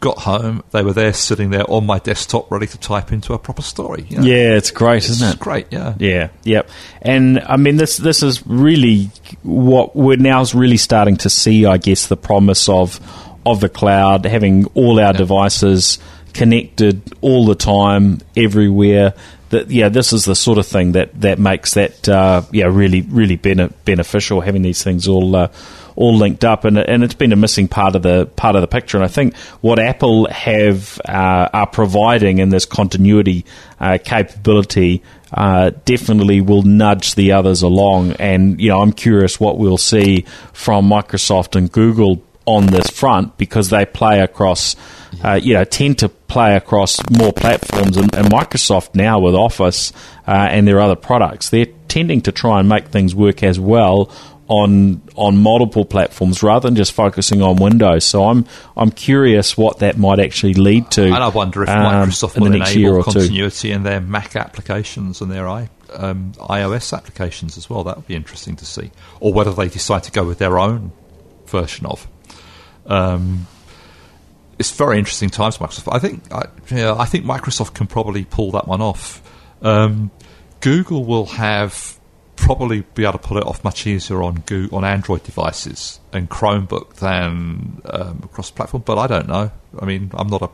Got 0.00 0.18
home, 0.18 0.62
they 0.70 0.82
were 0.82 0.92
there 0.92 1.14
sitting 1.14 1.48
there 1.48 1.64
on 1.70 1.86
my 1.86 1.98
desktop, 1.98 2.50
ready 2.50 2.66
to 2.66 2.78
type 2.78 3.10
into 3.10 3.32
a 3.32 3.38
proper 3.38 3.62
story. 3.62 4.04
you 4.08 4.18
know. 4.18 4.24
yeah, 4.24 4.56
it's 4.56 4.70
great, 4.70 4.98
it's 4.98 5.08
isn't 5.10 5.34
it? 5.34 5.38
great. 5.40 5.68
Yeah, 5.70 5.94
Yeah, 5.98 6.28
yep. 6.42 6.68
And 7.00 7.40
I 7.40 7.56
mean, 7.56 7.76
this 7.76 7.96
this 7.96 8.22
is 8.22 8.46
really 8.46 9.10
what 9.42 9.96
we're 9.96 10.18
now 10.18 10.44
really 10.52 10.76
starting 10.76 11.16
to 11.18 11.30
see. 11.30 11.64
I 11.64 11.78
guess 11.78 12.08
the 12.08 12.18
promise 12.18 12.68
of 12.68 13.00
of 13.46 13.60
the 13.60 13.68
cloud, 13.70 14.26
having 14.26 14.66
all 14.74 15.00
our 15.00 15.12
devices 15.12 15.98
connected 16.34 17.10
all 17.22 17.46
the 17.46 17.54
time, 17.54 18.20
everywhere. 18.36 19.14
That 19.54 19.70
yeah, 19.70 19.88
this 19.88 20.12
is 20.12 20.24
the 20.24 20.34
sort 20.34 20.58
of 20.58 20.66
thing 20.66 20.92
that 20.92 21.20
that 21.20 21.38
makes 21.38 21.74
that 21.74 22.08
uh, 22.08 22.42
yeah 22.50 22.66
really 22.66 23.02
really 23.02 23.36
bene- 23.36 23.72
beneficial. 23.84 24.40
Having 24.40 24.62
these 24.62 24.82
things 24.82 25.08
all. 25.08 25.34
Uh, 25.34 25.48
all 25.96 26.16
linked 26.16 26.44
up, 26.44 26.64
and 26.64 26.76
and 26.76 27.04
it's 27.04 27.14
been 27.14 27.32
a 27.32 27.36
missing 27.36 27.68
part 27.68 27.94
of 27.94 28.02
the 28.02 28.26
part 28.34 28.56
of 28.56 28.62
the 28.62 28.66
picture. 28.66 28.96
And 28.96 29.04
I 29.04 29.08
think 29.08 29.36
what 29.60 29.78
Apple 29.78 30.26
have 30.28 31.00
uh, 31.04 31.48
are 31.52 31.68
providing 31.68 32.38
in 32.38 32.48
this 32.48 32.64
continuity 32.64 33.44
uh, 33.78 33.98
capability 34.02 35.04
uh, 35.32 35.70
definitely 35.84 36.40
will 36.40 36.62
nudge 36.62 37.14
the 37.14 37.32
others 37.32 37.62
along. 37.62 38.12
And 38.12 38.60
you 38.60 38.70
know, 38.70 38.80
I'm 38.80 38.92
curious 38.92 39.38
what 39.38 39.58
we'll 39.58 39.78
see 39.78 40.24
from 40.52 40.88
Microsoft 40.88 41.56
and 41.56 41.70
Google 41.70 42.22
on 42.46 42.66
this 42.66 42.88
front 42.90 43.36
because 43.38 43.70
they 43.70 43.86
play 43.86 44.20
across, 44.20 44.76
uh, 45.24 45.38
you 45.42 45.54
know, 45.54 45.64
tend 45.64 45.98
to 45.98 46.08
play 46.08 46.56
across 46.56 47.00
more 47.10 47.32
platforms. 47.32 47.96
And, 47.96 48.14
and 48.14 48.28
Microsoft 48.28 48.94
now 48.94 49.18
with 49.18 49.34
Office 49.34 49.92
uh, 50.26 50.48
and 50.50 50.66
their 50.68 50.80
other 50.80 50.96
products, 50.96 51.50
they're 51.50 51.66
tending 51.88 52.20
to 52.22 52.32
try 52.32 52.60
and 52.60 52.68
make 52.68 52.88
things 52.88 53.14
work 53.14 53.42
as 53.42 53.58
well 53.58 54.10
on 54.48 55.00
on 55.16 55.38
multiple 55.38 55.84
platforms 55.84 56.42
rather 56.42 56.68
than 56.68 56.76
just 56.76 56.92
focusing 56.92 57.40
on 57.40 57.56
Windows. 57.56 58.04
So 58.04 58.24
I'm 58.24 58.44
I'm 58.76 58.90
curious 58.90 59.56
what 59.56 59.78
that 59.78 59.96
might 59.96 60.20
actually 60.20 60.54
lead 60.54 60.90
to. 60.92 61.04
and 61.04 61.14
I 61.14 61.28
wonder 61.28 61.62
if 61.62 61.68
um, 61.68 62.08
Microsoft 62.08 62.36
in 62.36 62.42
will 62.42 62.50
the 62.50 62.58
next 62.58 62.76
year 62.76 62.90
enable 62.90 63.00
or 63.00 63.04
two. 63.04 63.20
continuity 63.20 63.70
in 63.70 63.82
their 63.84 64.00
Mac 64.00 64.36
applications 64.36 65.20
and 65.20 65.30
their 65.30 65.48
i 65.48 65.68
um, 65.94 66.32
iOS 66.38 66.96
applications 66.96 67.56
as 67.56 67.70
well. 67.70 67.84
That 67.84 67.96
would 67.96 68.06
be 68.06 68.16
interesting 68.16 68.56
to 68.56 68.66
see, 68.66 68.90
or 69.20 69.32
whether 69.32 69.52
they 69.52 69.68
decide 69.68 70.02
to 70.04 70.10
go 70.10 70.24
with 70.24 70.38
their 70.38 70.58
own 70.58 70.92
version 71.46 71.86
of. 71.86 72.06
Um, 72.86 73.46
it's 74.58 74.70
very 74.70 74.98
interesting 74.98 75.30
times, 75.30 75.58
Microsoft. 75.58 75.94
I 75.94 75.98
think, 75.98 76.32
I, 76.32 76.46
yeah, 76.70 76.94
I 76.96 77.06
think 77.06 77.24
Microsoft 77.24 77.74
can 77.74 77.86
probably 77.86 78.24
pull 78.24 78.52
that 78.52 78.68
one 78.68 78.80
off. 78.80 79.22
Um, 79.62 80.10
Google 80.60 81.04
will 81.04 81.26
have 81.26 81.98
probably 82.36 82.82
be 82.94 83.04
able 83.04 83.12
to 83.12 83.18
pull 83.18 83.38
it 83.38 83.44
off 83.44 83.62
much 83.64 83.86
easier 83.86 84.22
on 84.22 84.36
Goo 84.46 84.68
on 84.72 84.84
Android 84.84 85.22
devices 85.22 86.00
and 86.12 86.28
Chromebook 86.28 86.94
than 86.94 87.80
um, 87.84 88.20
across 88.24 88.50
platform. 88.50 88.82
But 88.84 88.98
I 88.98 89.06
don't 89.06 89.28
know. 89.28 89.50
I 89.78 89.84
mean, 89.84 90.10
I'm 90.14 90.28
not 90.28 90.42
a 90.42 90.50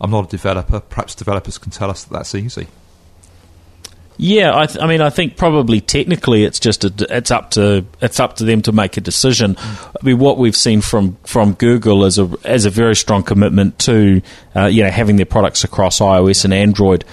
I'm 0.00 0.10
not 0.10 0.26
a 0.26 0.28
developer. 0.28 0.80
Perhaps 0.80 1.14
developers 1.14 1.58
can 1.58 1.70
tell 1.70 1.90
us 1.90 2.04
that 2.04 2.12
that's 2.12 2.34
easy. 2.34 2.68
Yeah, 4.20 4.56
I, 4.56 4.66
th- 4.66 4.82
I 4.82 4.88
mean, 4.88 5.00
I 5.00 5.10
think 5.10 5.36
probably 5.36 5.80
technically 5.80 6.42
it's 6.42 6.58
just 6.58 6.84
a, 6.84 6.92
it's 7.16 7.30
up 7.30 7.52
to 7.52 7.86
it's 8.02 8.18
up 8.18 8.34
to 8.36 8.44
them 8.44 8.62
to 8.62 8.72
make 8.72 8.96
a 8.96 9.00
decision. 9.00 9.56
I 9.58 9.96
mean, 10.02 10.18
what 10.18 10.38
we've 10.38 10.56
seen 10.56 10.80
from, 10.80 11.16
from 11.24 11.54
Google 11.54 12.04
is 12.04 12.18
a 12.18 12.28
as 12.44 12.64
a 12.64 12.70
very 12.70 12.96
strong 12.96 13.22
commitment 13.22 13.78
to 13.80 14.20
uh, 14.56 14.66
you 14.66 14.82
know 14.82 14.90
having 14.90 15.16
their 15.16 15.26
products 15.26 15.62
across 15.62 16.00
iOS 16.00 16.44
and 16.44 16.52
Android. 16.52 17.04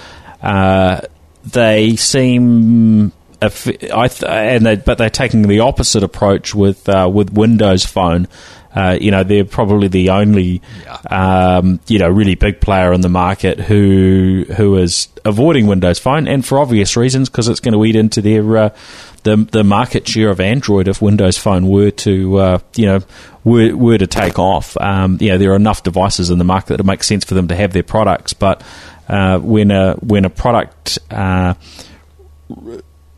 Uh, 0.41 1.01
they 1.45 1.95
seem, 1.95 3.11
if, 3.39 3.67
I 3.93 4.07
th- 4.07 4.23
and 4.23 4.65
they, 4.65 4.75
but 4.75 4.97
they're 4.97 5.11
taking 5.11 5.43
the 5.43 5.59
opposite 5.59 6.01
approach 6.01 6.55
with 6.55 6.89
uh, 6.89 7.07
with 7.11 7.31
Windows 7.31 7.85
Phone. 7.85 8.27
Uh, 8.75 8.97
you 8.99 9.09
know, 9.09 9.23
they're 9.23 9.45
probably 9.45 9.87
the 9.87 10.09
only, 10.09 10.61
um, 11.09 11.79
you 11.87 11.97
know, 11.97 12.09
really 12.09 12.35
big 12.35 12.59
player 12.59 12.91
in 12.91 13.01
the 13.01 13.09
market 13.09 13.59
who 13.59 14.45
who 14.57 14.77
is 14.77 15.07
avoiding 15.23 15.67
Windows 15.67 15.97
Phone, 15.97 16.27
and 16.27 16.45
for 16.45 16.59
obvious 16.59 16.97
reasons, 16.97 17.29
because 17.29 17.47
it's 17.47 17.61
going 17.61 17.73
to 17.73 17.85
eat 17.85 17.95
into 17.95 18.21
their 18.21 18.57
uh, 18.57 18.69
the 19.23 19.37
the 19.37 19.63
market 19.63 20.07
share 20.07 20.29
of 20.29 20.41
Android 20.41 20.87
if 20.87 21.01
Windows 21.01 21.37
Phone 21.37 21.67
were 21.67 21.91
to, 21.91 22.37
uh, 22.37 22.59
you 22.75 22.85
know, 22.85 22.99
were 23.45 23.75
were 23.75 23.97
to 23.97 24.07
take 24.07 24.37
off. 24.37 24.75
Um, 24.77 25.17
you 25.21 25.29
know, 25.29 25.37
there 25.37 25.53
are 25.53 25.55
enough 25.55 25.83
devices 25.83 26.29
in 26.29 26.37
the 26.37 26.43
market 26.43 26.69
that 26.69 26.79
it 26.81 26.85
makes 26.85 27.07
sense 27.07 27.23
for 27.23 27.33
them 27.33 27.47
to 27.47 27.55
have 27.55 27.71
their 27.71 27.83
products, 27.83 28.33
but 28.33 28.61
uh, 29.07 29.39
when 29.39 29.71
a 29.71 29.93
when 29.95 30.25
a 30.25 30.29
product 30.29 30.99
uh, 31.11 31.53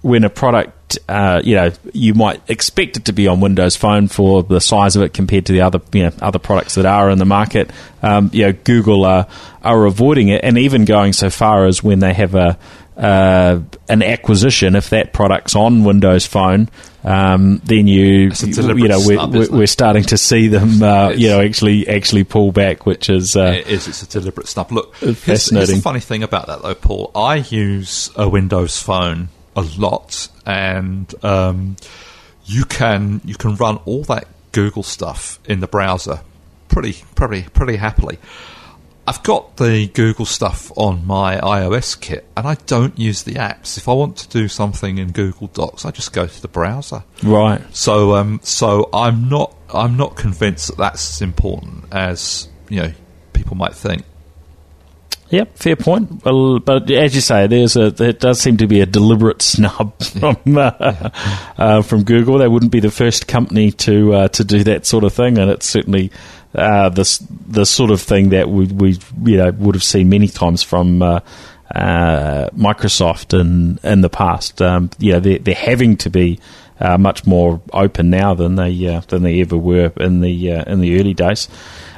when 0.08 0.24
a 0.24 0.30
product, 0.30 0.97
uh, 1.10 1.41
you 1.43 1.55
know, 1.55 1.70
you 1.91 2.14
might 2.14 2.41
expect 2.49 2.95
it 2.95 3.05
to 3.05 3.14
be 3.14 3.28
on 3.28 3.41
Windows 3.41 3.76
Phone 3.76 4.08
for 4.08 4.41
the 4.41 4.62
size 4.62 4.95
of 4.95 5.01
it 5.01 5.14
compared 5.14 5.45
to 5.47 5.51
the 5.51 5.62
other, 5.62 5.82
you 5.91 6.03
know, 6.03 6.12
other 6.22 6.39
products 6.39 6.76
that 6.76 6.86
are 6.86 7.10
in 7.10 7.18
the 7.18 7.26
market. 7.26 7.72
Um, 8.01 8.30
you 8.32 8.45
know, 8.45 8.53
Google 8.53 9.03
are 9.03 9.28
are 9.62 9.86
avoiding 9.86 10.30
it, 10.30 10.45
and 10.45 10.58
even 10.58 10.86
going 10.86 11.12
so 11.12 11.30
far 11.30 11.66
as 11.66 11.84
when 11.84 11.99
they 11.99 12.14
have 12.14 12.36
a 12.36 12.58
uh, 12.95 13.60
an 13.89 14.01
acquisition, 14.01 14.76
if 14.76 14.89
that 14.91 15.12
product's 15.12 15.55
on 15.58 15.84
Windows 15.84 16.26
Phone, 16.26 16.70
um, 17.03 17.62
then 17.66 17.86
you, 17.86 18.32
you 18.32 18.88
know, 18.88 19.01
we're, 19.05 19.43
it? 19.43 19.51
we're 19.51 19.68
starting 19.68 20.03
to 20.03 20.18
see 20.18 20.47
them, 20.47 20.82
uh, 20.82 21.10
you 21.10 21.28
know, 21.28 21.41
actually 21.41 21.88
actually 21.89 22.24
pull 22.24 22.53
back, 22.53 22.86
which 22.86 23.10
is 23.10 23.36
uh, 23.36 23.55
It 23.58 23.68
is. 23.68 23.88
It's 23.89 24.03
a 24.03 24.08
deliberate 24.08 24.47
snub. 24.47 24.72
Look, 24.72 24.95
here's, 24.95 25.24
here's 25.26 25.41
fascinating. 25.43 25.76
the 25.76 25.82
funny 25.82 25.99
thing 25.99 26.24
about 26.24 26.47
that, 26.47 26.62
though, 26.62 26.76
Paul. 26.76 27.12
I 27.14 27.36
use 27.36 28.10
a 28.16 28.28
Windows 28.30 28.82
Phone 28.82 29.28
a 29.58 29.62
lot, 29.78 30.30
and 30.45 31.14
um, 31.26 31.76
you 32.45 32.64
can 32.64 33.20
you 33.26 33.36
can 33.36 33.55
run 33.55 33.78
all 33.86 34.03
that 34.03 34.28
Google 34.53 34.84
stuff 34.84 35.39
in 35.45 35.60
the 35.60 35.68
browser 35.68 36.22
pretty 36.70 37.03
pretty 37.16 37.43
pretty 37.49 37.76
happily. 37.76 38.20
I've 39.08 39.24
got 39.24 39.55
the 39.55 39.88
Google 39.88 40.26
stuff 40.26 40.70
on 40.76 41.08
my 41.08 41.38
iOS 41.38 41.99
kit, 41.99 42.28
and 42.36 42.45
I 42.45 42.55
don't 42.66 42.99
use 42.99 43.24
the 43.24 43.36
apps. 43.36 43.78
If 43.78 43.88
I 43.88 43.93
want 43.93 44.18
to 44.18 44.28
do 44.28 44.49
something 44.49 44.97
in 44.97 45.14
Google 45.14 45.47
Docs, 45.47 45.86
I 45.86 45.91
just 45.91 46.12
go 46.12 46.28
to 46.28 46.41
the 46.41 46.49
browser. 46.49 47.03
right. 47.24 47.62
So, 47.74 48.16
um, 48.16 48.41
so 48.43 48.89
I'm 48.91 49.30
not, 49.30 49.55
I'm 49.74 49.95
not 49.95 50.18
convinced 50.18 50.68
that 50.68 50.78
that's 50.78 51.16
as 51.16 51.22
important 51.22 51.86
as 51.93 52.49
you 52.70 52.82
know 52.82 52.93
people 53.32 53.55
might 53.55 53.76
think. 53.76 54.03
Yep, 55.30 55.57
fair 55.57 55.75
point. 55.75 56.23
Well, 56.23 56.59
but 56.59 56.89
as 56.89 57.13
you 57.13 57.21
say, 57.21 57.47
there's 57.47 57.75
a 57.75 57.91
there 57.91 58.13
does 58.13 58.39
seem 58.39 58.57
to 58.57 58.67
be 58.67 58.80
a 58.80 58.86
deliberate 58.86 59.41
snub 59.41 60.01
from 60.03 60.38
uh, 60.57 60.71
uh, 61.57 61.82
from 61.82 62.03
Google. 62.03 62.38
They 62.38 62.47
wouldn't 62.47 62.71
be 62.71 62.80
the 62.80 62.91
first 62.91 63.28
company 63.28 63.71
to 63.71 64.13
uh, 64.13 64.28
to 64.30 64.43
do 64.43 64.63
that 64.63 64.86
sort 64.86 65.03
of 65.03 65.13
thing, 65.13 65.38
and 65.38 65.51
it's 65.51 65.65
certainly 65.65 66.11
uh, 66.55 66.89
this 66.89 67.17
the 67.47 67.65
sort 67.65 67.91
of 67.91 68.01
thing 68.01 68.30
that 68.30 68.49
we 68.49 68.67
we 68.67 68.99
you 69.23 69.38
know 69.38 69.51
would 69.51 69.75
have 69.75 69.84
seen 69.84 70.09
many 70.09 70.28
times 70.28 70.63
from. 70.63 71.01
Uh, 71.01 71.19
uh, 71.75 72.49
Microsoft 72.51 73.38
in 73.38 73.78
in 73.84 73.99
the 73.99 74.09
past, 74.09 74.61
um, 74.61 74.89
you 74.99 75.11
know, 75.11 75.19
they're, 75.19 75.39
they're 75.39 75.53
having 75.53 75.97
to 75.97 76.09
be 76.09 76.39
uh, 76.80 76.97
much 76.97 77.25
more 77.25 77.61
open 77.73 78.09
now 78.09 78.34
than 78.34 78.55
they 78.55 78.88
uh, 78.88 79.01
than 79.09 79.23
they 79.23 79.41
ever 79.41 79.57
were 79.57 79.91
in 79.97 80.21
the 80.21 80.53
uh, 80.53 80.63
in 80.71 80.80
the 80.80 80.97
early 80.97 81.13
days. 81.13 81.49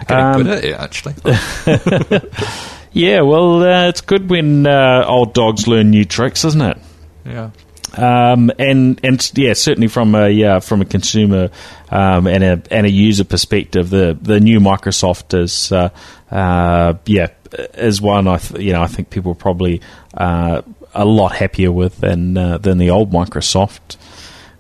Getting 0.08 0.26
Um, 0.26 0.44
good 0.44 0.48
at 0.48 0.64
it, 0.66 0.74
actually. 0.74 1.14
Yeah, 2.92 3.22
well, 3.22 3.62
uh, 3.64 3.88
it's 3.88 4.02
good 4.02 4.30
when 4.30 4.66
uh, 4.66 5.06
old 5.08 5.34
dogs 5.34 5.68
learn 5.68 5.90
new 5.92 6.06
tricks, 6.06 6.44
isn't 6.46 6.62
it? 6.62 6.78
yeah. 7.26 7.52
Um, 7.96 8.52
and 8.60 9.00
and 9.04 9.32
yeah, 9.36 9.54
certainly 9.54 9.88
from 9.88 10.14
a 10.14 10.44
uh, 10.44 10.60
from 10.60 10.82
a 10.82 10.86
consumer 10.86 11.50
um, 11.90 12.28
and 12.28 12.44
a 12.44 12.62
and 12.70 12.86
a 12.86 12.90
user 12.90 13.24
perspective, 13.24 13.90
the 13.90 14.18
the 14.22 14.40
new 14.40 14.60
Microsoft 14.60 15.38
is 15.38 15.72
uh, 15.72 15.90
uh, 16.30 16.94
yeah 17.06 17.30
is 17.74 18.00
one 18.00 18.28
I 18.28 18.38
th- 18.38 18.62
you 18.62 18.74
know 18.74 18.84
I 18.84 18.88
think 18.88 19.10
people 19.10 19.32
are 19.32 19.36
probably 19.36 19.82
uh, 20.14 20.62
a 20.94 21.06
lot 21.06 21.32
happier 21.32 21.72
with 21.72 22.00
than 22.00 22.38
uh, 22.38 22.60
than 22.60 22.78
the 22.78 22.92
old 22.92 23.12
Microsoft 23.12 23.98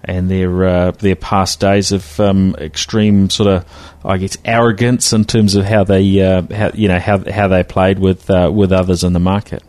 and 0.03 0.29
their 0.29 0.65
uh, 0.65 0.91
their 0.91 1.15
past 1.15 1.59
days 1.59 1.91
of 1.91 2.19
um, 2.19 2.55
extreme 2.59 3.29
sort 3.29 3.49
of 3.49 3.65
I 4.03 4.17
guess 4.17 4.37
arrogance 4.45 5.13
in 5.13 5.25
terms 5.25 5.55
of 5.55 5.65
how 5.65 5.83
they 5.83 6.21
uh, 6.21 6.43
how, 6.53 6.71
you 6.73 6.87
know 6.87 6.99
how 6.99 7.29
how 7.29 7.47
they 7.47 7.63
played 7.63 7.99
with 7.99 8.29
uh, 8.29 8.51
with 8.53 8.71
others 8.71 9.03
in 9.03 9.13
the 9.13 9.19
market. 9.19 9.63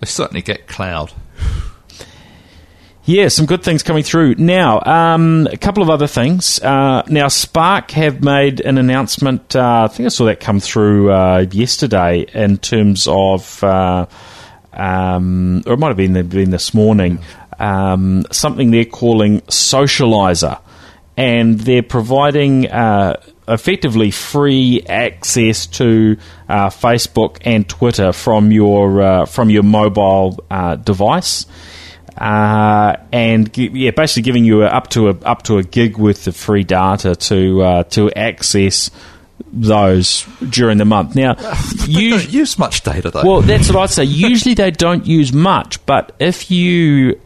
They 0.00 0.06
certainly 0.06 0.42
get 0.42 0.66
cloud. 0.66 1.12
Yeah, 3.04 3.28
some 3.28 3.46
good 3.46 3.64
things 3.64 3.82
coming 3.82 4.04
through. 4.04 4.36
Now, 4.36 4.80
um, 4.82 5.48
a 5.50 5.56
couple 5.56 5.82
of 5.82 5.90
other 5.90 6.06
things. 6.06 6.60
Uh, 6.60 7.02
now, 7.08 7.28
Spark 7.28 7.90
have 7.92 8.22
made 8.22 8.60
an 8.60 8.78
announcement. 8.78 9.56
Uh, 9.56 9.82
I 9.84 9.88
think 9.88 10.06
I 10.06 10.10
saw 10.10 10.26
that 10.26 10.38
come 10.38 10.60
through 10.60 11.10
uh, 11.10 11.46
yesterday 11.50 12.26
in 12.32 12.58
terms 12.58 13.08
of, 13.08 13.64
uh, 13.64 14.06
um, 14.72 15.62
or 15.66 15.72
it 15.72 15.78
might 15.78 15.88
have 15.88 15.96
been, 15.96 16.28
been 16.28 16.50
this 16.50 16.72
morning, 16.72 17.18
um, 17.60 18.24
something 18.32 18.70
they're 18.70 18.84
calling 18.84 19.40
Socialiser. 19.42 20.60
And 21.16 21.60
they're 21.60 21.82
providing 21.82 22.68
uh, 22.70 23.20
effectively 23.46 24.10
free 24.10 24.82
access 24.88 25.66
to 25.66 26.16
uh, 26.48 26.70
Facebook 26.70 27.38
and 27.44 27.68
Twitter 27.68 28.12
from 28.12 28.50
your 28.50 29.02
uh, 29.02 29.26
from 29.26 29.50
your 29.50 29.62
mobile 29.62 30.42
uh, 30.50 30.76
device 30.76 31.44
uh, 32.20 32.96
and 33.12 33.56
yeah, 33.56 33.90
basically 33.92 34.22
giving 34.22 34.44
you 34.44 34.62
up 34.62 34.88
to 34.90 35.08
a 35.08 35.16
up 35.22 35.42
to 35.44 35.56
a 35.56 35.62
gig 35.62 35.96
worth 35.96 36.26
of 36.26 36.36
free 36.36 36.64
data 36.64 37.16
to 37.16 37.62
uh, 37.62 37.82
to 37.84 38.12
access 38.12 38.90
those 39.52 40.26
during 40.50 40.76
the 40.76 40.84
month. 40.84 41.16
Now, 41.16 41.34
They 41.86 41.86
you 41.92 42.10
don't 42.10 42.32
use 42.32 42.58
much 42.58 42.82
data 42.82 43.10
though. 43.10 43.22
well, 43.24 43.40
that's 43.40 43.68
what 43.68 43.76
I'd 43.78 43.90
say. 43.90 44.04
Usually 44.04 44.54
they 44.54 44.70
don't 44.70 45.06
use 45.06 45.32
much, 45.32 45.84
but 45.86 46.14
if 46.18 46.50
you 46.50 47.18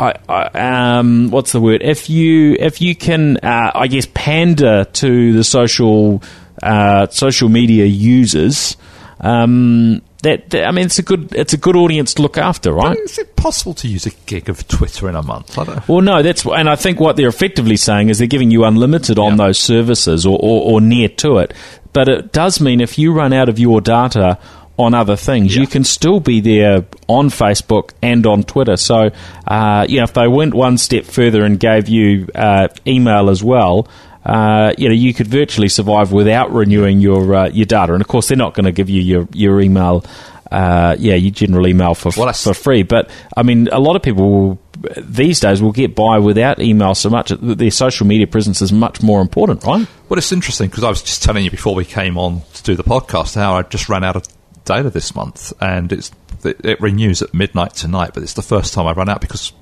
I, 0.00 0.14
I, 0.28 0.98
um, 0.98 1.30
what's 1.30 1.52
the 1.52 1.60
word? 1.60 1.82
If 1.82 2.08
you 2.08 2.56
if 2.58 2.80
you 2.80 2.96
can, 2.96 3.36
uh, 3.38 3.72
I 3.74 3.86
guess, 3.86 4.06
pander 4.14 4.84
to 4.84 5.32
the 5.34 5.44
social 5.44 6.22
uh, 6.62 7.06
social 7.08 7.48
media 7.48 7.84
users, 7.84 8.76
um, 9.20 10.02
that, 10.22 10.50
that- 10.50 10.66
I 10.66 10.70
mean, 10.72 10.86
it's 10.86 10.98
a 10.98 11.02
good 11.02 11.34
it's 11.34 11.52
a 11.52 11.56
good 11.56 11.76
audience 11.76 12.14
to 12.14 12.22
look 12.22 12.38
after, 12.38 12.72
right? 12.72 12.96
is 12.98 13.18
it 13.18 13.36
possible 13.36 13.74
to 13.74 13.88
use 13.88 14.06
a 14.06 14.10
gig 14.26 14.48
of 14.48 14.66
Twitter 14.68 15.08
in 15.08 15.14
a 15.16 15.22
month? 15.22 15.56
Well, 15.88 16.00
no, 16.00 16.22
that's 16.22 16.44
and 16.44 16.68
I 16.68 16.76
think 16.76 17.00
what 17.00 17.16
they're 17.16 17.28
effectively 17.28 17.76
saying 17.76 18.08
is 18.08 18.18
they're 18.18 18.26
giving 18.26 18.50
you 18.50 18.64
unlimited 18.64 19.18
on 19.18 19.36
those 19.36 19.58
services 19.58 20.26
or, 20.26 20.38
or, 20.40 20.72
or 20.74 20.80
near 20.80 21.08
to 21.08 21.38
it. 21.38 21.54
But 21.92 22.08
it 22.08 22.32
does 22.32 22.60
mean 22.60 22.80
if 22.80 22.98
you 22.98 23.12
run 23.12 23.32
out 23.32 23.48
of 23.48 23.58
your 23.58 23.80
data 23.80 24.38
on 24.78 24.94
other 24.94 25.16
things, 25.16 25.54
you 25.54 25.66
can 25.66 25.84
still 25.84 26.20
be 26.20 26.40
there 26.40 26.86
on 27.06 27.28
Facebook 27.28 27.90
and 28.02 28.26
on 28.26 28.42
Twitter. 28.42 28.76
So, 28.76 29.10
uh, 29.46 29.86
you 29.88 29.98
know, 29.98 30.04
if 30.04 30.14
they 30.14 30.26
went 30.26 30.54
one 30.54 30.78
step 30.78 31.04
further 31.04 31.44
and 31.44 31.60
gave 31.60 31.88
you 31.88 32.28
uh, 32.34 32.68
email 32.86 33.30
as 33.30 33.42
well. 33.42 33.88
Uh, 34.24 34.74
you 34.76 34.86
know, 34.86 34.94
you 34.94 35.14
could 35.14 35.26
virtually 35.26 35.68
survive 35.68 36.12
without 36.12 36.52
renewing 36.52 37.00
your 37.00 37.34
uh, 37.34 37.48
your 37.48 37.64
data, 37.64 37.94
and 37.94 38.02
of 38.02 38.08
course, 38.08 38.28
they're 38.28 38.36
not 38.36 38.52
going 38.52 38.66
to 38.66 38.72
give 38.72 38.90
you 38.90 39.00
your 39.00 39.28
your 39.32 39.60
email. 39.60 40.04
Uh, 40.50 40.96
yeah, 40.98 41.14
your 41.14 41.30
general 41.30 41.66
email 41.68 41.94
for 41.94 42.10
Well, 42.16 42.32
for 42.32 42.54
free. 42.54 42.82
But 42.82 43.08
I 43.36 43.44
mean, 43.44 43.68
a 43.70 43.78
lot 43.78 43.94
of 43.94 44.02
people 44.02 44.30
will, 44.30 44.58
these 44.96 45.38
days 45.38 45.62
will 45.62 45.70
get 45.70 45.94
by 45.94 46.18
without 46.18 46.58
email 46.58 46.96
so 46.96 47.08
much. 47.08 47.28
Their 47.30 47.70
social 47.70 48.04
media 48.04 48.26
presence 48.26 48.60
is 48.60 48.72
much 48.72 49.00
more 49.00 49.20
important, 49.20 49.62
right? 49.62 49.86
Well, 50.08 50.18
it's 50.18 50.32
interesting 50.32 50.68
because 50.68 50.82
I 50.82 50.88
was 50.88 51.02
just 51.02 51.22
telling 51.22 51.44
you 51.44 51.52
before 51.52 51.76
we 51.76 51.84
came 51.84 52.18
on 52.18 52.42
to 52.54 52.62
do 52.64 52.74
the 52.74 52.82
podcast 52.82 53.36
how 53.36 53.54
I 53.54 53.62
just 53.62 53.88
ran 53.88 54.02
out 54.02 54.16
of 54.16 54.24
data 54.64 54.90
this 54.90 55.14
month, 55.14 55.52
and 55.60 55.92
it's 55.92 56.10
it, 56.44 56.64
it 56.64 56.80
renews 56.80 57.22
at 57.22 57.34
midnight 57.34 57.74
tonight. 57.74 58.12
But 58.14 58.22
it's 58.22 58.34
the 58.34 58.42
first 58.42 58.74
time 58.74 58.86
I've 58.86 58.96
run 58.96 59.08
out 59.08 59.20
because 59.20 59.52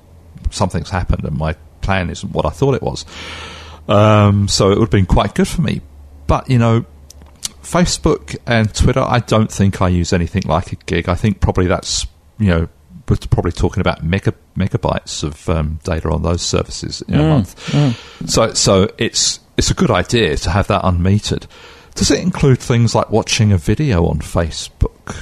something's 0.51 0.89
happened 0.89 1.23
and 1.25 1.37
my 1.37 1.53
plan 1.81 2.09
isn't 2.09 2.31
what 2.31 2.45
I 2.45 2.49
thought 2.49 2.75
it 2.75 2.81
was. 2.81 3.05
Um, 3.87 4.47
so 4.47 4.67
it 4.67 4.75
would 4.77 4.85
have 4.85 4.91
been 4.91 5.05
quite 5.05 5.33
good 5.35 5.47
for 5.47 5.61
me. 5.61 5.81
But 6.27 6.49
you 6.49 6.57
know, 6.57 6.85
Facebook 7.63 8.37
and 8.45 8.73
Twitter, 8.73 9.01
I 9.01 9.19
don't 9.19 9.51
think 9.51 9.81
I 9.81 9.89
use 9.89 10.13
anything 10.13 10.43
like 10.45 10.71
a 10.71 10.75
gig. 10.75 11.09
I 11.09 11.15
think 11.15 11.39
probably 11.39 11.67
that's 11.67 12.05
you 12.37 12.47
know 12.47 12.69
we're 13.07 13.17
probably 13.31 13.51
talking 13.51 13.81
about 13.81 14.03
mega 14.03 14.33
megabytes 14.55 15.23
of 15.23 15.49
um, 15.49 15.79
data 15.83 16.09
on 16.09 16.21
those 16.21 16.41
services 16.43 17.01
in 17.07 17.15
a 17.15 17.23
month. 17.29 18.29
So 18.29 18.53
so 18.53 18.89
it's 18.97 19.39
it's 19.57 19.71
a 19.71 19.73
good 19.73 19.91
idea 19.91 20.37
to 20.37 20.49
have 20.51 20.67
that 20.67 20.83
unmetered. 20.83 21.47
Does 21.95 22.11
it 22.11 22.19
include 22.19 22.59
things 22.59 22.95
like 22.95 23.09
watching 23.09 23.51
a 23.51 23.57
video 23.57 24.05
on 24.05 24.19
Facebook? 24.19 25.15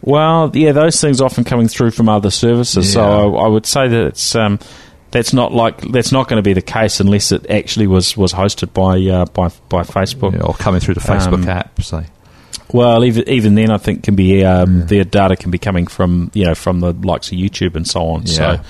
Well, 0.00 0.50
yeah, 0.54 0.72
those 0.72 1.00
things 1.00 1.20
often 1.20 1.44
coming 1.44 1.68
through 1.68 1.90
from 1.90 2.08
other 2.08 2.30
services. 2.30 2.92
So 2.92 3.36
I, 3.36 3.44
I 3.44 3.48
would 3.48 3.66
say 3.66 3.88
that 3.88 4.06
it's 4.06 4.34
um, 4.34 4.58
that's 5.10 5.32
not 5.32 5.52
like 5.52 5.80
that's 5.80 6.12
not 6.12 6.28
going 6.28 6.38
to 6.38 6.42
be 6.48 6.52
the 6.52 6.62
case 6.62 7.00
unless 7.00 7.32
it 7.32 7.50
actually 7.50 7.86
was 7.86 8.16
was 8.16 8.32
hosted 8.32 8.72
by 8.72 8.98
uh, 9.12 9.24
by 9.26 9.48
by 9.68 9.82
Facebook. 9.82 10.32
Know, 10.34 10.46
or 10.46 10.54
coming 10.54 10.80
through 10.80 10.94
the 10.94 11.00
Facebook 11.00 11.42
Um, 11.42 11.48
app, 11.48 11.82
say? 11.82 12.06
Well, 12.72 13.04
even 13.04 13.28
even 13.28 13.54
then, 13.54 13.70
I 13.70 13.78
think 13.78 14.02
can 14.02 14.16
be 14.16 14.44
um, 14.44 14.86
their 14.86 15.04
data 15.04 15.36
can 15.36 15.50
be 15.50 15.58
coming 15.58 15.86
from 15.86 16.30
you 16.34 16.44
know 16.44 16.54
from 16.54 16.80
the 16.80 16.92
likes 16.92 17.30
of 17.30 17.38
YouTube 17.38 17.76
and 17.76 17.86
so 17.86 18.02
on. 18.08 18.22
Yeah. 18.22 18.32
So, 18.32 18.60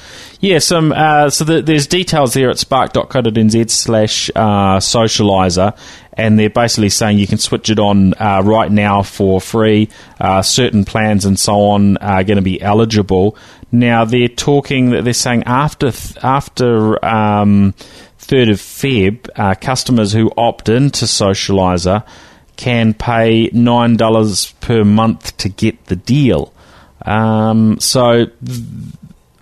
yeah, 0.41 0.59
some 0.59 0.93
uh, 0.93 1.31
so 1.31 1.45
the, 1.45 1.63
there's 1.63 1.87
details 1.87 2.35
there 2.35 2.51
at 2.51 2.59
spark.co.nz 2.59 3.71
slash 3.71 4.31
uh, 4.37 4.79
socialiser, 4.79 5.77
and 6.13 6.39
they're 6.39 6.51
basically 6.51 6.91
saying 6.91 7.19
you 7.19 7.27
can 7.27 7.39
switch 7.39 7.71
it 7.71 7.79
on 7.79 8.13
uh, 8.15 8.43
right 8.45 8.71
now 8.71 9.03
for 9.03 9.41
free. 9.41 9.89
Uh, 10.21 10.43
certain 10.43 10.85
plans 10.85 11.25
and 11.25 11.39
so 11.39 11.55
on 11.55 11.97
are 11.99 12.23
going 12.23 12.37
to 12.37 12.43
be 12.43 12.61
eligible. 12.61 13.37
Now 13.73 14.05
they're 14.05 14.29
talking 14.29 14.91
that 14.91 15.05
they're 15.05 15.15
saying 15.15 15.45
after 15.45 15.91
th- 15.91 16.17
after. 16.23 17.03
Um, 17.05 17.75
3rd 18.19 18.51
of 18.51 18.59
Feb, 18.59 19.29
uh, 19.37 19.55
customers 19.55 20.13
who 20.13 20.33
opt 20.37 20.69
into 20.69 21.05
Socialiser 21.05 22.05
can 22.57 22.95
pay 22.95 23.51
$9 23.51 24.61
per 24.61 24.85
month 24.85 25.37
to 25.39 25.49
get 25.49 25.87
the 25.87 25.97
deal. 25.97 26.53
Um, 27.03 27.79
so, 27.81 28.27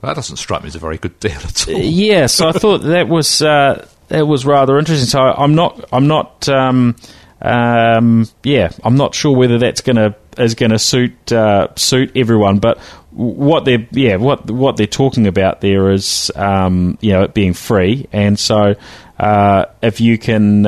That 0.03 0.17
doesn't 0.17 0.37
strike 0.37 0.63
me 0.63 0.69
as 0.69 0.75
a 0.75 0.79
very 0.79 0.99
good 0.99 1.19
deal 1.21 1.33
at 1.33 1.69
all. 1.69 1.75
yeah, 1.79 2.27
so 2.27 2.49
I 2.49 2.53
thought 2.63 2.79
that 2.79 3.09
was 3.09 3.41
uh, 3.41 3.87
that 4.09 4.27
was 4.27 4.45
rather 4.45 4.79
interesting. 4.79 5.09
So 5.09 5.21
I'm 5.21 5.55
not 5.55 5.85
I'm 5.93 6.07
not 6.07 6.49
um, 6.49 6.97
um, 7.41 8.29
yeah 8.43 8.71
I'm 8.83 8.97
not 8.97 9.15
sure 9.15 9.35
whether 9.37 9.59
that's 9.59 9.81
gonna 9.81 10.15
is 10.37 10.55
going 10.55 10.73
to 10.73 10.79
suit 10.79 11.33
uh, 11.33 11.69
suit 11.77 12.13
everyone, 12.17 12.59
but 12.59 12.79
what 13.13 13.65
they're 13.65 13.87
yeah 13.93 14.17
what 14.17 14.51
what 14.51 14.77
they're 14.77 14.87
talking 14.87 15.27
about 15.27 15.61
there 15.63 15.91
is 15.91 16.31
um, 16.35 16.99
you 17.01 17.13
know 17.13 17.23
it 17.23 17.33
being 17.33 17.55
free, 17.55 18.07
and 18.13 18.39
so 18.39 18.75
uh, 19.19 19.65
if 19.81 20.01
you 20.01 20.19
can. 20.19 20.67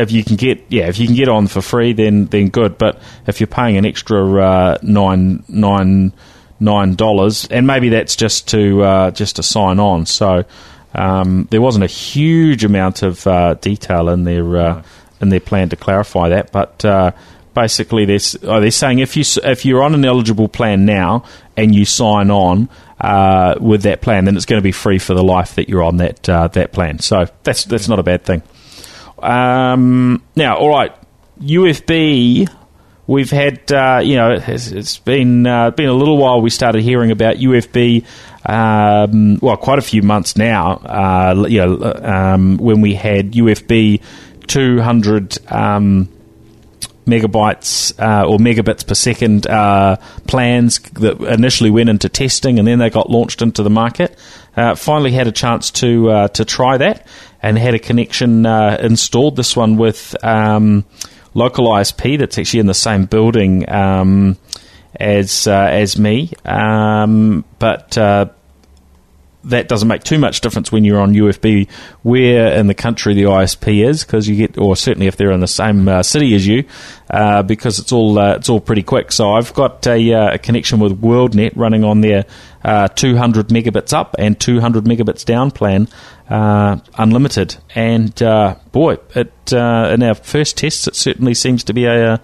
If 0.00 0.12
you 0.12 0.24
can 0.24 0.36
get 0.36 0.64
yeah, 0.68 0.88
if 0.88 0.98
you 0.98 1.06
can 1.06 1.16
get 1.16 1.28
on 1.28 1.46
for 1.46 1.62
free, 1.62 1.92
then 1.92 2.26
then 2.26 2.48
good. 2.48 2.78
But 2.78 3.00
if 3.26 3.40
you're 3.40 3.46
paying 3.46 3.76
an 3.76 3.84
extra 3.84 4.42
uh, 4.42 4.78
nine 4.82 5.44
nine 5.48 6.12
nine 6.58 6.94
dollars, 6.94 7.46
and 7.50 7.66
maybe 7.66 7.90
that's 7.90 8.16
just 8.16 8.48
to 8.48 8.82
uh, 8.82 9.10
just 9.10 9.36
to 9.36 9.42
sign 9.42 9.78
on. 9.78 10.06
So 10.06 10.44
um, 10.94 11.48
there 11.50 11.60
wasn't 11.60 11.84
a 11.84 11.88
huge 11.88 12.64
amount 12.64 13.02
of 13.02 13.26
uh, 13.26 13.54
detail 13.54 14.08
in 14.08 14.24
their 14.24 14.56
uh, 14.56 14.82
in 15.20 15.28
their 15.28 15.40
plan 15.40 15.68
to 15.70 15.76
clarify 15.76 16.30
that, 16.30 16.52
but. 16.52 16.84
Uh, 16.84 17.12
Basically, 17.52 18.04
they're, 18.04 18.20
oh, 18.44 18.60
they're 18.60 18.70
saying 18.70 19.00
if 19.00 19.16
you 19.16 19.24
if 19.42 19.64
you're 19.64 19.82
on 19.82 19.92
an 19.92 20.04
eligible 20.04 20.46
plan 20.46 20.84
now 20.84 21.24
and 21.56 21.74
you 21.74 21.84
sign 21.84 22.30
on 22.30 22.68
uh, 23.00 23.56
with 23.60 23.82
that 23.82 24.02
plan, 24.02 24.24
then 24.24 24.36
it's 24.36 24.46
going 24.46 24.60
to 24.60 24.62
be 24.62 24.70
free 24.70 25.00
for 25.00 25.14
the 25.14 25.24
life 25.24 25.56
that 25.56 25.68
you're 25.68 25.82
on 25.82 25.96
that 25.96 26.28
uh, 26.28 26.46
that 26.46 26.72
plan. 26.72 27.00
So 27.00 27.26
that's 27.42 27.64
that's 27.64 27.88
not 27.88 27.98
a 27.98 28.04
bad 28.04 28.24
thing. 28.24 28.42
Um, 29.22 30.22
now, 30.36 30.56
all 30.56 30.68
right, 30.68 30.94
UFB. 31.40 32.48
We've 33.06 33.30
had, 33.30 33.72
uh, 33.72 34.00
you 34.04 34.14
know, 34.14 34.38
it's, 34.46 34.68
it's 34.68 34.98
been 34.98 35.44
uh, 35.44 35.72
been 35.72 35.88
a 35.88 35.94
little 35.94 36.16
while. 36.16 36.40
We 36.40 36.50
started 36.50 36.82
hearing 36.82 37.10
about 37.10 37.36
UFB. 37.36 38.04
Um, 38.46 39.38
well, 39.42 39.56
quite 39.56 39.80
a 39.80 39.82
few 39.82 40.02
months 40.02 40.36
now. 40.36 40.74
Uh, 40.74 41.46
you 41.48 41.58
know, 41.58 41.92
um, 42.02 42.56
when 42.58 42.80
we 42.80 42.94
had 42.94 43.32
UFB 43.32 44.00
200 44.46 45.38
um, 45.52 46.08
megabytes 47.06 47.98
uh, 47.98 48.26
or 48.26 48.38
megabits 48.38 48.86
per 48.86 48.94
second 48.94 49.46
uh, 49.46 49.96
plans 50.26 50.78
that 50.78 51.20
initially 51.20 51.70
went 51.70 51.88
into 51.88 52.08
testing 52.08 52.58
and 52.58 52.68
then 52.68 52.78
they 52.78 52.90
got 52.90 53.10
launched 53.10 53.42
into 53.42 53.62
the 53.62 53.70
market. 53.70 54.16
Uh, 54.56 54.74
finally, 54.74 55.10
had 55.10 55.26
a 55.26 55.32
chance 55.32 55.70
to 55.70 56.10
uh, 56.10 56.28
to 56.28 56.44
try 56.44 56.76
that 56.76 57.06
and 57.42 57.58
had 57.58 57.74
a 57.74 57.78
connection 57.78 58.46
uh, 58.46 58.78
installed. 58.80 59.36
This 59.36 59.56
one 59.56 59.76
with 59.76 60.16
um, 60.24 60.84
local 61.34 61.68
ISP 61.68 62.18
that's 62.18 62.38
actually 62.38 62.60
in 62.60 62.66
the 62.66 62.74
same 62.74 63.06
building 63.06 63.68
um, 63.70 64.36
as 64.98 65.46
uh, 65.46 65.68
as 65.70 65.98
me, 65.98 66.32
um, 66.44 67.44
but. 67.58 67.96
Uh, 67.96 68.26
that 69.44 69.68
doesn't 69.68 69.88
make 69.88 70.04
too 70.04 70.18
much 70.18 70.40
difference 70.40 70.70
when 70.70 70.84
you're 70.84 71.00
on 71.00 71.14
UFB 71.14 71.70
where 72.02 72.52
in 72.52 72.66
the 72.66 72.74
country 72.74 73.14
the 73.14 73.22
ISP 73.22 73.86
is 73.86 74.04
because 74.04 74.28
you 74.28 74.36
get, 74.36 74.58
or 74.58 74.76
certainly 74.76 75.06
if 75.06 75.16
they're 75.16 75.30
in 75.30 75.40
the 75.40 75.48
same 75.48 75.88
uh, 75.88 76.02
city 76.02 76.34
as 76.34 76.46
you, 76.46 76.64
uh, 77.10 77.42
because 77.42 77.78
it's 77.78 77.92
all 77.92 78.18
uh, 78.18 78.34
it's 78.34 78.48
all 78.48 78.60
pretty 78.60 78.82
quick. 78.82 79.12
So 79.12 79.32
I've 79.32 79.52
got 79.54 79.86
a, 79.86 80.12
uh, 80.12 80.34
a 80.34 80.38
connection 80.38 80.78
with 80.78 81.00
WorldNet 81.00 81.52
running 81.56 81.84
on 81.84 82.02
their 82.02 82.26
uh, 82.62 82.88
200 82.88 83.48
megabits 83.48 83.92
up 83.92 84.14
and 84.18 84.38
200 84.38 84.84
megabits 84.84 85.24
down 85.24 85.50
plan, 85.50 85.88
uh, 86.28 86.78
unlimited. 86.98 87.56
And 87.74 88.14
boy, 88.72 88.98
it 89.14 89.32
in 89.52 90.02
our 90.02 90.14
first 90.14 90.58
tests, 90.58 90.86
it 90.86 90.96
certainly 90.96 91.34
seems 91.34 91.64
to 91.64 91.72
be 91.72 91.86
a. 91.86 92.20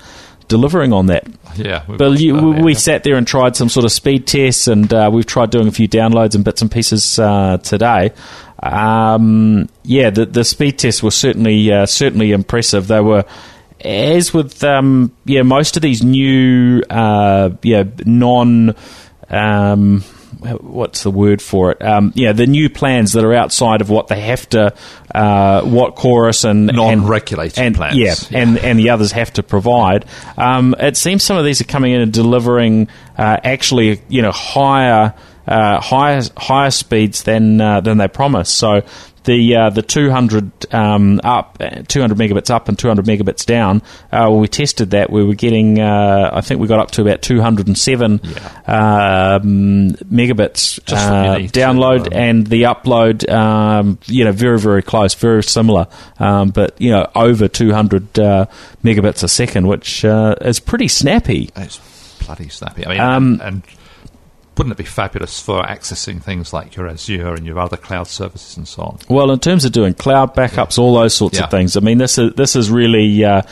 Delivering 0.48 0.92
on 0.92 1.06
that, 1.06 1.26
Yeah. 1.56 1.82
but 1.88 2.20
you, 2.20 2.36
we, 2.36 2.62
we 2.62 2.74
sat 2.74 3.02
there 3.02 3.16
and 3.16 3.26
tried 3.26 3.56
some 3.56 3.68
sort 3.68 3.84
of 3.84 3.90
speed 3.90 4.26
tests, 4.28 4.68
and 4.68 4.92
uh, 4.94 5.10
we've 5.12 5.26
tried 5.26 5.50
doing 5.50 5.66
a 5.66 5.72
few 5.72 5.88
downloads 5.88 6.34
and 6.36 6.44
bits 6.44 6.62
and 6.62 6.70
pieces 6.70 7.18
uh, 7.18 7.58
today. 7.58 8.12
Um, 8.62 9.68
yeah, 9.82 10.10
the, 10.10 10.26
the 10.26 10.44
speed 10.44 10.78
tests 10.78 11.02
were 11.02 11.10
certainly 11.10 11.72
uh, 11.72 11.86
certainly 11.86 12.32
impressive. 12.32 12.86
They 12.86 13.00
were, 13.00 13.24
as 13.84 14.32
with 14.32 14.62
um, 14.64 15.12
yeah 15.24 15.42
most 15.42 15.76
of 15.76 15.82
these 15.82 16.02
new 16.02 16.82
uh, 16.88 17.50
yeah 17.62 17.84
non. 18.04 18.74
Um, 19.28 20.04
what's 20.60 21.02
the 21.02 21.10
word 21.10 21.40
for 21.40 21.72
it? 21.72 21.82
Um, 21.82 22.12
yeah, 22.14 22.32
the 22.32 22.46
new 22.46 22.68
plans 22.68 23.12
that 23.12 23.24
are 23.24 23.34
outside 23.34 23.80
of 23.80 23.90
what 23.90 24.08
they 24.08 24.20
have 24.20 24.48
to, 24.50 24.74
uh, 25.14 25.62
what 25.62 25.94
chorus 25.94 26.44
and 26.44 26.66
Non-regulated 26.66 27.58
and, 27.58 27.74
plans. 27.74 27.96
Yeah, 27.96 28.14
and 28.32 28.58
and 28.58 28.78
the 28.78 28.90
others 28.90 29.12
have 29.12 29.32
to 29.34 29.42
provide. 29.42 30.04
Um, 30.36 30.74
it 30.78 30.96
seems 30.96 31.22
some 31.22 31.36
of 31.36 31.44
these 31.44 31.60
are 31.60 31.64
coming 31.64 31.92
in 31.92 32.00
and 32.00 32.12
delivering 32.12 32.88
uh, 33.16 33.38
actually, 33.42 34.02
you 34.08 34.22
know, 34.22 34.32
higher 34.32 35.14
uh, 35.46 35.80
higher 35.80 36.22
higher 36.36 36.70
speeds 36.70 37.22
than 37.22 37.60
uh, 37.60 37.80
than 37.80 37.98
they 37.98 38.08
promise. 38.08 38.50
So. 38.50 38.82
The 39.26 39.56
uh, 39.56 39.70
the 39.70 39.82
200 39.82 40.72
um, 40.74 41.20
up, 41.22 41.58
uh, 41.60 41.82
200 41.86 42.16
megabits 42.16 42.48
up 42.48 42.68
and 42.68 42.78
200 42.78 43.04
megabits 43.04 43.44
down. 43.44 43.82
Uh, 44.10 44.28
when 44.30 44.40
we 44.40 44.48
tested 44.48 44.92
that, 44.92 45.10
we 45.10 45.24
were 45.24 45.34
getting. 45.34 45.78
Uh, 45.80 46.30
I 46.32 46.40
think 46.40 46.60
we 46.60 46.68
got 46.68 46.78
up 46.78 46.92
to 46.92 47.02
about 47.02 47.22
207 47.22 48.20
um, 48.66 49.90
megabits 50.10 50.82
Just 50.84 51.10
what 51.10 51.40
you 51.40 51.46
uh, 51.46 51.50
download 51.50 52.06
um, 52.06 52.12
and 52.12 52.46
the 52.46 52.62
upload. 52.62 53.28
Um, 53.30 53.98
you 54.06 54.24
know, 54.24 54.32
very 54.32 54.58
very 54.58 54.82
close, 54.82 55.14
very 55.14 55.42
similar, 55.42 55.88
um, 56.18 56.50
but 56.50 56.80
you 56.80 56.90
know, 56.90 57.10
over 57.14 57.48
200 57.48 58.18
uh, 58.18 58.46
megabits 58.84 59.22
a 59.22 59.28
second, 59.28 59.66
which 59.66 60.04
uh, 60.04 60.36
is 60.40 60.60
pretty 60.60 60.88
snappy. 60.88 61.50
It's 61.56 61.78
bloody 62.24 62.48
snappy. 62.48 62.86
I 62.86 62.88
mean, 62.90 63.00
Um, 63.00 63.40
and 63.42 63.62
wouldn't 64.56 64.72
it 64.72 64.78
be 64.78 64.84
fabulous 64.84 65.40
for 65.40 65.62
accessing 65.62 66.22
things 66.22 66.52
like 66.52 66.76
your 66.76 66.88
Azure 66.88 67.34
and 67.34 67.44
your 67.46 67.58
other 67.58 67.76
cloud 67.76 68.06
services 68.06 68.56
and 68.56 68.66
so 68.66 68.82
on? 68.82 68.98
Well, 69.08 69.30
in 69.30 69.38
terms 69.40 69.64
of 69.64 69.72
doing 69.72 69.94
cloud 69.94 70.34
backups, 70.34 70.78
all 70.78 70.94
those 70.94 71.14
sorts 71.14 71.38
Yeah. 71.38 71.44
of 71.44 71.50
things. 71.50 71.76
I 71.76 71.80
mean, 71.80 71.98
this 71.98 72.16
is 72.18 72.32
this 72.36 72.56
is 72.56 72.70
really, 72.70 73.24
uh, 73.24 73.42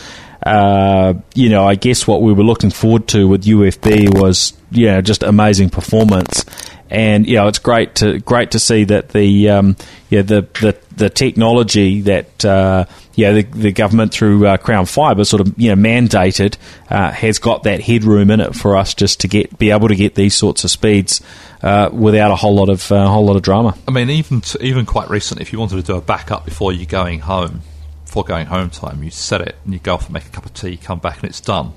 uh, 0.46 1.14
you 1.34 1.48
know, 1.48 1.66
I 1.66 1.74
guess 1.74 2.06
what 2.06 2.22
we 2.22 2.32
were 2.32 2.44
looking 2.44 2.70
forward 2.70 3.06
to 3.08 3.26
with 3.28 3.44
UFB 3.44 4.08
was, 4.20 4.52
you 4.70 4.86
know, 4.86 5.00
just 5.00 5.22
amazing 5.22 5.70
performance, 5.70 6.44
and 6.90 7.26
you 7.26 7.36
know, 7.36 7.48
it's 7.48 7.58
great 7.58 7.96
to 7.96 8.18
great 8.20 8.52
to 8.52 8.58
see 8.58 8.84
that 8.84 9.10
the 9.10 9.50
um, 9.50 9.76
yeah 10.10 10.22
the 10.22 10.42
the 10.60 10.76
the 10.96 11.10
technology 11.10 12.02
that. 12.02 12.44
Uh, 12.44 12.84
yeah, 13.16 13.32
the, 13.32 13.42
the 13.42 13.72
government 13.72 14.12
through 14.12 14.46
uh, 14.46 14.56
Crown 14.56 14.86
Fibre 14.86 15.24
sort 15.24 15.40
of 15.40 15.54
you 15.56 15.74
know 15.74 15.80
mandated 15.80 16.56
uh, 16.90 17.12
has 17.12 17.38
got 17.38 17.62
that 17.62 17.80
headroom 17.80 18.30
in 18.30 18.40
it 18.40 18.54
for 18.54 18.76
us 18.76 18.94
just 18.94 19.20
to 19.20 19.28
get 19.28 19.56
be 19.56 19.70
able 19.70 19.88
to 19.88 19.94
get 19.94 20.14
these 20.14 20.34
sorts 20.34 20.64
of 20.64 20.70
speeds 20.70 21.20
uh, 21.62 21.90
without 21.92 22.30
a 22.30 22.36
whole 22.36 22.54
lot 22.54 22.68
of 22.68 22.90
uh, 22.90 23.06
whole 23.06 23.24
lot 23.24 23.36
of 23.36 23.42
drama. 23.42 23.76
I 23.86 23.92
mean, 23.92 24.10
even 24.10 24.40
t- 24.40 24.58
even 24.60 24.84
quite 24.84 25.10
recently, 25.10 25.42
if 25.42 25.52
you 25.52 25.58
wanted 25.58 25.76
to 25.76 25.82
do 25.82 25.96
a 25.96 26.00
backup 26.00 26.44
before 26.44 26.72
you 26.72 26.86
going 26.86 27.20
home, 27.20 27.62
before 28.04 28.24
going 28.24 28.46
home 28.46 28.70
time, 28.70 29.02
you 29.02 29.10
set 29.10 29.40
it 29.40 29.56
and 29.64 29.72
you 29.72 29.78
go 29.78 29.94
off 29.94 30.06
and 30.06 30.14
make 30.14 30.26
a 30.26 30.30
cup 30.30 30.46
of 30.46 30.54
tea, 30.54 30.76
come 30.76 30.98
back 30.98 31.20
and 31.22 31.30
it's 31.30 31.40
done. 31.40 31.72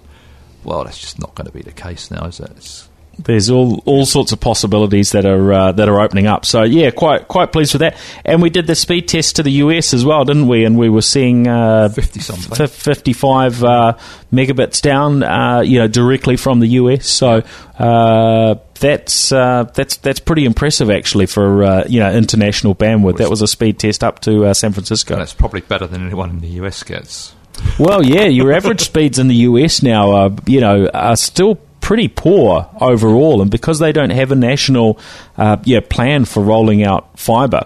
Well, 0.64 0.84
that's 0.84 1.00
just 1.00 1.20
not 1.20 1.36
going 1.36 1.48
to 1.48 1.54
be 1.54 1.62
the 1.62 1.72
case 1.72 2.10
now, 2.12 2.26
is 2.26 2.40
it? 2.40 2.52
It's, 2.58 2.87
there's 3.20 3.50
all 3.50 3.82
all 3.86 4.06
sorts 4.06 4.32
of 4.32 4.40
possibilities 4.40 5.12
that 5.12 5.26
are 5.26 5.54
uh, 5.54 5.72
that 5.74 5.90
are 5.90 6.00
opening 6.00 6.28
up. 6.28 6.46
So 6.46 6.64
yeah, 6.64 6.92
quite 6.92 7.28
quite 7.28 7.52
pleased 7.52 7.74
with 7.74 7.82
that. 7.82 7.98
And 8.26 8.42
we 8.42 8.50
did 8.50 8.68
the 8.68 8.76
speed 8.76 9.08
test 9.08 9.38
to 9.38 9.44
the 9.44 9.52
US 9.52 9.94
as 9.94 10.06
well, 10.06 10.26
didn't 10.26 10.48
we? 10.48 10.66
And 10.66 10.78
we 10.78 10.90
were 10.90 11.02
seeing 11.02 11.48
uh, 11.48 11.90
50 11.90 12.20
something. 12.20 12.62
f- 12.62 12.72
55 12.72 13.64
uh, 13.64 13.98
megabits 14.32 14.82
down, 14.82 15.24
uh, 15.24 15.62
you 15.62 15.80
know, 15.80 15.88
directly 15.88 16.38
from 16.38 16.60
the 16.60 16.68
US. 16.68 17.08
So 17.08 17.44
uh, 17.80 18.56
that's 18.80 19.32
uh, 19.32 19.64
that's 19.74 19.98
that's 19.98 20.20
pretty 20.20 20.46
impressive 20.46 20.90
actually 20.90 21.26
for 21.26 21.64
uh, 21.64 21.86
you 21.88 22.00
know 22.00 22.14
international 22.14 22.76
bandwidth. 22.76 23.18
That 23.18 23.30
was 23.30 23.42
a 23.42 23.48
speed 23.48 23.80
test 23.80 24.04
up 24.04 24.20
to 24.22 24.46
uh, 24.46 24.54
San 24.54 24.68
and 24.68 24.76
Francisco. 24.76 25.20
it's 25.20 25.34
probably 25.34 25.62
better 25.62 25.88
than 25.88 26.06
anyone 26.06 26.30
in 26.30 26.40
the 26.42 26.50
US 26.62 26.84
gets. 26.84 27.34
Well, 27.80 28.06
yeah, 28.06 28.26
your 28.26 28.54
average 28.54 28.82
speeds 28.86 29.20
in 29.20 29.28
the 29.28 29.36
US 29.36 29.82
now 29.82 30.12
are, 30.12 30.32
you 30.46 30.62
know, 30.62 30.88
are 30.94 31.16
still 31.16 31.60
pretty 31.88 32.10
poor 32.10 32.70
overall, 32.82 33.42
and 33.42 33.50
because 33.50 33.80
they 33.80 33.94
don't 33.94 34.10
have 34.10 34.30
a 34.34 34.36
national, 34.36 35.00
uh, 35.38 35.56
yeah, 35.64 35.80
plan 35.80 36.26
for 36.26 36.44
rolling 36.44 36.84
out 36.84 37.18
fibre. 37.18 37.64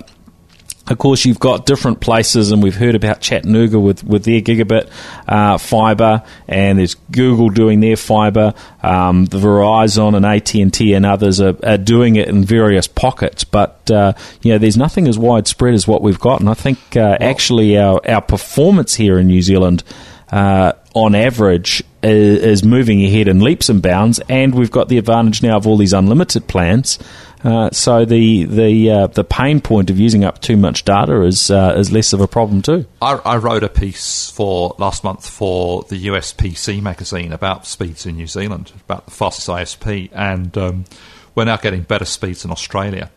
Of 0.85 0.99
course, 0.99 1.25
you've 1.25 1.39
got 1.39 1.65
different 1.65 2.01
places, 2.01 2.51
and 2.51 2.61
we've 2.61 2.75
heard 2.75 2.93
about 2.93 3.21
Chattanooga 3.21 3.79
with, 3.79 4.03
with 4.03 4.23
their 4.23 4.39
gigabit 4.39 4.91
uh, 5.27 5.57
fibre, 5.57 6.21
and 6.47 6.77
there's 6.77 6.93
Google 7.09 7.49
doing 7.49 7.79
their 7.79 7.95
fibre. 7.95 8.53
Um, 8.83 9.25
the 9.25 9.39
Verizon 9.39 10.15
and 10.15 10.23
AT 10.23 10.53
and 10.53 10.71
T 10.71 10.93
and 10.93 11.03
others 11.03 11.41
are, 11.41 11.57
are, 11.63 11.79
doing 11.79 12.15
it 12.15 12.27
in 12.27 12.43
various 12.43 12.85
pockets, 12.85 13.43
but 13.43 13.89
uh, 13.89 14.13
you 14.43 14.51
know, 14.51 14.59
there's 14.59 14.77
nothing 14.77 15.07
as 15.07 15.17
widespread 15.17 15.73
as 15.73 15.87
what 15.87 16.03
we've 16.03 16.19
got. 16.19 16.41
And 16.41 16.47
I 16.49 16.53
think 16.53 16.77
uh, 16.95 17.17
actually 17.19 17.75
our 17.75 17.99
our 18.07 18.21
performance 18.21 18.93
here 18.93 19.17
in 19.17 19.25
New 19.25 19.41
Zealand, 19.41 19.83
uh, 20.31 20.73
on 20.93 21.15
average, 21.15 21.83
is, 22.03 22.43
is 22.43 22.63
moving 22.63 23.03
ahead 23.03 23.27
in 23.27 23.39
leaps 23.39 23.69
and 23.69 23.81
bounds, 23.81 24.19
and 24.29 24.53
we've 24.53 24.71
got 24.71 24.89
the 24.89 24.97
advantage 24.97 25.43
now 25.43 25.57
of 25.57 25.67
all 25.67 25.77
these 25.77 25.93
unlimited 25.93 26.47
plans. 26.47 26.99
Uh, 27.43 27.71
so 27.71 28.05
the 28.05 28.43
the 28.45 28.89
uh, 28.91 29.07
the 29.07 29.23
pain 29.23 29.59
point 29.61 29.89
of 29.89 29.99
using 29.99 30.23
up 30.23 30.39
too 30.41 30.55
much 30.55 30.85
data 30.85 31.23
is 31.23 31.49
uh, 31.49 31.73
is 31.75 31.91
less 31.91 32.13
of 32.13 32.21
a 32.21 32.27
problem 32.27 32.61
too. 32.61 32.85
I, 33.01 33.13
I, 33.25 33.37
wrote 33.37 33.63
a 33.63 33.69
piece 33.69 34.29
for 34.29 34.75
last 34.77 35.03
month 35.03 35.27
for 35.27 35.81
the 35.83 36.05
USPC 36.05 36.81
magazine 36.83 37.31
about 37.31 37.65
speeds 37.65 38.05
in 38.05 38.15
New 38.15 38.27
Zealand, 38.27 38.71
about 38.85 39.05
the 39.05 39.11
fastest 39.11 39.47
ISP, 39.47 40.09
and 40.13 40.55
um, 40.55 40.85
we're 41.33 41.45
now 41.45 41.57
getting 41.57 41.81
better 41.81 42.05
speeds 42.05 42.45
in 42.45 42.51
Australia, 42.51 43.09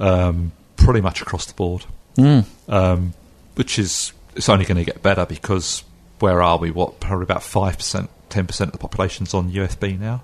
um, 0.00 0.50
pretty 0.76 1.00
much 1.00 1.22
across 1.22 1.46
the 1.46 1.54
board. 1.54 1.84
Mm. 2.16 2.44
Um, 2.68 3.14
which 3.54 3.78
is 3.78 4.12
it's 4.34 4.48
only 4.48 4.64
going 4.64 4.78
to 4.78 4.84
get 4.84 5.02
better 5.02 5.26
because 5.26 5.84
where 6.22 6.40
are 6.40 6.56
we? 6.56 6.70
What 6.70 7.00
probably 7.00 7.24
about 7.24 7.42
five 7.42 7.76
percent, 7.76 8.08
ten 8.28 8.46
percent 8.46 8.68
of 8.68 8.72
the 8.72 8.78
population's 8.78 9.34
on 9.34 9.50
UFB 9.50 9.98
now 9.98 10.22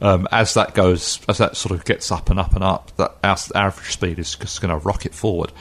um, 0.00 0.28
as 0.30 0.54
that 0.54 0.74
goes, 0.74 1.20
as 1.28 1.38
that 1.38 1.56
sort 1.56 1.72
of 1.72 1.84
gets 1.84 2.10
up 2.12 2.30
and 2.30 2.38
up 2.38 2.54
and 2.54 2.62
up, 2.62 2.94
that 2.96 3.16
our 3.24 3.36
average 3.54 3.92
speed 3.92 4.18
is 4.18 4.34
just 4.36 4.60
going 4.60 4.70
to 4.70 4.84
rocket 4.84 5.14
forward. 5.14 5.52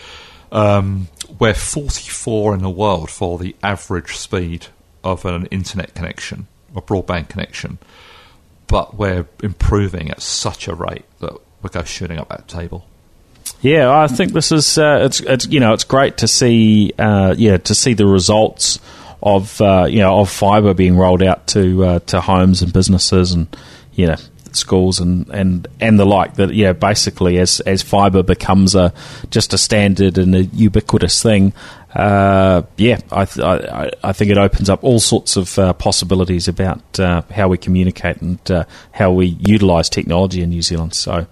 Um, 0.51 1.07
we're 1.39 1.53
44 1.53 2.53
in 2.53 2.61
the 2.61 2.69
world 2.69 3.09
for 3.09 3.37
the 3.37 3.55
average 3.63 4.15
speed 4.15 4.67
of 5.03 5.25
an 5.25 5.47
internet 5.47 5.93
connection, 5.93 6.47
a 6.75 6.81
broadband 6.81 7.29
connection, 7.29 7.79
but 8.67 8.95
we're 8.95 9.25
improving 9.41 10.11
at 10.11 10.21
such 10.21 10.67
a 10.67 10.75
rate 10.75 11.05
that 11.19 11.33
we 11.61 11.69
go 11.69 11.83
shooting 11.83 12.19
up 12.19 12.29
that 12.29 12.47
table. 12.47 12.85
Yeah, 13.61 13.89
I 13.89 14.07
think 14.07 14.33
this 14.33 14.51
is 14.51 14.77
uh, 14.77 14.99
it's 15.03 15.21
it's 15.21 15.47
you 15.47 15.61
know 15.61 15.73
it's 15.73 15.85
great 15.85 16.17
to 16.17 16.27
see 16.27 16.91
uh, 16.99 17.33
yeah 17.37 17.57
to 17.57 17.73
see 17.73 17.93
the 17.93 18.05
results 18.05 18.79
of 19.21 19.59
uh, 19.61 19.85
you 19.89 19.99
know 19.99 20.19
of 20.19 20.29
fibre 20.29 20.73
being 20.73 20.95
rolled 20.95 21.23
out 21.23 21.47
to 21.47 21.83
uh, 21.83 21.99
to 21.99 22.21
homes 22.21 22.61
and 22.61 22.71
businesses 22.73 23.31
and 23.31 23.47
you 23.93 24.07
know 24.07 24.15
schools 24.53 24.99
and, 24.99 25.29
and, 25.29 25.67
and 25.79 25.99
the 25.99 26.05
like 26.05 26.35
that 26.35 26.53
yeah 26.53 26.73
basically 26.73 27.37
as 27.37 27.59
as 27.61 27.81
fiber 27.81 28.23
becomes 28.23 28.75
a 28.75 28.93
just 29.29 29.53
a 29.53 29.57
standard 29.57 30.17
and 30.17 30.35
a 30.35 30.43
ubiquitous 30.45 31.21
thing 31.21 31.53
uh, 31.95 32.61
yeah 32.77 32.99
I, 33.11 33.25
th- 33.25 33.45
I, 33.45 33.91
I 34.03 34.13
think 34.13 34.31
it 34.31 34.37
opens 34.37 34.69
up 34.69 34.83
all 34.83 34.99
sorts 34.99 35.35
of 35.35 35.57
uh, 35.59 35.73
possibilities 35.73 36.47
about 36.47 36.99
uh, 36.99 37.21
how 37.31 37.47
we 37.47 37.57
communicate 37.57 38.21
and 38.21 38.51
uh, 38.51 38.65
how 38.91 39.11
we 39.11 39.27
utilize 39.39 39.89
technology 39.89 40.41
in 40.41 40.49
New 40.49 40.61
Zealand. 40.61 40.93
So 40.93 41.27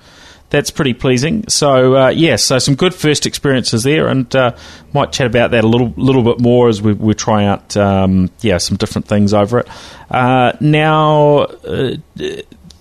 that's 0.49 0.71
pretty 0.71 0.93
pleasing. 0.93 1.47
So 1.47 1.95
uh, 1.95 2.09
yeah, 2.09 2.35
so 2.35 2.59
some 2.59 2.75
good 2.75 2.93
first 2.93 3.25
experiences 3.25 3.83
there, 3.83 4.07
and 4.07 4.33
uh, 4.35 4.55
might 4.93 5.11
chat 5.11 5.27
about 5.27 5.51
that 5.51 5.63
a 5.63 5.67
little 5.67 5.93
little 5.97 6.23
bit 6.23 6.39
more 6.39 6.69
as 6.69 6.81
we, 6.81 6.93
we 6.93 7.13
try 7.13 7.45
out 7.45 7.75
um, 7.75 8.29
yeah 8.41 8.57
some 8.57 8.77
different 8.77 9.07
things 9.07 9.33
over 9.33 9.59
it. 9.59 9.67
Uh, 10.09 10.53
now. 10.59 11.39
Uh, 11.39 11.97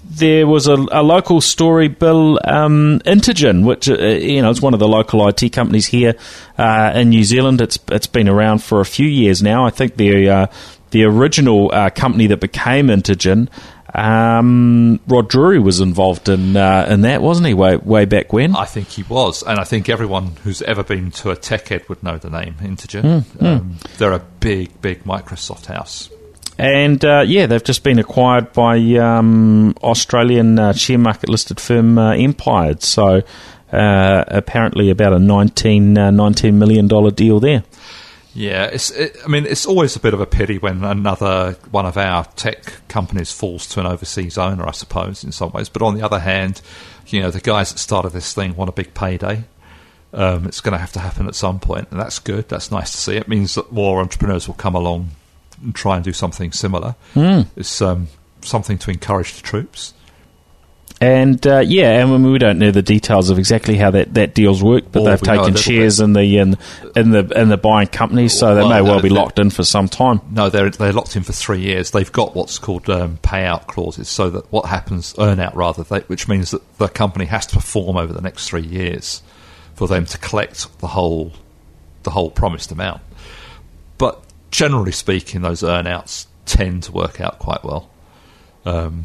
there 0.06 0.46
was 0.46 0.68
a, 0.68 0.74
a, 0.92 1.02
local 1.02 1.40
story, 1.40 1.88
Bill 1.88 2.38
um, 2.44 3.00
Intergen, 3.04 3.64
which 3.64 3.88
uh, 3.88 3.96
you 3.96 4.42
know 4.42 4.50
is 4.50 4.62
one 4.62 4.72
of 4.72 4.78
the 4.78 4.86
local 4.86 5.26
IT 5.26 5.52
companies 5.52 5.86
here 5.86 6.14
uh, 6.56 6.92
in 6.94 7.08
New 7.08 7.24
Zealand. 7.24 7.60
It's 7.60 7.80
it's 7.90 8.06
been 8.06 8.28
around 8.28 8.62
for 8.62 8.80
a 8.80 8.84
few 8.84 9.08
years 9.08 9.42
now. 9.42 9.66
I 9.66 9.70
think 9.70 9.96
the 9.96 10.48
the 10.90 11.02
original 11.02 11.70
company 11.96 12.28
that 12.28 12.38
became 12.38 12.88
Intergen 12.88 13.48
um, 13.94 14.98
Rod 15.06 15.28
Drury 15.28 15.60
was 15.60 15.80
involved 15.80 16.28
in 16.28 16.56
uh, 16.56 16.86
in 16.88 17.02
that, 17.02 17.22
wasn't 17.22 17.46
he? 17.46 17.54
Way 17.54 17.76
way 17.76 18.04
back 18.04 18.32
when. 18.32 18.56
I 18.56 18.64
think 18.64 18.88
he 18.88 19.04
was, 19.04 19.42
and 19.42 19.58
I 19.58 19.64
think 19.64 19.88
everyone 19.88 20.36
who's 20.42 20.62
ever 20.62 20.82
been 20.82 21.10
to 21.12 21.30
a 21.30 21.36
tech 21.36 21.70
ed 21.70 21.88
would 21.88 22.02
know 22.02 22.18
the 22.18 22.30
name 22.30 22.54
Intergen. 22.60 23.22
Mm, 23.22 23.42
um, 23.42 23.78
They're 23.98 24.12
a 24.12 24.24
big, 24.40 24.80
big 24.80 25.04
Microsoft 25.04 25.66
house. 25.66 26.10
And 26.58 27.04
uh, 27.04 27.24
yeah, 27.26 27.46
they've 27.46 27.62
just 27.62 27.82
been 27.82 27.98
acquired 27.98 28.52
by 28.52 28.76
um, 28.96 29.74
Australian 29.82 30.58
uh, 30.58 30.72
share 30.72 30.98
market 30.98 31.28
listed 31.28 31.58
firm 31.60 31.98
uh, 31.98 32.14
Empired. 32.14 32.82
So 32.82 33.22
uh, 33.72 34.24
apparently, 34.28 34.90
about 34.90 35.12
a 35.14 35.18
19, 35.18 35.98
uh, 35.98 36.10
$19 36.10 36.54
million 36.54 36.86
deal 37.14 37.40
there. 37.40 37.64
Yeah, 38.34 38.64
it's. 38.66 38.90
It, 38.90 39.16
I 39.24 39.28
mean, 39.28 39.46
it's 39.46 39.64
always 39.64 39.94
a 39.94 40.00
bit 40.00 40.12
of 40.12 40.20
a 40.20 40.26
pity 40.26 40.58
when 40.58 40.82
another 40.82 41.52
one 41.70 41.86
of 41.86 41.96
our 41.96 42.24
tech 42.24 42.88
companies 42.88 43.32
falls 43.32 43.66
to 43.68 43.80
an 43.80 43.86
overseas 43.86 44.36
owner, 44.36 44.66
I 44.66 44.72
suppose, 44.72 45.22
in 45.22 45.30
some 45.32 45.50
ways. 45.52 45.68
But 45.68 45.82
on 45.82 45.94
the 45.94 46.02
other 46.02 46.18
hand, 46.18 46.60
you 47.06 47.20
know, 47.20 47.30
the 47.30 47.40
guys 47.40 47.72
that 47.72 47.78
started 47.78 48.10
this 48.10 48.34
thing 48.34 48.56
want 48.56 48.68
a 48.68 48.72
big 48.72 48.92
payday. 48.92 49.44
Um, 50.12 50.46
it's 50.46 50.60
going 50.60 50.72
to 50.72 50.78
have 50.78 50.92
to 50.92 51.00
happen 51.00 51.26
at 51.26 51.34
some 51.34 51.58
point, 51.58 51.88
and 51.90 51.98
that's 51.98 52.20
good. 52.20 52.48
That's 52.48 52.70
nice 52.70 52.92
to 52.92 52.96
see. 52.96 53.16
It 53.16 53.28
means 53.28 53.54
that 53.54 53.72
more 53.72 54.00
entrepreneurs 54.00 54.46
will 54.46 54.54
come 54.54 54.76
along 54.76 55.10
and 55.62 55.74
try 55.74 55.96
and 55.96 56.04
do 56.04 56.12
something 56.12 56.52
similar. 56.52 56.94
Mm. 57.14 57.48
It's 57.56 57.82
um, 57.82 58.08
something 58.40 58.78
to 58.78 58.90
encourage 58.90 59.34
the 59.34 59.42
troops. 59.42 59.92
And 61.00 61.44
uh, 61.46 61.58
yeah, 61.58 62.00
and 62.00 62.24
we 62.24 62.38
don't 62.38 62.58
know 62.58 62.70
the 62.70 62.82
details 62.82 63.28
of 63.28 63.38
exactly 63.38 63.76
how 63.76 63.90
that, 63.90 64.14
that 64.14 64.32
deal's 64.32 64.62
work, 64.62 64.84
but 64.92 65.04
they've 65.04 65.20
taken 65.20 65.54
shares 65.56 65.98
bit. 65.98 66.04
in 66.04 66.12
the 66.12 66.38
in, 66.38 66.56
in 66.94 67.10
the 67.10 67.40
in 67.40 67.48
the 67.48 67.56
buying 67.56 67.88
company, 67.88 68.28
so 68.28 68.54
well, 68.54 68.68
they 68.68 68.74
may 68.74 68.80
well 68.80 69.02
be 69.02 69.08
locked 69.08 69.38
in 69.38 69.50
for 69.50 69.64
some 69.64 69.88
time. 69.88 70.20
No, 70.30 70.48
they're 70.48 70.70
they're 70.70 70.92
locked 70.92 71.16
in 71.16 71.24
for 71.24 71.32
three 71.32 71.60
years. 71.60 71.90
They've 71.90 72.10
got 72.10 72.36
what's 72.36 72.58
called 72.58 72.88
um, 72.88 73.18
payout 73.18 73.66
clauses, 73.66 74.08
so 74.08 74.30
that 74.30 74.50
what 74.52 74.66
happens 74.66 75.14
earn 75.18 75.40
out 75.40 75.56
rather, 75.56 75.82
they, 75.82 76.00
which 76.00 76.28
means 76.28 76.52
that 76.52 76.62
the 76.78 76.88
company 76.88 77.24
has 77.24 77.46
to 77.46 77.56
perform 77.56 77.96
over 77.96 78.12
the 78.12 78.22
next 78.22 78.48
three 78.48 78.66
years 78.66 79.22
for 79.74 79.88
them 79.88 80.06
to 80.06 80.18
collect 80.18 80.78
the 80.78 80.86
whole 80.86 81.32
the 82.04 82.10
whole 82.10 82.30
promised 82.30 82.70
amount. 82.70 83.02
But 83.98 84.22
generally 84.52 84.92
speaking, 84.92 85.42
those 85.42 85.62
earnouts 85.62 86.26
tend 86.46 86.84
to 86.84 86.92
work 86.92 87.20
out 87.20 87.40
quite 87.40 87.64
well. 87.64 87.90
Um, 88.66 89.04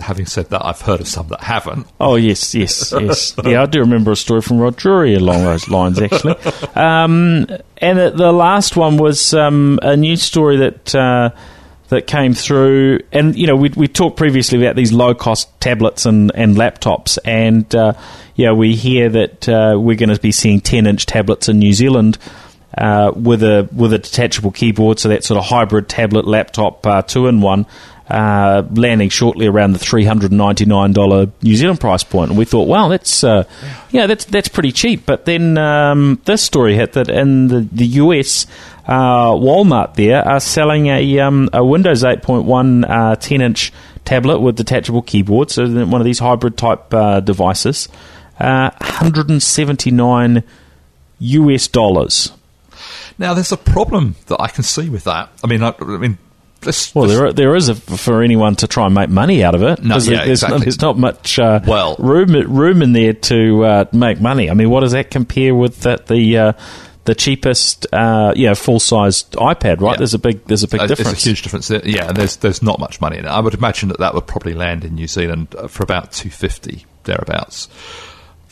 having 0.00 0.26
said 0.26 0.50
that, 0.50 0.64
I've 0.64 0.80
heard 0.80 1.00
of 1.00 1.08
some 1.08 1.28
that 1.28 1.42
haven't. 1.42 1.86
Oh 2.00 2.16
yes, 2.16 2.54
yes, 2.54 2.92
yes. 2.92 3.34
yeah, 3.44 3.62
I 3.62 3.66
do 3.66 3.80
remember 3.80 4.12
a 4.12 4.16
story 4.16 4.42
from 4.42 4.58
Rod 4.58 4.76
Drury 4.76 5.14
along 5.14 5.44
those 5.44 5.68
lines, 5.68 6.00
actually. 6.00 6.36
Um, 6.74 7.46
and 7.78 7.98
the, 7.98 8.12
the, 8.14 8.32
last 8.32 8.76
one 8.76 8.96
was 8.96 9.34
um, 9.34 9.78
a 9.82 9.96
news 9.96 10.22
story 10.22 10.56
that 10.58 10.94
uh, 10.94 11.30
that 11.88 12.06
came 12.06 12.32
through, 12.32 13.00
and 13.12 13.36
you 13.36 13.46
know, 13.46 13.56
we 13.56 13.70
we 13.70 13.88
talked 13.88 14.16
previously 14.16 14.58
about 14.58 14.76
these 14.76 14.92
low 14.92 15.14
cost 15.14 15.48
tablets 15.60 16.06
and 16.06 16.32
and 16.34 16.56
laptops, 16.56 17.18
and 17.24 17.72
uh, 17.74 17.94
yeah, 18.34 18.52
we 18.52 18.74
hear 18.74 19.08
that 19.10 19.48
uh, 19.48 19.76
we're 19.78 19.96
going 19.96 20.14
to 20.14 20.20
be 20.20 20.32
seeing 20.32 20.60
ten 20.60 20.86
inch 20.86 21.06
tablets 21.06 21.48
in 21.48 21.58
New 21.58 21.72
Zealand. 21.72 22.18
Uh, 22.78 23.12
with 23.14 23.42
a 23.42 23.68
with 23.76 23.92
a 23.92 23.98
detachable 23.98 24.50
keyboard, 24.50 24.98
so 24.98 25.10
that 25.10 25.22
sort 25.22 25.36
of 25.36 25.44
hybrid 25.44 25.90
tablet 25.90 26.26
laptop 26.26 26.86
uh, 26.86 27.02
two 27.02 27.26
in 27.26 27.42
one, 27.42 27.66
uh, 28.08 28.62
landing 28.74 29.08
shortly 29.08 29.46
around 29.46 29.72
the 29.72 29.78
three 29.78 30.04
hundred 30.04 30.32
ninety 30.32 30.64
nine 30.64 30.92
dollar 30.92 31.28
New 31.42 31.56
Zealand 31.56 31.80
price 31.80 32.04
point, 32.04 32.30
and 32.30 32.38
we 32.38 32.44
thought, 32.44 32.68
wow, 32.68 32.88
that's 32.88 33.24
uh, 33.24 33.44
yeah, 33.90 34.06
that's 34.06 34.24
that's 34.26 34.48
pretty 34.48 34.72
cheap. 34.72 35.06
But 35.06 35.24
then 35.24 35.56
um, 35.58 36.20
this 36.24 36.42
story 36.42 36.74
hit 36.74 36.92
that 36.92 37.08
in 37.08 37.48
the 37.48 37.68
the 37.72 37.86
US, 37.86 38.46
uh, 38.86 39.30
Walmart 39.30 39.94
there 39.94 40.26
are 40.26 40.40
selling 40.40 40.86
a 40.86 41.18
um, 41.20 41.48
a 41.52 41.64
Windows 41.64 42.04
eight 42.04 42.22
point 42.22 42.44
one 42.44 42.84
uh, 42.84 43.16
ten 43.16 43.40
inch 43.40 43.72
tablet 44.04 44.40
with 44.40 44.56
detachable 44.56 45.02
keyboard, 45.02 45.50
so 45.50 45.66
one 45.86 46.00
of 46.00 46.04
these 46.04 46.18
hybrid 46.18 46.56
type 46.56 46.92
uh, 46.92 47.20
devices, 47.20 47.88
uh, 48.40 48.70
one 48.78 48.90
hundred 48.90 49.30
and 49.30 49.42
seventy 49.42 49.90
nine 49.90 50.42
US 51.20 51.68
dollars. 51.68 52.32
Now, 53.18 53.34
there's 53.34 53.52
a 53.52 53.56
problem 53.56 54.16
that 54.26 54.40
I 54.40 54.48
can 54.48 54.64
see 54.64 54.88
with 54.88 55.04
that. 55.04 55.30
I 55.44 55.46
mean, 55.46 55.62
I, 55.62 55.74
I 55.78 55.98
mean, 55.98 56.18
this, 56.62 56.94
well, 56.94 57.06
this, 57.06 57.18
there 57.18 57.32
there 57.32 57.56
is 57.56 57.68
a, 57.68 57.74
for 57.74 58.22
anyone 58.22 58.56
to 58.56 58.66
try 58.66 58.86
and 58.86 58.94
make 58.94 59.10
money 59.10 59.44
out 59.44 59.54
of 59.54 59.62
it. 59.62 59.82
No, 59.82 59.96
yeah, 59.96 60.24
there's, 60.24 60.42
exactly. 60.42 60.60
there's 60.60 60.80
not 60.80 60.98
much 60.98 61.38
uh, 61.38 61.60
well 61.66 61.96
room 61.98 62.32
room 62.32 62.82
in 62.82 62.92
there 62.92 63.12
to 63.12 63.64
uh, 63.64 63.84
make 63.92 64.20
money. 64.20 64.50
I 64.50 64.54
mean, 64.54 64.70
what 64.70 64.80
does 64.80 64.92
that 64.92 65.10
compare 65.10 65.54
with 65.54 65.80
that 65.80 66.06
the 66.06 66.38
uh, 66.38 66.52
the 67.04 67.14
cheapest 67.14 67.86
uh, 67.92 68.32
yeah 68.36 68.54
full 68.54 68.80
sized 68.80 69.32
iPad? 69.32 69.80
Right? 69.80 69.92
Yeah. 69.92 69.96
There's 69.98 70.14
a 70.14 70.18
big 70.18 70.44
there's 70.44 70.62
a 70.62 70.68
big 70.68 70.80
difference. 70.80 71.10
There's 71.10 71.26
a 71.26 71.28
huge 71.28 71.42
difference. 71.42 71.68
There. 71.68 71.82
Yeah, 71.84 72.08
and 72.08 72.16
there's 72.16 72.36
there's 72.36 72.62
not 72.62 72.78
much 72.78 73.00
money 73.00 73.18
in 73.18 73.24
it. 73.24 73.28
I 73.28 73.40
would 73.40 73.54
imagine 73.54 73.88
that 73.88 73.98
that 73.98 74.14
would 74.14 74.26
probably 74.26 74.54
land 74.54 74.84
in 74.84 74.94
New 74.94 75.08
Zealand 75.08 75.54
uh, 75.56 75.68
for 75.68 75.82
about 75.82 76.12
two 76.12 76.30
fifty 76.30 76.86
thereabouts. 77.04 77.68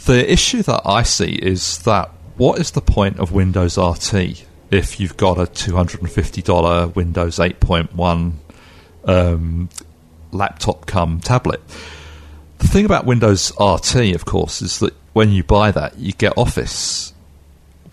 The 0.06 0.30
issue 0.30 0.62
that 0.62 0.82
I 0.84 1.02
see 1.02 1.32
is 1.32 1.78
that 1.80 2.10
what 2.36 2.58
is 2.58 2.70
the 2.72 2.80
point 2.80 3.18
of 3.18 3.32
Windows 3.32 3.76
RT? 3.76 4.44
If 4.70 5.00
you've 5.00 5.16
got 5.16 5.38
a 5.38 5.44
$250 5.44 6.94
Windows 6.94 7.38
8.1 7.38 8.32
um, 9.04 9.68
laptop 10.32 10.86
come 10.86 11.20
tablet. 11.20 11.60
The 12.58 12.68
thing 12.68 12.84
about 12.84 13.06
Windows 13.06 13.52
RT, 13.58 14.14
of 14.14 14.24
course, 14.24 14.62
is 14.62 14.78
that 14.80 14.94
when 15.12 15.30
you 15.30 15.42
buy 15.42 15.70
that, 15.72 15.98
you 15.98 16.12
get 16.12 16.36
Office 16.36 17.12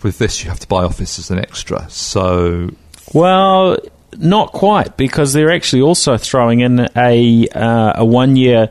with 0.02 0.18
this, 0.18 0.44
you 0.44 0.50
have 0.50 0.60
to 0.60 0.68
buy 0.68 0.84
Office 0.84 1.18
as 1.18 1.30
an 1.30 1.38
extra. 1.38 1.88
So, 1.90 2.70
well, 3.12 3.78
not 4.16 4.52
quite 4.52 4.96
because 4.96 5.32
they're 5.32 5.50
actually 5.50 5.82
also 5.82 6.16
throwing 6.16 6.60
in 6.60 6.88
a 6.96 7.48
uh, 7.48 7.92
a 7.96 8.04
one 8.04 8.36
year 8.36 8.70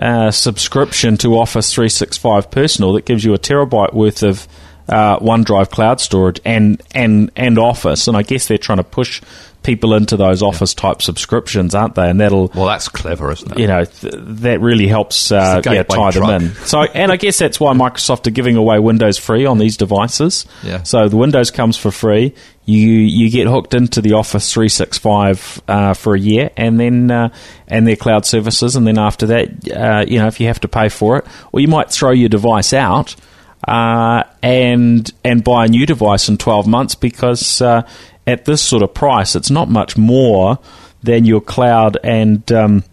uh, 0.00 0.30
subscription 0.30 1.16
to 1.18 1.36
Office 1.36 1.72
365 1.72 2.50
Personal 2.50 2.92
that 2.92 3.04
gives 3.04 3.24
you 3.24 3.34
a 3.34 3.38
terabyte 3.38 3.92
worth 3.92 4.22
of 4.22 4.46
uh, 4.88 5.18
OneDrive 5.18 5.70
cloud 5.70 6.00
storage 6.00 6.40
and 6.44 6.82
and 6.94 7.30
and 7.36 7.58
Office, 7.58 8.08
and 8.08 8.16
I 8.16 8.22
guess 8.22 8.48
they're 8.48 8.58
trying 8.58 8.78
to 8.78 8.84
push 8.84 9.22
people 9.62 9.92
into 9.92 10.16
those 10.16 10.42
Office 10.42 10.72
type 10.72 11.02
subscriptions, 11.02 11.74
aren't 11.74 11.94
they? 11.94 12.08
And 12.08 12.20
that'll 12.20 12.48
well, 12.54 12.66
that's 12.66 12.88
clever, 12.88 13.30
isn't 13.32 13.52
it? 13.52 13.58
You 13.58 13.66
know, 13.66 13.84
th- 13.84 14.14
that 14.16 14.60
really 14.60 14.86
helps 14.86 15.30
uh, 15.30 15.60
the 15.60 15.74
yeah, 15.74 15.82
tie 15.82 16.10
them 16.12 16.42
in. 16.42 16.54
So, 16.54 16.82
and 16.82 17.12
I 17.12 17.16
guess 17.16 17.38
that's 17.38 17.60
why 17.60 17.74
Microsoft 17.74 18.26
are 18.26 18.30
giving 18.30 18.56
away 18.56 18.78
Windows 18.78 19.18
free 19.18 19.46
on 19.46 19.58
these 19.58 19.76
devices. 19.76 20.46
Yeah. 20.62 20.82
So 20.84 21.08
the 21.08 21.16
Windows 21.16 21.50
comes 21.50 21.76
for 21.76 21.90
free. 21.90 22.34
You 22.64 22.88
you 22.88 23.30
get 23.30 23.46
hooked 23.46 23.74
into 23.74 24.00
the 24.00 24.12
Office 24.12 24.52
365 24.52 25.62
uh, 25.68 25.94
for 25.94 26.14
a 26.14 26.20
year, 26.20 26.50
and 26.56 26.78
then 26.78 27.10
uh, 27.10 27.30
and 27.66 27.86
their 27.86 27.96
cloud 27.96 28.26
services, 28.26 28.76
and 28.76 28.86
then 28.86 28.98
after 28.98 29.26
that, 29.26 29.70
uh, 29.70 30.04
you 30.06 30.18
know, 30.18 30.26
if 30.28 30.40
you 30.40 30.46
have 30.46 30.60
to 30.60 30.68
pay 30.68 30.88
for 30.88 31.18
it, 31.18 31.26
or 31.52 31.60
you 31.60 31.68
might 31.68 31.90
throw 31.90 32.10
your 32.10 32.28
device 32.28 32.72
out. 32.72 33.16
Uh, 33.66 34.22
and 34.42 35.10
and 35.24 35.42
buy 35.42 35.64
a 35.64 35.68
new 35.68 35.84
device 35.84 36.28
in 36.28 36.36
12 36.38 36.66
months 36.68 36.94
because 36.94 37.60
uh, 37.60 37.82
at 38.26 38.44
this 38.44 38.62
sort 38.62 38.82
of 38.82 38.94
price, 38.94 39.34
it's 39.34 39.50
not 39.50 39.68
much 39.68 39.96
more 39.96 40.58
than 41.02 41.24
your 41.24 41.40
cloud 41.40 41.96
and 42.04 42.50
um, 42.52 42.84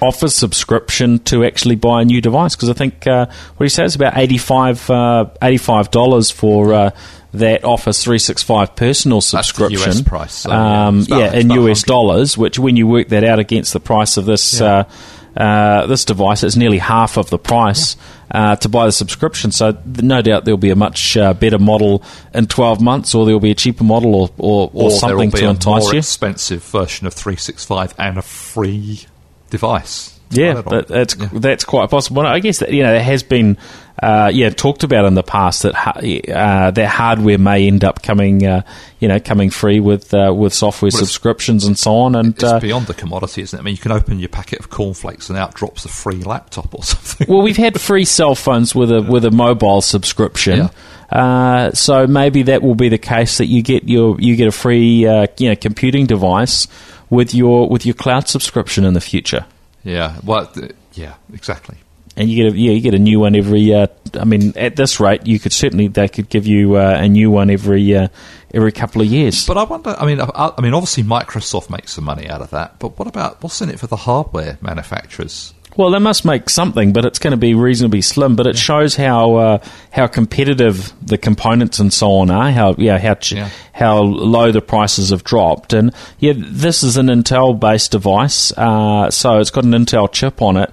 Office 0.00 0.36
subscription 0.36 1.18
to 1.20 1.44
actually 1.44 1.74
buy 1.74 2.02
a 2.02 2.04
new 2.04 2.20
device. 2.20 2.54
Because 2.54 2.70
I 2.70 2.74
think 2.74 3.06
uh, 3.08 3.26
what 3.56 3.64
he 3.64 3.68
says 3.68 3.96
about 3.96 4.16
85 4.16 4.88
uh, 4.88 5.26
$85 5.42 6.32
for 6.32 6.72
uh, 6.72 6.90
that 7.34 7.64
Office 7.64 8.04
365 8.04 8.76
personal 8.76 9.18
That's 9.18 9.32
the 9.32 9.42
subscription. 9.42 9.90
US 9.90 10.02
price, 10.02 10.32
so, 10.34 10.50
yeah, 10.50 10.86
um, 10.86 10.98
it's 11.00 11.08
about- 11.08 11.18
yeah, 11.18 11.32
in 11.40 11.50
US 11.50 11.82
100. 11.82 11.86
dollars, 11.86 12.38
which 12.38 12.58
when 12.58 12.76
you 12.76 12.86
work 12.86 13.08
that 13.08 13.24
out 13.24 13.40
against 13.40 13.72
the 13.72 13.80
price 13.80 14.16
of 14.16 14.26
this. 14.26 14.60
Yeah. 14.60 14.84
Uh, 15.38 15.86
this 15.86 16.04
device 16.04 16.42
is 16.42 16.56
nearly 16.56 16.78
half 16.78 17.16
of 17.16 17.30
the 17.30 17.38
price 17.38 17.96
uh, 18.32 18.56
to 18.56 18.68
buy 18.68 18.86
the 18.86 18.92
subscription. 18.92 19.52
So, 19.52 19.78
no 19.86 20.20
doubt 20.20 20.44
there'll 20.44 20.58
be 20.58 20.70
a 20.70 20.76
much 20.76 21.16
uh, 21.16 21.32
better 21.32 21.58
model 21.60 22.02
in 22.34 22.48
12 22.48 22.80
months, 22.80 23.14
or 23.14 23.24
there'll 23.24 23.38
be 23.38 23.52
a 23.52 23.54
cheaper 23.54 23.84
model, 23.84 24.14
or, 24.16 24.30
or, 24.36 24.70
or, 24.74 24.84
or 24.86 24.90
something 24.90 25.08
there 25.08 25.16
will 25.16 25.32
be 25.32 25.38
to 25.38 25.46
a 25.46 25.50
entice 25.50 25.84
more 25.84 25.92
you. 25.92 25.98
expensive 26.00 26.64
version 26.64 27.06
of 27.06 27.14
365 27.14 27.94
and 27.98 28.18
a 28.18 28.22
free 28.22 29.06
device. 29.50 30.18
Yeah, 30.30 30.60
that, 30.60 30.88
that's 30.88 31.16
Yeah. 31.16 31.28
that's 31.32 31.64
quite 31.64 31.88
possible. 31.88 32.26
I 32.26 32.40
guess 32.40 32.58
that 32.58 32.70
you 32.72 32.82
know 32.82 32.92
there 32.92 33.02
has 33.02 33.22
been, 33.22 33.56
uh, 34.02 34.30
yeah, 34.32 34.50
talked 34.50 34.84
about 34.84 35.04
in 35.06 35.14
the 35.14 35.22
past 35.22 35.62
that 35.64 35.74
ha- 35.74 35.98
uh, 35.98 36.70
that 36.70 36.86
hardware 36.88 37.38
may 37.38 37.66
end 37.66 37.82
up 37.84 38.02
coming, 38.02 38.46
uh, 38.46 38.62
you 39.00 39.08
know, 39.08 39.18
coming 39.18 39.50
free 39.50 39.80
with 39.80 40.12
uh, 40.14 40.32
with 40.36 40.54
software 40.54 40.90
Well, 40.92 41.00
subscriptions 41.00 41.64
and 41.64 41.78
so 41.78 41.96
on. 41.96 42.14
And 42.14 42.34
It's 42.34 42.44
uh, 42.44 42.60
beyond 42.60 42.86
the 42.86 42.94
commodity, 42.94 43.42
isn't 43.42 43.58
it? 43.58 43.60
I 43.60 43.64
mean, 43.64 43.72
you 43.74 43.80
can 43.80 43.92
open 43.92 44.18
your 44.18 44.28
packet 44.28 44.60
of 44.60 44.70
cornflakes 44.70 45.28
and 45.30 45.38
out 45.38 45.54
drops 45.54 45.84
a 45.84 45.88
free 45.88 46.22
laptop 46.22 46.74
or 46.74 46.82
something. 46.84 47.26
well, 47.28 47.42
we've 47.42 47.56
had 47.56 47.80
free 47.80 48.04
cell 48.04 48.34
phones 48.34 48.74
with 48.74 48.90
a 48.92 49.02
with 49.02 49.24
a 49.24 49.30
mobile 49.30 49.80
subscription. 49.82 50.70
Uh, 51.10 51.72
so 51.72 52.06
maybe 52.06 52.42
that 52.44 52.62
will 52.62 52.74
be 52.74 52.90
the 52.90 52.98
case 52.98 53.38
that 53.38 53.46
you 53.46 53.62
get 53.62 53.84
your 53.88 54.20
you 54.20 54.36
get 54.36 54.46
a 54.46 54.52
free 54.52 55.06
uh, 55.06 55.26
you 55.38 55.48
know 55.48 55.56
computing 55.56 56.06
device 56.06 56.68
with 57.10 57.34
your 57.34 57.68
with 57.68 57.86
your 57.86 57.94
cloud 57.94 58.28
subscription 58.28 58.84
in 58.84 58.92
the 58.92 59.00
future. 59.00 59.46
yeah, 59.84 60.18
well, 60.22 60.46
th- 60.46 60.72
yeah, 60.92 61.14
exactly. 61.32 61.76
And 62.18 62.28
you 62.28 62.42
get 62.44 62.52
a, 62.52 62.58
yeah 62.58 62.72
you 62.72 62.80
get 62.80 62.94
a 62.94 62.98
new 62.98 63.20
one 63.20 63.34
every. 63.36 63.72
Uh, 63.72 63.86
I 64.20 64.24
mean, 64.24 64.52
at 64.56 64.76
this 64.76 65.00
rate, 65.00 65.26
you 65.26 65.38
could 65.38 65.52
certainly 65.52 65.88
they 65.88 66.08
could 66.08 66.28
give 66.28 66.46
you 66.46 66.76
uh, 66.76 66.96
a 67.00 67.08
new 67.08 67.30
one 67.30 67.48
every 67.50 67.94
uh, 67.96 68.08
every 68.52 68.72
couple 68.72 69.00
of 69.00 69.06
years. 69.08 69.46
But 69.46 69.56
I 69.56 69.64
wonder. 69.64 69.94
I 69.98 70.04
mean, 70.04 70.20
I, 70.20 70.52
I 70.56 70.60
mean, 70.60 70.74
obviously 70.74 71.04
Microsoft 71.04 71.70
makes 71.70 71.92
some 71.92 72.04
money 72.04 72.28
out 72.28 72.42
of 72.42 72.50
that. 72.50 72.78
But 72.78 72.98
what 72.98 73.08
about 73.08 73.42
what's 73.42 73.60
in 73.62 73.70
it 73.70 73.78
for 73.80 73.86
the 73.86 73.96
hardware 73.96 74.58
manufacturers? 74.60 75.54
well, 75.76 75.90
they 75.92 76.00
must 76.00 76.24
make 76.24 76.50
something, 76.50 76.92
but 76.92 77.04
it's 77.04 77.20
going 77.20 77.30
to 77.30 77.36
be 77.36 77.54
reasonably 77.54 78.00
slim. 78.00 78.34
But 78.34 78.48
it 78.48 78.56
shows 78.58 78.96
how 78.96 79.34
uh, 79.36 79.58
how 79.92 80.08
competitive 80.08 80.92
the 81.06 81.16
components 81.18 81.78
and 81.78 81.92
so 81.92 82.14
on 82.14 82.30
are. 82.30 82.50
How 82.50 82.74
yeah 82.78 82.98
how 82.98 83.14
ch- 83.14 83.32
Yeah. 83.32 83.50
how 83.72 83.98
low 84.00 84.50
the 84.50 84.60
prices 84.62 85.10
have 85.10 85.22
dropped. 85.22 85.72
And 85.72 85.94
yeah, 86.18 86.32
this 86.36 86.82
is 86.82 86.96
an 86.96 87.06
Intel 87.06 87.58
based 87.60 87.92
device, 87.92 88.50
uh, 88.56 89.10
so 89.10 89.38
it's 89.38 89.50
got 89.50 89.62
an 89.64 89.70
Intel 89.72 90.10
chip 90.10 90.42
on 90.42 90.56
it. 90.56 90.72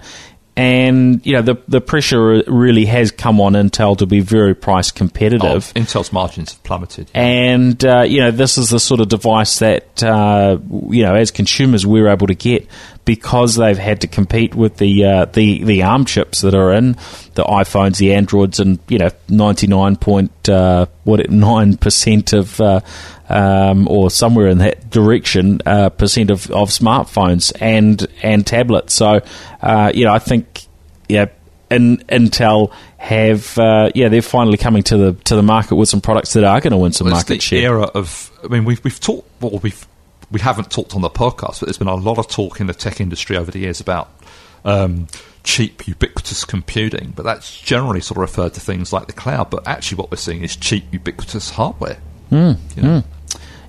And 0.57 1.25
you 1.25 1.33
know 1.33 1.41
the 1.41 1.61
the 1.67 1.81
pressure 1.81 2.41
really 2.47 2.85
has 2.85 3.11
come 3.11 3.41
on 3.41 3.53
Intel 3.53 3.97
to 3.97 4.05
be 4.05 4.21
very 4.21 4.55
price 4.55 4.89
competitive. 4.89 5.73
Oh, 5.75 5.79
Intel's 5.79 6.13
margins 6.13 6.53
have 6.53 6.63
plummeted. 6.63 7.11
And 7.13 7.83
uh, 7.83 8.03
you 8.03 8.21
know, 8.21 8.31
this 8.31 8.57
is 8.57 8.69
the 8.69 8.79
sort 8.79 9.01
of 9.01 9.09
device 9.09 9.59
that 9.59 10.01
uh, 10.01 10.57
you 10.89 11.03
know, 11.03 11.15
as 11.15 11.31
consumers, 11.31 11.85
we're 11.85 12.07
able 12.07 12.27
to 12.27 12.35
get 12.35 12.67
because 13.05 13.55
they've 13.55 13.77
had 13.77 14.01
to 14.01 14.07
compete 14.07 14.55
with 14.55 14.77
the 14.77 15.05
uh, 15.05 15.25
the 15.25 15.63
the 15.63 15.83
ARM 15.83 16.05
chips 16.05 16.41
that 16.41 16.55
are 16.55 16.73
in 16.73 16.93
the 17.35 17.43
iPhones, 17.43 17.97
the 17.97 18.13
Androids, 18.13 18.59
and 18.59 18.79
you 18.89 18.97
know, 18.97 19.09
ninety 19.29 19.67
nine 19.67 19.95
point 19.95 20.49
uh, 20.49 20.87
what 21.03 21.29
nine 21.29 21.77
percent 21.77 22.33
of. 22.33 22.59
Uh, 22.59 22.81
um, 23.27 23.87
or 23.87 24.11
somewhere 24.11 24.45
in 24.49 24.59
that 24.59 24.91
direction, 24.91 25.59
uh, 25.65 25.89
percent 25.89 26.29
of, 26.29 26.51
of 26.51 26.69
smartphones 26.69 27.51
and 27.59 28.05
and 28.21 28.45
tablets. 28.45 28.93
So, 28.93 29.21
uh, 29.63 29.91
you 29.95 30.05
know, 30.05 30.13
I 30.13 30.19
think, 30.19 30.67
yeah, 31.09 31.25
in, 31.71 31.97
Intel 32.07 32.71
have 32.97 33.57
uh, 33.57 33.89
yeah 33.95 34.09
they're 34.09 34.21
finally 34.21 34.57
coming 34.57 34.83
to 34.83 34.97
the 34.97 35.13
to 35.23 35.35
the 35.35 35.41
market 35.41 35.75
with 35.75 35.89
some 35.89 36.01
products 36.01 36.33
that 36.33 36.43
are 36.43 36.61
going 36.61 36.71
to 36.71 36.77
win 36.77 36.91
some 36.91 37.05
Well, 37.05 37.15
it's 37.15 37.27
market 37.27 37.39
the 37.39 37.41
share. 37.41 37.61
era 37.63 37.85
of. 37.85 38.31
I 38.43 38.47
mean, 38.47 38.63
we've 38.63 38.83
we've 38.83 38.99
talked. 38.99 39.27
Well, 39.41 39.59
we've 39.59 39.87
we 40.31 40.39
haven't 40.39 40.71
talked 40.71 40.95
on 40.95 41.01
the 41.01 41.09
podcast, 41.09 41.59
but 41.59 41.67
there's 41.67 41.77
been 41.77 41.87
a 41.87 41.95
lot 41.95 42.17
of 42.17 42.27
talk 42.27 42.59
in 42.59 42.67
the 42.67 42.73
tech 42.73 42.99
industry 42.99 43.37
over 43.37 43.51
the 43.51 43.59
years 43.59 43.79
about 43.79 44.09
um, 44.63 45.07
cheap, 45.43 45.87
ubiquitous 45.87 46.43
computing. 46.45 47.13
But 47.15 47.23
that's 47.23 47.59
generally 47.61 48.01
sort 48.01 48.17
of 48.17 48.21
referred 48.21 48.53
to 48.55 48.59
things 48.59 48.91
like 48.91 49.07
the 49.07 49.13
cloud. 49.13 49.49
But 49.49 49.67
actually, 49.67 49.97
what 49.97 50.11
we're 50.11 50.17
seeing 50.17 50.43
is 50.43 50.55
cheap, 50.55 50.85
ubiquitous 50.91 51.51
hardware. 51.51 51.97
Hmm, 52.29 52.53
You 52.75 52.83
know? 52.83 53.03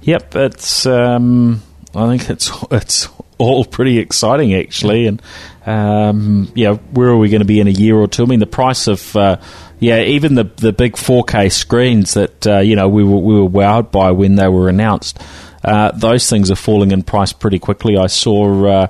Yep, 0.02 0.36
it's 0.36 0.86
um, 0.86 1.62
I 1.94 2.08
think 2.08 2.30
it's 2.30 2.50
it's 2.70 3.08
all 3.38 3.64
pretty 3.64 3.98
exciting 3.98 4.54
actually, 4.54 5.06
and 5.06 5.20
um, 5.66 6.50
yeah, 6.54 6.74
where 6.74 7.08
are 7.08 7.16
we 7.18 7.28
going 7.28 7.40
to 7.40 7.46
be 7.46 7.60
in 7.60 7.66
a 7.66 7.72
year 7.72 7.96
or 7.96 8.06
two? 8.06 8.22
I 8.22 8.26
mean, 8.26 8.38
the 8.38 8.46
price 8.46 8.86
of 8.86 9.14
uh, 9.16 9.36
yeah, 9.80 10.02
even 10.02 10.34
the 10.34 10.44
the 10.44 10.72
big 10.72 10.94
4K 10.94 11.50
screens 11.52 12.14
that 12.14 12.46
uh, 12.46 12.58
you 12.60 12.76
know 12.76 12.88
we 12.88 13.02
were 13.04 13.18
we 13.18 13.34
were 13.40 13.48
wowed 13.48 13.90
by 13.90 14.12
when 14.12 14.36
they 14.36 14.48
were 14.48 14.68
announced. 14.68 15.20
Uh, 15.66 15.90
those 15.90 16.30
things 16.30 16.50
are 16.50 16.56
falling 16.56 16.92
in 16.92 17.02
price 17.02 17.32
pretty 17.32 17.58
quickly. 17.58 17.98
I 17.98 18.06
saw. 18.06 18.66
Uh, 18.66 18.86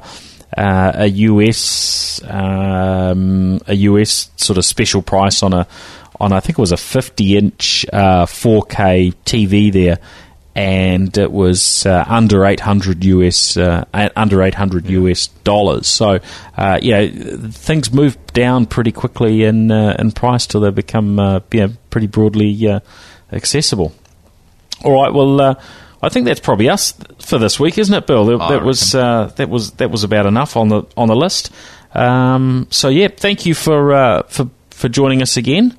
uh, 0.57 0.93
a 0.95 1.07
US 1.07 2.23
um, 2.25 3.61
a 3.67 3.75
US 3.75 4.31
sort 4.37 4.59
of 4.59 4.65
special 4.65 5.03
price 5.03 5.43
on 5.43 5.53
a 5.53 5.67
on 6.21 6.33
I 6.33 6.41
think 6.41 6.59
it 6.59 6.63
was 6.63 6.73
a 6.73 6.77
50 6.77 7.37
inch 7.37 7.87
uh, 7.93 8.27
4K 8.27 9.15
TV 9.25 9.73
there, 9.73 9.99
and 10.55 11.17
it 11.19 11.31
was 11.31 11.85
uh, 11.85 12.05
under 12.07 12.45
800 12.45 13.05
US 13.05 13.57
uh, 13.57 13.85
under 13.93 14.43
800 14.43 14.89
US 14.89 15.27
dollars. 15.45 15.87
So 15.87 16.21
uh, 16.57 16.79
you 16.81 16.93
know 16.93 17.09
things 17.51 17.93
move 17.93 18.17
down 18.29 18.67
pretty 18.67 18.93
quickly 18.93 19.45
in 19.45 19.71
uh, 19.71 19.97
in 19.99 20.13
price 20.13 20.47
till 20.47 20.63
they 20.63 20.71
become 20.71 21.19
uh, 21.19 21.41
you 21.53 21.67
know, 21.67 21.73
pretty 21.91 22.07
broadly 22.07 22.69
uh, 22.69 22.81
accessible. 23.33 23.93
All 24.85 24.93
right, 24.93 25.13
well. 25.13 25.59
I 26.03 26.09
think 26.09 26.27
that's 26.27 26.41
probably 26.41 26.69
us 26.69 26.93
for 27.21 27.39
this 27.39 27.59
week, 27.59 27.79
isn't 27.79 27.95
it, 27.95 28.07
Bill? 28.07 28.27
That, 28.27 28.49
that 28.49 28.63
was 28.63 28.95
uh, 28.95 29.33
that 29.37 29.49
was 29.49 29.73
that 29.73 29.91
was 29.91 30.05
about 30.05 30.27
enough 30.27 30.57
on 30.57 30.69
the 30.69 30.83
on 30.97 31.09
the 31.09 31.17
list. 31.17 31.53
Um, 31.95 32.67
so 32.71 32.89
yeah, 32.89 33.09
thank 33.09 33.47
you 33.47 33.55
for 33.55 33.95
uh, 33.95 34.23
for 34.25 34.51
for 34.71 34.89
joining 34.89 35.23
us 35.23 35.37
again. 35.37 35.77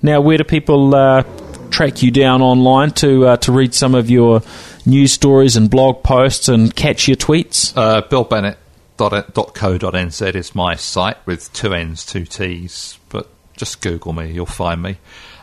Now, 0.00 0.20
where 0.20 0.38
do 0.38 0.44
people 0.44 0.94
uh, 0.94 1.24
track 1.70 2.02
you 2.02 2.10
down 2.10 2.42
online 2.42 2.90
to 2.92 3.26
uh, 3.26 3.36
to 3.38 3.52
read 3.52 3.74
some 3.74 3.94
of 3.94 4.10
your 4.10 4.42
news 4.86 5.12
stories 5.12 5.56
and 5.56 5.70
blog 5.70 6.02
posts 6.02 6.48
and 6.48 6.74
catch 6.74 7.08
your 7.08 7.16
tweets? 7.16 7.76
Uh, 7.76 8.02
BillBennett.co.nz 8.02 10.34
is 10.34 10.54
my 10.54 10.74
site 10.76 11.18
with 11.26 11.52
two 11.52 11.74
N's, 11.74 12.06
two 12.06 12.24
T's, 12.24 12.98
but 13.10 13.28
just 13.56 13.82
Google 13.82 14.12
me, 14.12 14.30
you'll 14.32 14.46
find 14.46 14.80
me. 14.82 14.98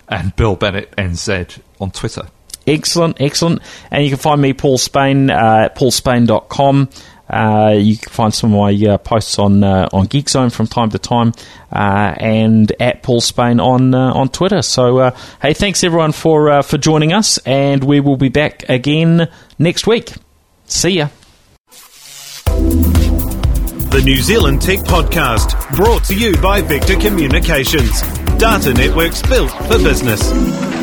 And 0.07 0.35
Bill 0.35 0.55
Bennett 0.55 0.91
NZ 0.95 1.59
on 1.79 1.89
Twitter. 1.91 2.27
Excellent, 2.67 3.21
excellent. 3.21 3.61
And 3.91 4.03
you 4.03 4.09
can 4.09 4.19
find 4.19 4.41
me, 4.41 4.53
Paul 4.53 4.77
Spain, 4.77 5.29
uh, 5.29 5.63
at 5.65 5.75
paulspain.com. 5.75 6.89
Uh, 7.29 7.73
you 7.75 7.97
can 7.97 8.11
find 8.11 8.33
some 8.33 8.53
of 8.53 8.59
my 8.59 8.87
uh, 8.87 8.97
posts 8.99 9.39
on 9.39 9.63
uh, 9.63 9.89
on 9.91 10.05
Geek 10.05 10.29
Zone 10.29 10.51
from 10.51 10.67
time 10.67 10.91
to 10.91 10.99
time, 10.99 11.33
uh, 11.71 12.13
and 12.17 12.71
at 12.79 13.01
Paul 13.01 13.19
Spain 13.19 13.59
on 13.59 13.95
uh, 13.95 14.13
on 14.13 14.29
Twitter. 14.29 14.61
So, 14.61 14.99
uh, 14.99 15.17
hey, 15.41 15.53
thanks 15.53 15.83
everyone 15.83 16.11
for 16.11 16.61
for 16.61 16.77
joining 16.77 17.13
us, 17.13 17.39
and 17.39 17.83
we 17.83 17.99
will 17.99 18.17
be 18.17 18.29
back 18.29 18.69
again 18.69 19.27
next 19.57 19.87
week. 19.87 20.13
See 20.65 20.97
ya. 20.97 21.07
The 23.95 24.01
New 24.03 24.17
Zealand 24.17 24.61
Tech 24.61 24.79
Podcast, 24.79 25.73
brought 25.75 26.03
to 26.05 26.15
you 26.15 26.37
by 26.41 26.61
Vector 26.61 26.97
Communications. 26.97 28.01
Data 28.37 28.73
networks 28.73 29.21
built 29.21 29.51
for 29.51 29.77
business. 29.77 30.74